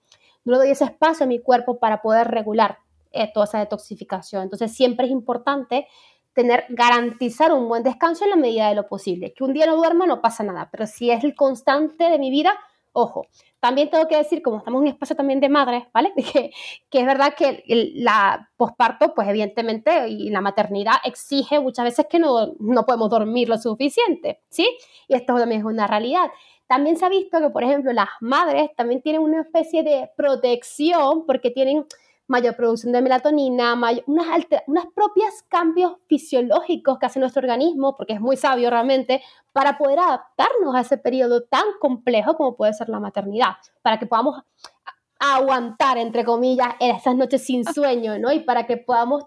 no 0.44 0.52
le 0.52 0.58
doy 0.58 0.70
ese 0.70 0.84
espacio 0.84 1.24
a 1.24 1.26
mi 1.26 1.40
cuerpo 1.40 1.78
para 1.78 2.02
poder 2.02 2.28
regular 2.28 2.78
eh, 3.12 3.30
toda 3.32 3.44
esa 3.44 3.58
detoxificación. 3.58 4.42
Entonces 4.42 4.74
siempre 4.74 5.06
es 5.06 5.12
importante 5.12 5.86
tener, 6.32 6.64
garantizar 6.70 7.52
un 7.52 7.68
buen 7.68 7.82
descanso 7.82 8.24
en 8.24 8.30
la 8.30 8.36
medida 8.36 8.68
de 8.68 8.74
lo 8.74 8.86
posible. 8.86 9.34
Que 9.34 9.44
un 9.44 9.52
día 9.52 9.66
no 9.66 9.76
duerma 9.76 10.06
no 10.06 10.20
pasa 10.20 10.42
nada, 10.42 10.68
pero 10.70 10.86
si 10.86 11.10
es 11.10 11.22
el 11.24 11.34
constante 11.34 12.04
de 12.04 12.18
mi 12.18 12.30
vida, 12.30 12.54
ojo. 12.92 13.26
También 13.60 13.90
tengo 13.90 14.08
que 14.08 14.16
decir, 14.16 14.42
como 14.42 14.58
estamos 14.58 14.78
en 14.80 14.82
un 14.82 14.92
espacio 14.92 15.14
también 15.14 15.40
de 15.40 15.48
madres, 15.48 15.84
¿vale? 15.94 16.12
Que, 16.32 16.50
que 16.90 17.00
es 17.00 17.06
verdad 17.06 17.34
que 17.36 17.62
la 17.94 18.50
posparto, 18.56 19.14
pues 19.14 19.28
evidentemente, 19.28 20.08
y 20.08 20.30
la 20.30 20.40
maternidad 20.40 20.94
exige 21.04 21.60
muchas 21.60 21.84
veces 21.84 22.06
que 22.08 22.18
no, 22.18 22.54
no 22.58 22.86
podemos 22.86 23.10
dormir 23.10 23.48
lo 23.48 23.58
suficiente, 23.58 24.40
¿sí? 24.48 24.68
Y 25.08 25.14
esto 25.14 25.34
también 25.36 25.60
es 25.60 25.66
una 25.66 25.86
realidad. 25.86 26.30
También 26.72 26.96
se 26.96 27.04
ha 27.04 27.10
visto 27.10 27.38
que, 27.38 27.50
por 27.50 27.62
ejemplo, 27.64 27.92
las 27.92 28.08
madres 28.22 28.70
también 28.74 29.02
tienen 29.02 29.20
una 29.20 29.42
especie 29.42 29.82
de 29.82 30.10
protección 30.16 31.26
porque 31.26 31.50
tienen 31.50 31.84
mayor 32.28 32.56
producción 32.56 32.94
de 32.94 33.02
melatonina, 33.02 33.74
unas, 34.06 34.46
unas 34.66 34.86
propias 34.94 35.42
cambios 35.50 35.96
fisiológicos 36.06 36.98
que 36.98 37.04
hace 37.04 37.20
nuestro 37.20 37.40
organismo, 37.40 37.94
porque 37.94 38.14
es 38.14 38.22
muy 38.22 38.38
sabio 38.38 38.70
realmente, 38.70 39.22
para 39.52 39.76
poder 39.76 39.98
adaptarnos 39.98 40.74
a 40.74 40.80
ese 40.80 40.96
periodo 40.96 41.42
tan 41.42 41.64
complejo 41.78 42.38
como 42.38 42.56
puede 42.56 42.72
ser 42.72 42.88
la 42.88 43.00
maternidad, 43.00 43.56
para 43.82 43.98
que 43.98 44.06
podamos 44.06 44.40
aguantar, 45.18 45.98
entre 45.98 46.24
comillas, 46.24 46.70
esas 46.80 47.14
noches 47.14 47.44
sin 47.44 47.66
sueño, 47.66 48.18
¿no? 48.18 48.32
Y 48.32 48.40
para 48.40 48.66
que 48.66 48.78
podamos 48.78 49.26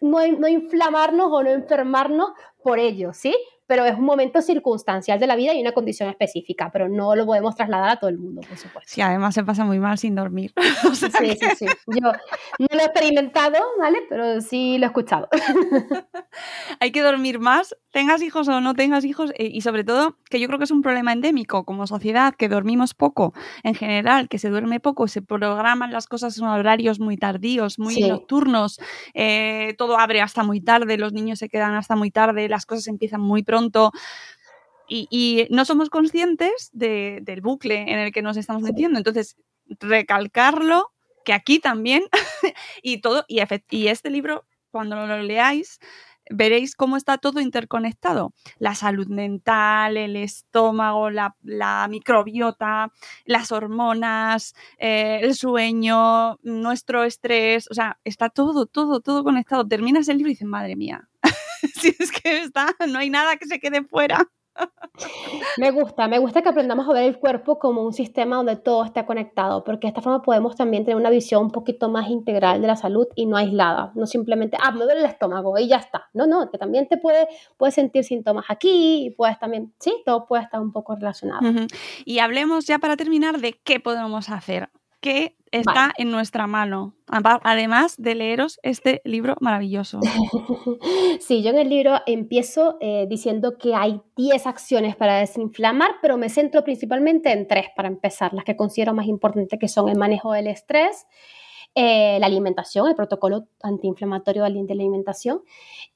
no, 0.00 0.26
no 0.26 0.48
inflamarnos 0.48 1.30
o 1.30 1.42
no 1.42 1.50
enfermarnos 1.50 2.30
por 2.62 2.78
ello, 2.78 3.12
¿sí? 3.12 3.36
Pero 3.66 3.84
es 3.84 3.94
un 3.98 4.04
momento 4.04 4.40
circunstancial 4.40 5.18
de 5.18 5.26
la 5.26 5.34
vida 5.34 5.52
y 5.52 5.60
una 5.60 5.72
condición 5.72 6.08
específica, 6.08 6.70
pero 6.72 6.88
no 6.88 7.16
lo 7.16 7.26
podemos 7.26 7.56
trasladar 7.56 7.90
a 7.90 7.96
todo 7.96 8.08
el 8.10 8.18
mundo, 8.18 8.42
por 8.48 8.56
supuesto. 8.56 8.92
Sí, 8.94 9.00
además 9.00 9.34
se 9.34 9.42
pasa 9.42 9.64
muy 9.64 9.80
mal 9.80 9.98
sin 9.98 10.14
dormir. 10.14 10.52
sí, 10.94 11.36
sí, 11.36 11.46
sí. 11.56 11.66
Yo 11.86 12.12
no 12.58 12.66
lo 12.70 12.80
he 12.80 12.84
experimentado, 12.84 13.58
¿vale? 13.78 13.98
Pero 14.08 14.40
sí 14.40 14.78
lo 14.78 14.84
he 14.84 14.86
escuchado. 14.86 15.28
Hay 16.80 16.92
que 16.92 17.02
dormir 17.02 17.40
más, 17.40 17.76
tengas 17.90 18.22
hijos 18.22 18.46
o 18.48 18.60
no 18.60 18.74
tengas 18.74 19.04
hijos, 19.04 19.32
eh, 19.36 19.50
y 19.52 19.62
sobre 19.62 19.82
todo 19.82 20.16
que 20.30 20.38
yo 20.38 20.46
creo 20.46 20.58
que 20.58 20.64
es 20.64 20.70
un 20.70 20.82
problema 20.82 21.12
endémico 21.12 21.64
como 21.64 21.86
sociedad, 21.88 22.34
que 22.34 22.48
dormimos 22.48 22.94
poco 22.94 23.34
en 23.64 23.74
general, 23.74 24.28
que 24.28 24.38
se 24.38 24.48
duerme 24.48 24.78
poco, 24.78 25.08
se 25.08 25.22
programan 25.22 25.92
las 25.92 26.06
cosas 26.06 26.38
en 26.38 26.44
horarios 26.44 27.00
muy 27.00 27.16
tardíos, 27.16 27.78
muy 27.78 27.96
nocturnos, 28.00 28.78
eh, 29.14 29.74
todo 29.76 29.98
abre 29.98 30.20
hasta 30.20 30.44
muy 30.44 30.60
tarde, 30.60 30.98
los 30.98 31.12
niños 31.12 31.40
se 31.40 31.48
quedan 31.48 31.74
hasta 31.74 31.96
muy 31.96 32.12
tarde, 32.12 32.48
las 32.48 32.64
cosas 32.66 32.86
empiezan 32.86 33.20
muy 33.20 33.42
pronto 33.42 33.55
y, 34.88 35.46
no 35.50 35.64
somos 35.64 35.90
conscientes 35.90 36.70
del 36.72 37.40
bucle 37.40 37.82
en 37.82 37.98
el 37.98 38.12
que 38.12 38.22
nos 38.22 38.36
estamos 38.36 38.62
metiendo. 38.62 38.98
Entonces, 38.98 39.36
recalcarlo, 39.80 40.92
que 41.24 41.32
aquí 41.32 41.58
también, 41.58 42.04
y 42.82 43.00
todo, 43.00 43.24
y, 43.28 43.40
y 43.70 43.88
este 43.88 44.10
libro, 44.10 44.46
cuando 44.70 45.06
lo 45.06 45.20
leáis, 45.22 45.80
veréis 46.30 46.74
cómo 46.74 46.96
está 46.96 47.18
todo 47.18 47.40
interconectado. 47.40 48.32
La 48.58 48.74
salud 48.74 49.06
mental, 49.08 49.96
el 49.96 50.16
estómago, 50.16 51.10
la, 51.10 51.34
microbiota, 51.88 52.92
las 53.24 53.52
hormonas, 53.52 54.54
eh, 54.78 55.20
el 55.22 55.34
sueño, 55.34 56.38
nuestro 56.42 57.04
estrés, 57.04 57.68
o 57.70 57.74
sea, 57.74 57.98
está 58.04 58.28
todo, 58.28 58.66
todo, 58.66 59.00
todo 59.00 59.24
conectado. 59.24 59.66
Terminas 59.66 60.08
el 60.08 60.18
libro 60.18 60.30
y 60.30 60.34
dices, 60.34 60.48
madre 60.48 60.76
mía, 60.76 61.08
si 61.74 61.94
es 61.98 62.12
que 62.12 62.38
está, 62.38 62.74
no 62.88 62.98
hay 62.98 63.10
nada 63.10 63.36
que 63.36 63.46
se 63.46 63.58
quede 63.60 63.82
fuera. 63.84 64.28
Me 65.58 65.70
gusta, 65.70 66.08
me 66.08 66.18
gusta 66.18 66.42
que 66.42 66.48
aprendamos 66.48 66.88
a 66.88 66.92
ver 66.92 67.04
el 67.04 67.18
cuerpo 67.18 67.58
como 67.58 67.82
un 67.82 67.92
sistema 67.92 68.36
donde 68.36 68.56
todo 68.56 68.84
está 68.84 69.06
conectado, 69.06 69.64
porque 69.64 69.86
de 69.86 69.88
esta 69.88 70.02
forma 70.02 70.22
podemos 70.22 70.56
también 70.56 70.84
tener 70.84 70.96
una 70.96 71.10
visión 71.10 71.44
un 71.44 71.50
poquito 71.50 71.88
más 71.90 72.08
integral 72.08 72.60
de 72.60 72.66
la 72.66 72.76
salud 72.76 73.06
y 73.14 73.26
no 73.26 73.36
aislada, 73.36 73.92
no 73.94 74.06
simplemente, 74.06 74.56
ah, 74.60 74.72
me 74.72 74.84
duele 74.84 75.00
el 75.00 75.06
estómago 75.06 75.58
y 75.58 75.68
ya 75.68 75.76
está. 75.76 76.08
No, 76.14 76.26
no, 76.26 76.50
que 76.50 76.58
también 76.58 76.88
te 76.88 76.96
puede, 76.96 77.26
puedes 77.56 77.74
sentir 77.74 78.04
síntomas 78.04 78.46
aquí 78.48 79.06
y 79.06 79.10
puedes 79.10 79.38
también, 79.38 79.74
sí, 79.78 80.02
todo 80.04 80.26
puede 80.26 80.44
estar 80.44 80.60
un 80.60 80.72
poco 80.72 80.94
relacionado. 80.94 81.40
Y 82.04 82.18
hablemos 82.18 82.66
ya 82.66 82.78
para 82.78 82.96
terminar 82.96 83.38
de 83.38 83.60
qué 83.64 83.80
podemos 83.80 84.30
hacer 84.30 84.70
que 85.06 85.36
está 85.52 85.92
en 85.98 86.10
nuestra 86.10 86.48
mano, 86.48 86.96
además 87.06 87.94
de 87.96 88.16
leeros 88.16 88.58
este 88.64 89.02
libro 89.04 89.36
maravilloso. 89.40 90.00
Sí, 91.20 91.42
yo 91.42 91.50
en 91.50 91.58
el 91.58 91.68
libro 91.70 92.00
empiezo 92.06 92.76
eh, 92.80 93.06
diciendo 93.08 93.56
que 93.56 93.74
hay 93.74 94.00
10 94.16 94.46
acciones 94.46 94.96
para 94.96 95.18
desinflamar, 95.18 95.92
pero 96.02 96.18
me 96.18 96.28
centro 96.28 96.62
principalmente 96.62 97.32
en 97.32 97.46
tres 97.46 97.66
para 97.74 97.88
empezar, 97.88 98.34
las 98.34 98.44
que 98.44 98.56
considero 98.56 98.92
más 98.94 99.06
importantes, 99.06 99.58
que 99.58 99.68
son 99.68 99.88
el 99.88 99.96
manejo 99.96 100.32
del 100.32 100.48
estrés, 100.48 101.06
eh, 101.74 102.18
la 102.20 102.26
alimentación, 102.26 102.88
el 102.88 102.94
protocolo 102.94 103.46
antiinflamatorio 103.62 104.42
de 104.44 104.50
la 104.50 104.60
alimentación 104.74 105.42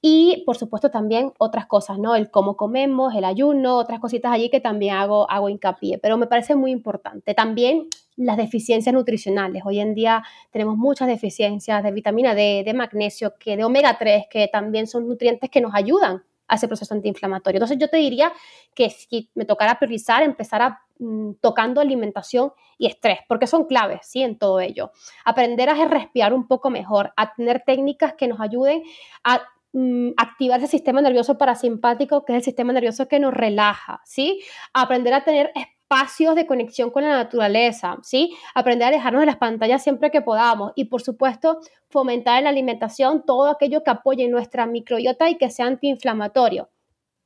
y 0.00 0.42
por 0.46 0.56
supuesto 0.56 0.90
también 0.90 1.32
otras 1.38 1.66
cosas, 1.66 1.98
¿no? 1.98 2.14
El 2.14 2.30
cómo 2.30 2.56
comemos, 2.56 3.14
el 3.14 3.24
ayuno, 3.24 3.76
otras 3.76 4.00
cositas 4.00 4.32
allí 4.32 4.50
que 4.50 4.60
también 4.60 4.94
hago, 4.94 5.30
hago 5.30 5.48
hincapié, 5.48 5.98
pero 5.98 6.16
me 6.16 6.26
parece 6.26 6.54
muy 6.54 6.70
importante. 6.70 7.34
También 7.34 7.88
las 8.16 8.36
deficiencias 8.36 8.94
nutricionales. 8.94 9.62
Hoy 9.64 9.80
en 9.80 9.94
día 9.94 10.22
tenemos 10.50 10.76
muchas 10.76 11.08
deficiencias 11.08 11.82
de 11.82 11.92
vitamina 11.92 12.34
D, 12.34 12.62
de 12.64 12.74
magnesio, 12.74 13.34
que 13.38 13.56
de 13.56 13.64
omega 13.64 13.96
3, 13.98 14.24
que 14.30 14.48
también 14.48 14.86
son 14.86 15.08
nutrientes 15.08 15.50
que 15.50 15.60
nos 15.60 15.74
ayudan 15.74 16.22
a 16.50 16.56
ese 16.56 16.68
proceso 16.68 16.92
antiinflamatorio. 16.94 17.58
Entonces 17.58 17.78
yo 17.78 17.88
te 17.88 17.96
diría 17.96 18.32
que 18.74 18.90
si 18.90 19.30
me 19.34 19.44
tocara 19.44 19.78
priorizar, 19.78 20.22
empezar 20.22 20.62
a, 20.62 20.82
mm, 20.98 21.34
tocando 21.40 21.80
alimentación 21.80 22.52
y 22.76 22.86
estrés, 22.86 23.20
porque 23.28 23.46
son 23.46 23.64
claves, 23.64 24.00
¿sí? 24.02 24.22
En 24.22 24.36
todo 24.36 24.60
ello. 24.60 24.90
Aprender 25.24 25.68
a 25.68 25.84
respirar 25.86 26.34
un 26.34 26.48
poco 26.48 26.70
mejor, 26.70 27.12
a 27.16 27.34
tener 27.34 27.62
técnicas 27.64 28.14
que 28.14 28.26
nos 28.26 28.40
ayuden 28.40 28.82
a 29.22 29.42
mm, 29.72 30.10
activar 30.16 30.58
ese 30.58 30.66
sistema 30.66 31.00
nervioso 31.00 31.38
parasimpático, 31.38 32.24
que 32.24 32.32
es 32.32 32.38
el 32.38 32.42
sistema 32.42 32.72
nervioso 32.72 33.06
que 33.06 33.20
nos 33.20 33.32
relaja, 33.32 34.00
¿sí? 34.04 34.42
Aprender 34.74 35.14
a 35.14 35.22
tener 35.22 35.52
espacios 35.90 36.36
de 36.36 36.46
conexión 36.46 36.90
con 36.90 37.02
la 37.02 37.10
naturaleza, 37.10 37.98
¿sí? 38.02 38.36
Aprender 38.54 38.88
a 38.88 38.90
dejarnos 38.92 39.22
de 39.22 39.26
las 39.26 39.38
pantallas 39.38 39.82
siempre 39.82 40.12
que 40.12 40.20
podamos 40.20 40.72
y, 40.76 40.84
por 40.84 41.02
supuesto, 41.02 41.58
fomentar 41.88 42.38
en 42.38 42.44
la 42.44 42.50
alimentación 42.50 43.24
todo 43.26 43.48
aquello 43.50 43.82
que 43.82 43.90
apoye 43.90 44.28
nuestra 44.28 44.66
microbiota 44.66 45.28
y 45.28 45.36
que 45.36 45.50
sea 45.50 45.66
antiinflamatorio, 45.66 46.70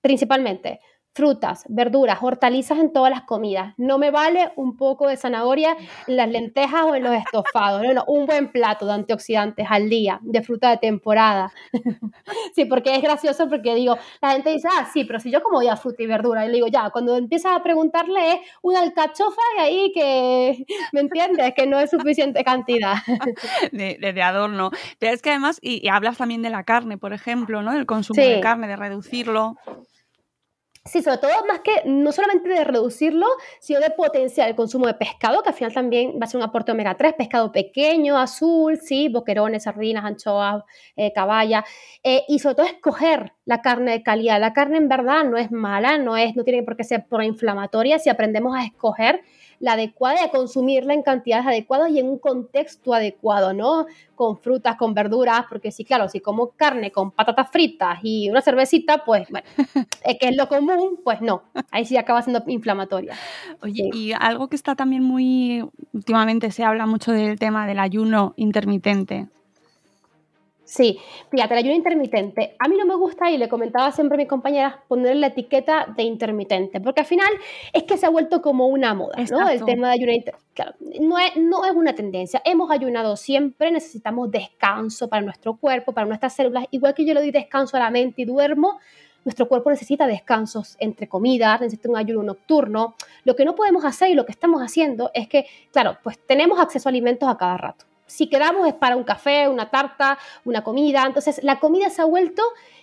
principalmente 0.01 0.81
frutas, 1.15 1.65
verduras, 1.69 2.19
hortalizas 2.21 2.79
en 2.79 2.93
todas 2.93 3.11
las 3.11 3.23
comidas. 3.23 3.73
No 3.77 3.99
me 3.99 4.11
vale 4.11 4.51
un 4.57 4.77
poco 4.77 5.07
de 5.07 5.17
zanahoria 5.17 5.77
en 6.09 6.17
las 6.17 6.29
lentejas 6.29 6.83
o 6.83 6.95
en 6.97 7.05
los 7.05 7.15
estofados. 7.15 7.83
No, 7.83 7.95
no, 7.95 8.05
un 8.09 8.27
buen 8.27 8.51
plato 8.51 8.85
de 8.87 8.95
antioxidantes 8.95 9.67
al 9.71 9.89
día, 9.89 10.19
de 10.23 10.43
fruta 10.43 10.71
de 10.71 10.79
temporada. 10.79 11.53
sí, 12.55 12.65
porque 12.65 12.97
es 12.97 13.03
gracioso 13.03 13.49
porque 13.49 13.77
digo, 13.77 13.97
la 14.21 14.33
gente 14.33 14.51
dice, 14.51 14.69
ah, 14.71 14.89
sí, 14.93 15.05
pero 15.05 15.21
si 15.21 15.31
yo 15.31 15.41
como 15.41 15.63
ya 15.63 15.77
fruta 15.77 16.03
y 16.03 16.07
verdura, 16.07 16.45
y 16.45 16.49
le 16.49 16.55
digo, 16.55 16.67
ya, 16.67 16.91
cuando 16.91 17.17
empiezas 17.17 17.57
a 17.57 17.63
preguntarle 17.63 18.33
es 18.33 18.41
una 18.63 18.81
alcachofa 18.81 19.43
y 19.59 19.61
ahí 19.61 19.93
que, 19.95 20.67
¿me 20.93 21.01
entiendes? 21.01 21.55
Que 21.55 21.67
no 21.67 21.79
es 21.79 21.91
suficiente 21.91 22.43
cantidad. 22.43 22.97
de, 23.73 24.23
adorno. 24.23 24.71
Pero 24.99 25.15
es 25.15 25.23
que 25.23 25.31
además, 25.31 25.59
y, 25.63 25.87
hablas 25.89 26.17
también 26.17 26.43
de 26.43 26.51
la 26.51 26.65
carne, 26.65 26.99
por 26.99 27.13
ejemplo, 27.13 27.63
¿no? 27.63 27.73
El 27.73 27.87
consumo 27.87 28.21
de 28.21 28.41
carne, 28.41 28.67
de 28.67 28.77
reducirlo. 28.77 29.57
Sí, 30.87 31.01
sobre 31.03 31.17
todo 31.17 31.31
más 31.49 31.61
que 31.61 31.81
no 31.87 32.13
solamente 32.13 32.47
de 32.47 32.63
reducirlo, 32.63 33.27
sino 33.59 33.81
de 33.81 33.89
potenciar 33.89 34.51
el 34.51 34.55
consumo 34.55 34.87
de 34.87 34.93
pescado, 34.93 35.43
que 35.43 35.49
al 35.49 35.55
final 35.55 35.73
también 35.73 36.19
va 36.21 36.25
a 36.25 36.27
ser 36.27 36.37
un 36.37 36.45
aporte 36.45 36.73
omega 36.73 36.95
3, 36.95 37.15
pescado 37.15 37.51
pequeño, 37.53 38.19
azul, 38.19 38.79
sí, 38.79 39.09
boquerones, 39.09 39.63
sardinas, 39.63 40.05
anchoas, 40.05 40.63
eh, 40.97 41.11
caballa, 41.15 41.65
eh, 42.03 42.25
y 42.29 42.39
sobre 42.39 42.57
todo 42.57 42.67
escoger 42.67 43.33
la 43.47 43.63
carne 43.63 43.93
de 43.93 44.03
calidad. 44.03 44.39
La 44.39 44.53
carne 44.53 44.77
en 44.77 44.89
verdad 44.89 45.25
no 45.25 45.39
es 45.39 45.51
mala, 45.51 45.97
no, 45.97 46.19
es, 46.19 46.37
no 46.37 46.45
tiene 46.45 46.63
por 46.63 46.77
qué 46.77 46.85
ser 46.85 47.07
proinflamatoria 47.09 47.99
si 47.99 48.11
aprendemos 48.11 48.55
a 48.55 48.65
escoger 48.65 49.23
la 49.61 49.73
adecuada 49.73 50.21
y 50.21 50.25
a 50.25 50.31
consumirla 50.31 50.95
en 50.95 51.03
cantidades 51.03 51.47
adecuadas 51.47 51.91
y 51.91 51.99
en 51.99 52.09
un 52.09 52.19
contexto 52.19 52.95
adecuado, 52.95 53.53
¿no? 53.53 53.87
Con 54.15 54.39
frutas, 54.39 54.77
con 54.77 54.95
verduras, 54.95 55.47
porque 55.49 55.71
sí, 55.71 55.85
claro, 55.85 56.09
si 56.09 56.21
como 56.21 56.51
carne 56.51 56.93
con 56.93 57.11
patatas 57.11 57.51
fritas 57.51 57.99
y 58.03 58.31
una 58.31 58.43
cervecita, 58.43 59.05
pues, 59.05 59.29
bueno, 59.31 59.47
es 60.05 60.19
que 60.21 60.29
es 60.29 60.37
lo 60.37 60.49
común, 60.49 61.01
pues 61.03 61.21
no, 61.21 61.43
ahí 61.71 61.85
sí 61.85 61.97
acaba 61.97 62.23
siendo 62.23 62.43
inflamatoria. 62.47 63.15
Oye, 63.63 63.91
y 63.93 64.13
algo 64.13 64.49
que 64.49 64.57
está 64.57 64.75
también 64.75 65.03
muy, 65.03 65.65
últimamente 65.93 66.51
se 66.51 66.65
habla 66.65 66.87
mucho 66.87 67.13
del 67.13 67.39
tema 67.39 67.67
del 67.67 67.79
ayuno 67.79 68.35
intermitente. 68.37 69.29
Sí, 70.65 70.99
fíjate, 71.31 71.55
el 71.55 71.59
ayuno 71.59 71.75
intermitente. 71.75 72.57
A 72.59 72.69
mí 72.69 72.77
no 72.77 72.87
me 72.87 72.95
gusta, 72.95 73.31
y 73.31 73.37
le 73.37 73.49
comentaba 73.49 73.93
siempre 73.93 74.17
a 74.17 74.19
mis 74.19 74.29
compañeras, 74.29 74.77
poner 74.89 75.17
la 75.17 75.27
etiqueta 75.29 75.87
de 75.95 76.03
intermitente, 76.05 76.81
porque 76.81 77.01
al 77.01 77.07
final 77.07 77.29
es 77.73 77.83
que 77.83 77.99
se 77.99 78.07
ha 78.07 78.09
vuelto 78.09 78.41
como 78.41 78.67
una 78.69 78.95
moda, 78.95 79.17
¿no? 79.31 79.49
El 79.49 79.65
tema 79.65 79.89
de 79.89 79.95
ayuno 79.95 80.13
intermitente. 80.13 80.45
Claro, 80.55 80.75
no 81.01 81.19
es, 81.19 81.37
no 81.37 81.65
es 81.65 81.73
una 81.73 81.95
tendencia. 81.95 82.41
Hemos 82.45 82.71
ayunado 82.71 83.17
siempre, 83.17 83.71
necesitamos 83.71 84.31
descanso 84.31 85.09
para 85.09 85.23
nuestro 85.23 85.57
cuerpo, 85.57 85.93
para 85.93 86.07
nuestras 86.07 86.35
células. 86.35 86.67
Igual 86.71 86.95
que 86.95 87.05
yo 87.05 87.13
le 87.13 87.21
doy 87.21 87.31
descanso 87.31 87.77
a 87.77 87.81
la 87.81 87.91
mente 87.91 88.23
y 88.23 88.25
duermo, 88.25 88.79
nuestro 89.25 89.49
cuerpo 89.49 89.71
necesita 89.71 90.07
descansos 90.07 90.77
entre 90.79 91.09
comidas, 91.09 91.61
necesita 91.61 91.89
un 91.89 91.97
ayuno 91.97 92.23
nocturno. 92.23 92.95
Lo 93.25 93.35
que 93.35 93.45
no 93.45 93.55
podemos 93.55 93.85
hacer 93.85 94.11
y 94.11 94.15
lo 94.15 94.25
que 94.25 94.33
estamos 94.33 94.63
haciendo 94.63 95.11
es 95.13 95.29
que, 95.29 95.47
claro, 95.73 95.99
pues 96.03 96.19
tenemos 96.19 96.59
acceso 96.61 96.89
a 96.89 96.91
alimentos 96.91 97.29
a 97.29 97.37
cada 97.37 97.57
rato 97.57 97.85
si 98.07 98.29
quedamos 98.29 98.67
es 98.69 98.75
para 98.75 98.97
un 98.97 99.05
café, 99.05 99.49
una 99.49 99.71
tarta, 99.71 100.19
una 100.45 100.63
comida. 100.63 101.05
Entonces, 101.07 101.43
la 101.43 101.59
comida 101.61 101.91
se 101.91 102.03
ha 102.03 102.05
vuelto 102.05 102.43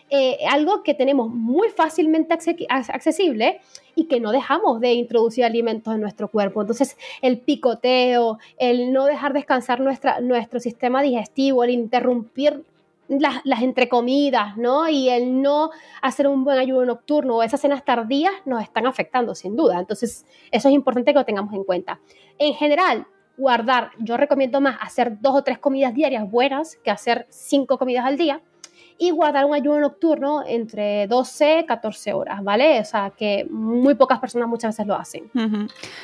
eh, 0.09 0.39
algo 0.49 0.83
que 0.83 0.93
tenemos 0.93 1.29
muy 1.29 1.69
fácilmente 1.69 2.33
accesible 2.67 3.61
y 3.95 4.05
que 4.05 4.19
no 4.19 4.31
dejamos 4.31 4.81
de 4.81 4.91
introducir 4.93 5.45
alimentos 5.45 5.95
en 5.95 6.01
nuestro 6.01 6.27
cuerpo. 6.27 6.59
Entonces, 6.59 6.97
el 7.21 7.39
picoteo, 7.39 8.37
el 8.57 8.91
no 8.91 9.05
dejar 9.05 9.31
descansar 9.31 9.79
nuestro 9.79 10.59
sistema 10.59 11.01
digestivo, 11.01 11.63
el 11.63 11.69
interrumpir 11.69 12.65
las, 13.07 13.35
las 13.45 13.61
entrecomidas, 13.61 14.57
¿no? 14.57 14.89
Y 14.89 15.07
el 15.07 15.41
no 15.41 15.71
hacer 16.01 16.27
un 16.27 16.43
buen 16.43 16.57
ayuno 16.57 16.83
nocturno 16.85 17.37
o 17.37 17.43
esas 17.43 17.61
cenas 17.61 17.85
tardías 17.85 18.33
nos 18.45 18.61
están 18.63 18.87
afectando, 18.87 19.33
sin 19.33 19.55
duda. 19.55 19.79
Entonces, 19.79 20.25
eso 20.51 20.67
es 20.67 20.73
importante 20.75 21.13
que 21.13 21.19
lo 21.19 21.25
tengamos 21.25 21.53
en 21.53 21.63
cuenta. 21.63 21.99
En 22.37 22.53
general, 22.53 23.07
guardar, 23.41 23.89
yo 23.97 24.17
recomiendo 24.17 24.61
más 24.61 24.77
hacer 24.81 25.19
dos 25.19 25.33
o 25.35 25.43
tres 25.43 25.57
comidas 25.57 25.95
diarias 25.95 26.29
buenas 26.29 26.77
que 26.83 26.91
hacer 26.91 27.25
cinco 27.29 27.79
comidas 27.79 28.05
al 28.05 28.15
día 28.15 28.39
y 28.99 29.09
guardar 29.09 29.45
un 29.45 29.55
ayuno 29.55 29.79
nocturno 29.79 30.43
entre 30.45 31.07
12 31.07 31.65
14 31.67 32.13
horas, 32.13 32.43
¿vale? 32.43 32.79
O 32.79 32.85
sea, 32.85 33.11
que 33.17 33.47
muy 33.49 33.95
pocas 33.95 34.19
personas 34.19 34.47
muchas 34.47 34.75
veces 34.75 34.85
lo 34.85 34.95
hacen. 34.95 35.31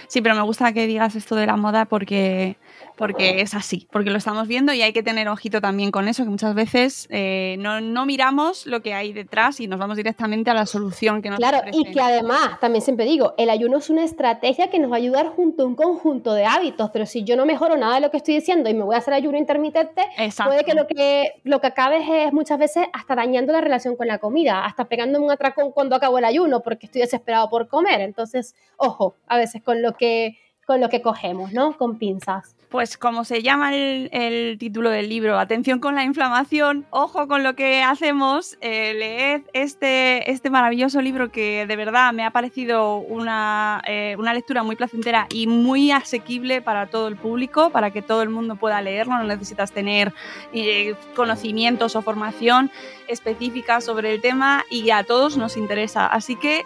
Sí, 0.07 0.21
pero 0.21 0.33
me 0.33 0.41
gusta 0.41 0.73
que 0.73 0.88
digas 0.88 1.15
esto 1.15 1.35
de 1.35 1.45
la 1.45 1.55
moda 1.57 1.85
porque 1.85 2.57
porque 2.97 3.41
es 3.41 3.53
así, 3.53 3.87
porque 3.91 4.09
lo 4.09 4.17
estamos 4.17 4.47
viendo 4.47 4.73
y 4.73 4.81
hay 4.81 4.91
que 4.91 5.03
tener 5.03 5.27
ojito 5.27 5.61
también 5.61 5.91
con 5.91 6.07
eso, 6.07 6.23
que 6.23 6.29
muchas 6.29 6.55
veces 6.55 7.07
eh, 7.11 7.55
no, 7.59 8.05
miramos 8.05 8.65
lo 8.65 8.81
que 8.81 8.93
hay 8.93 9.13
detrás 9.13 9.59
y 9.59 9.67
nos 9.67 9.79
vamos 9.79 9.97
directamente 9.97 10.49
a 10.49 10.53
la 10.53 10.65
solución 10.65 11.21
que 11.21 11.29
nos 11.29 11.37
Claro, 11.37 11.59
y 11.71 11.91
que 11.91 12.01
además, 12.01 12.59
también 12.59 12.81
siempre 12.81 13.05
digo, 13.05 13.33
el 13.37 13.49
ayuno 13.49 13.77
es 13.77 13.89
una 13.89 14.03
estrategia 14.03 14.69
que 14.69 14.79
nos 14.79 14.91
va 14.91 14.95
a 14.95 14.97
ayudar 14.97 15.27
junto 15.27 15.63
a 15.63 15.65
un 15.67 15.75
conjunto 15.75 16.33
de 16.33 16.45
hábitos, 16.45 16.89
pero 16.91 17.05
si 17.05 17.23
yo 17.23 17.35
no 17.35 17.45
mejoro 17.45 17.77
nada 17.77 17.95
de 17.95 18.01
lo 18.01 18.11
que 18.11 18.17
estoy 18.17 18.35
diciendo 18.35 18.69
y 18.69 18.73
me 18.73 18.83
voy 18.83 18.95
a 18.95 18.99
hacer 18.99 19.13
ayuno 19.13 19.37
intermitente, 19.37 20.03
puede 20.43 20.63
que 20.63 20.73
lo 20.73 20.87
que 20.87 21.33
lo 21.43 21.61
que 21.61 21.67
acabe 21.67 22.25
es 22.25 22.33
muchas 22.33 22.57
veces 22.57 22.87
hasta 22.93 23.15
dañando 23.15 23.53
la 23.53 23.61
relación 23.61 23.95
con 23.95 24.07
la 24.07 24.17
comida, 24.17 24.65
hasta 24.65 24.85
pegándome 24.85 25.25
un 25.25 25.31
atracón 25.31 25.71
cuando 25.71 25.95
acabo 25.95 26.17
el 26.17 26.25
ayuno 26.25 26.61
porque 26.61 26.87
estoy 26.87 27.01
desesperado 27.01 27.49
por 27.49 27.67
comer. 27.67 28.01
Entonces, 28.01 28.55
ojo, 28.77 29.15
a 29.27 29.37
veces 29.37 29.61
con 29.61 29.81
lo 29.81 29.93
que 29.93 30.37
con 30.65 30.81
lo 30.81 30.89
que 30.89 31.01
cogemos, 31.01 31.53
¿no? 31.53 31.77
Con 31.77 31.97
pinzas. 31.97 32.56
Pues 32.70 32.97
como 32.97 33.24
se 33.24 33.41
llama 33.41 33.74
el, 33.74 34.57
título 34.59 34.89
del 34.89 35.07
libro, 35.07 35.39
atención 35.39 35.80
con 35.80 35.95
la 35.95 36.03
inflamación, 36.03 36.86
ojo 36.89 37.26
con 37.30 37.41
lo 37.41 37.55
que 37.55 37.82
hacemos, 37.82 38.57
eh, 38.59 38.93
leed 38.93 39.43
este, 39.53 40.30
este 40.30 40.49
maravilloso 40.49 41.01
libro 41.01 41.32
que 41.32 41.65
de 41.65 41.76
verdad 41.78 42.11
me 42.11 42.26
ha 42.26 42.32
parecido 42.32 42.97
una, 42.97 43.82
eh, 43.88 44.18
una, 44.20 44.34
lectura 44.34 44.63
muy 44.63 44.76
placentera 44.76 45.28
y 45.30 45.47
muy 45.47 45.91
asequible 45.91 46.61
para 46.61 46.88
todo 46.88 47.07
el 47.07 47.15
público, 47.15 47.70
para 47.70 47.91
que 47.91 48.01
todo 48.01 48.22
el 48.22 48.30
mundo 48.30 48.57
pueda 48.57 48.82
leerlo, 48.82 49.18
no 49.18 49.24
necesitas 49.24 49.72
tener 49.72 50.13
eh, 50.51 50.95
conocimientos 51.15 51.95
o 51.95 52.01
formación 52.01 52.70
específica 53.07 53.80
sobre 53.80 54.13
el 54.13 54.20
tema 54.20 54.65
y 54.70 54.89
a 54.89 55.03
todos 55.03 55.38
nos 55.38 55.55
interesa. 55.55 56.05
Así 56.05 56.36
que 56.36 56.65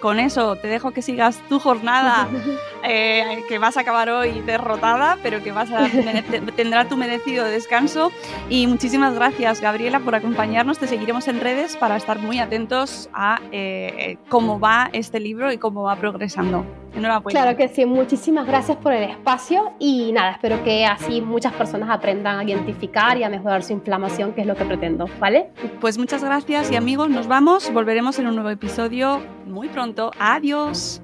con 0.00 0.18
eso 0.18 0.56
te 0.56 0.68
dejo 0.68 0.90
que 0.92 1.02
sigas 1.02 1.40
tu 1.48 1.58
jornada, 1.58 2.28
eh, 2.84 3.44
que 3.48 3.58
vas 3.58 3.76
a 3.76 3.80
acabar 3.80 4.10
hoy 4.10 4.40
derrotada, 4.40 5.18
pero 5.22 5.42
que 5.42 5.52
vas 5.52 5.70
a 5.70 5.88
tendrá 6.56 6.88
tu 6.88 6.96
merecido 6.96 7.44
descanso. 7.44 8.10
Y 8.48 8.66
muchísimas 8.66 9.14
gracias, 9.14 9.60
Gabriela, 9.60 10.00
por 10.00 10.14
acompañarnos. 10.14 10.78
Te 10.78 10.86
seguiremos 10.86 11.28
en 11.28 11.40
redes 11.40 11.76
para 11.76 11.96
estar 11.96 12.18
muy 12.18 12.38
atentos 12.38 13.08
a 13.12 13.40
eh, 13.52 14.16
cómo 14.28 14.58
va 14.58 14.90
este 14.92 15.20
libro 15.20 15.52
y 15.52 15.58
cómo 15.58 15.82
va 15.82 15.96
progresando. 15.96 16.64
Enhorabuena. 16.94 17.40
Claro 17.40 17.56
que 17.56 17.68
sí, 17.68 17.86
muchísimas 17.86 18.46
gracias 18.46 18.76
por 18.78 18.92
el 18.92 19.04
espacio 19.04 19.72
y 19.78 20.10
nada, 20.10 20.32
espero 20.32 20.64
que 20.64 20.84
así 20.84 21.20
muchas 21.20 21.52
personas 21.52 21.88
aprendan 21.88 22.40
a 22.40 22.44
identificar 22.44 23.16
y 23.16 23.22
a 23.22 23.28
mejorar 23.28 23.62
su 23.62 23.72
inflamación, 23.72 24.32
que 24.32 24.40
es 24.40 24.46
lo 24.46 24.56
que 24.56 24.64
pretendo, 24.64 25.06
¿vale? 25.20 25.50
Pues 25.80 25.98
muchas 25.98 26.24
gracias 26.24 26.70
y 26.72 26.76
amigos, 26.76 27.08
nos 27.08 27.28
vamos, 27.28 27.72
volveremos 27.72 28.18
en 28.18 28.26
un 28.26 28.34
nuevo 28.34 28.50
episodio 28.50 29.20
muy 29.46 29.68
Adiós. 30.18 31.02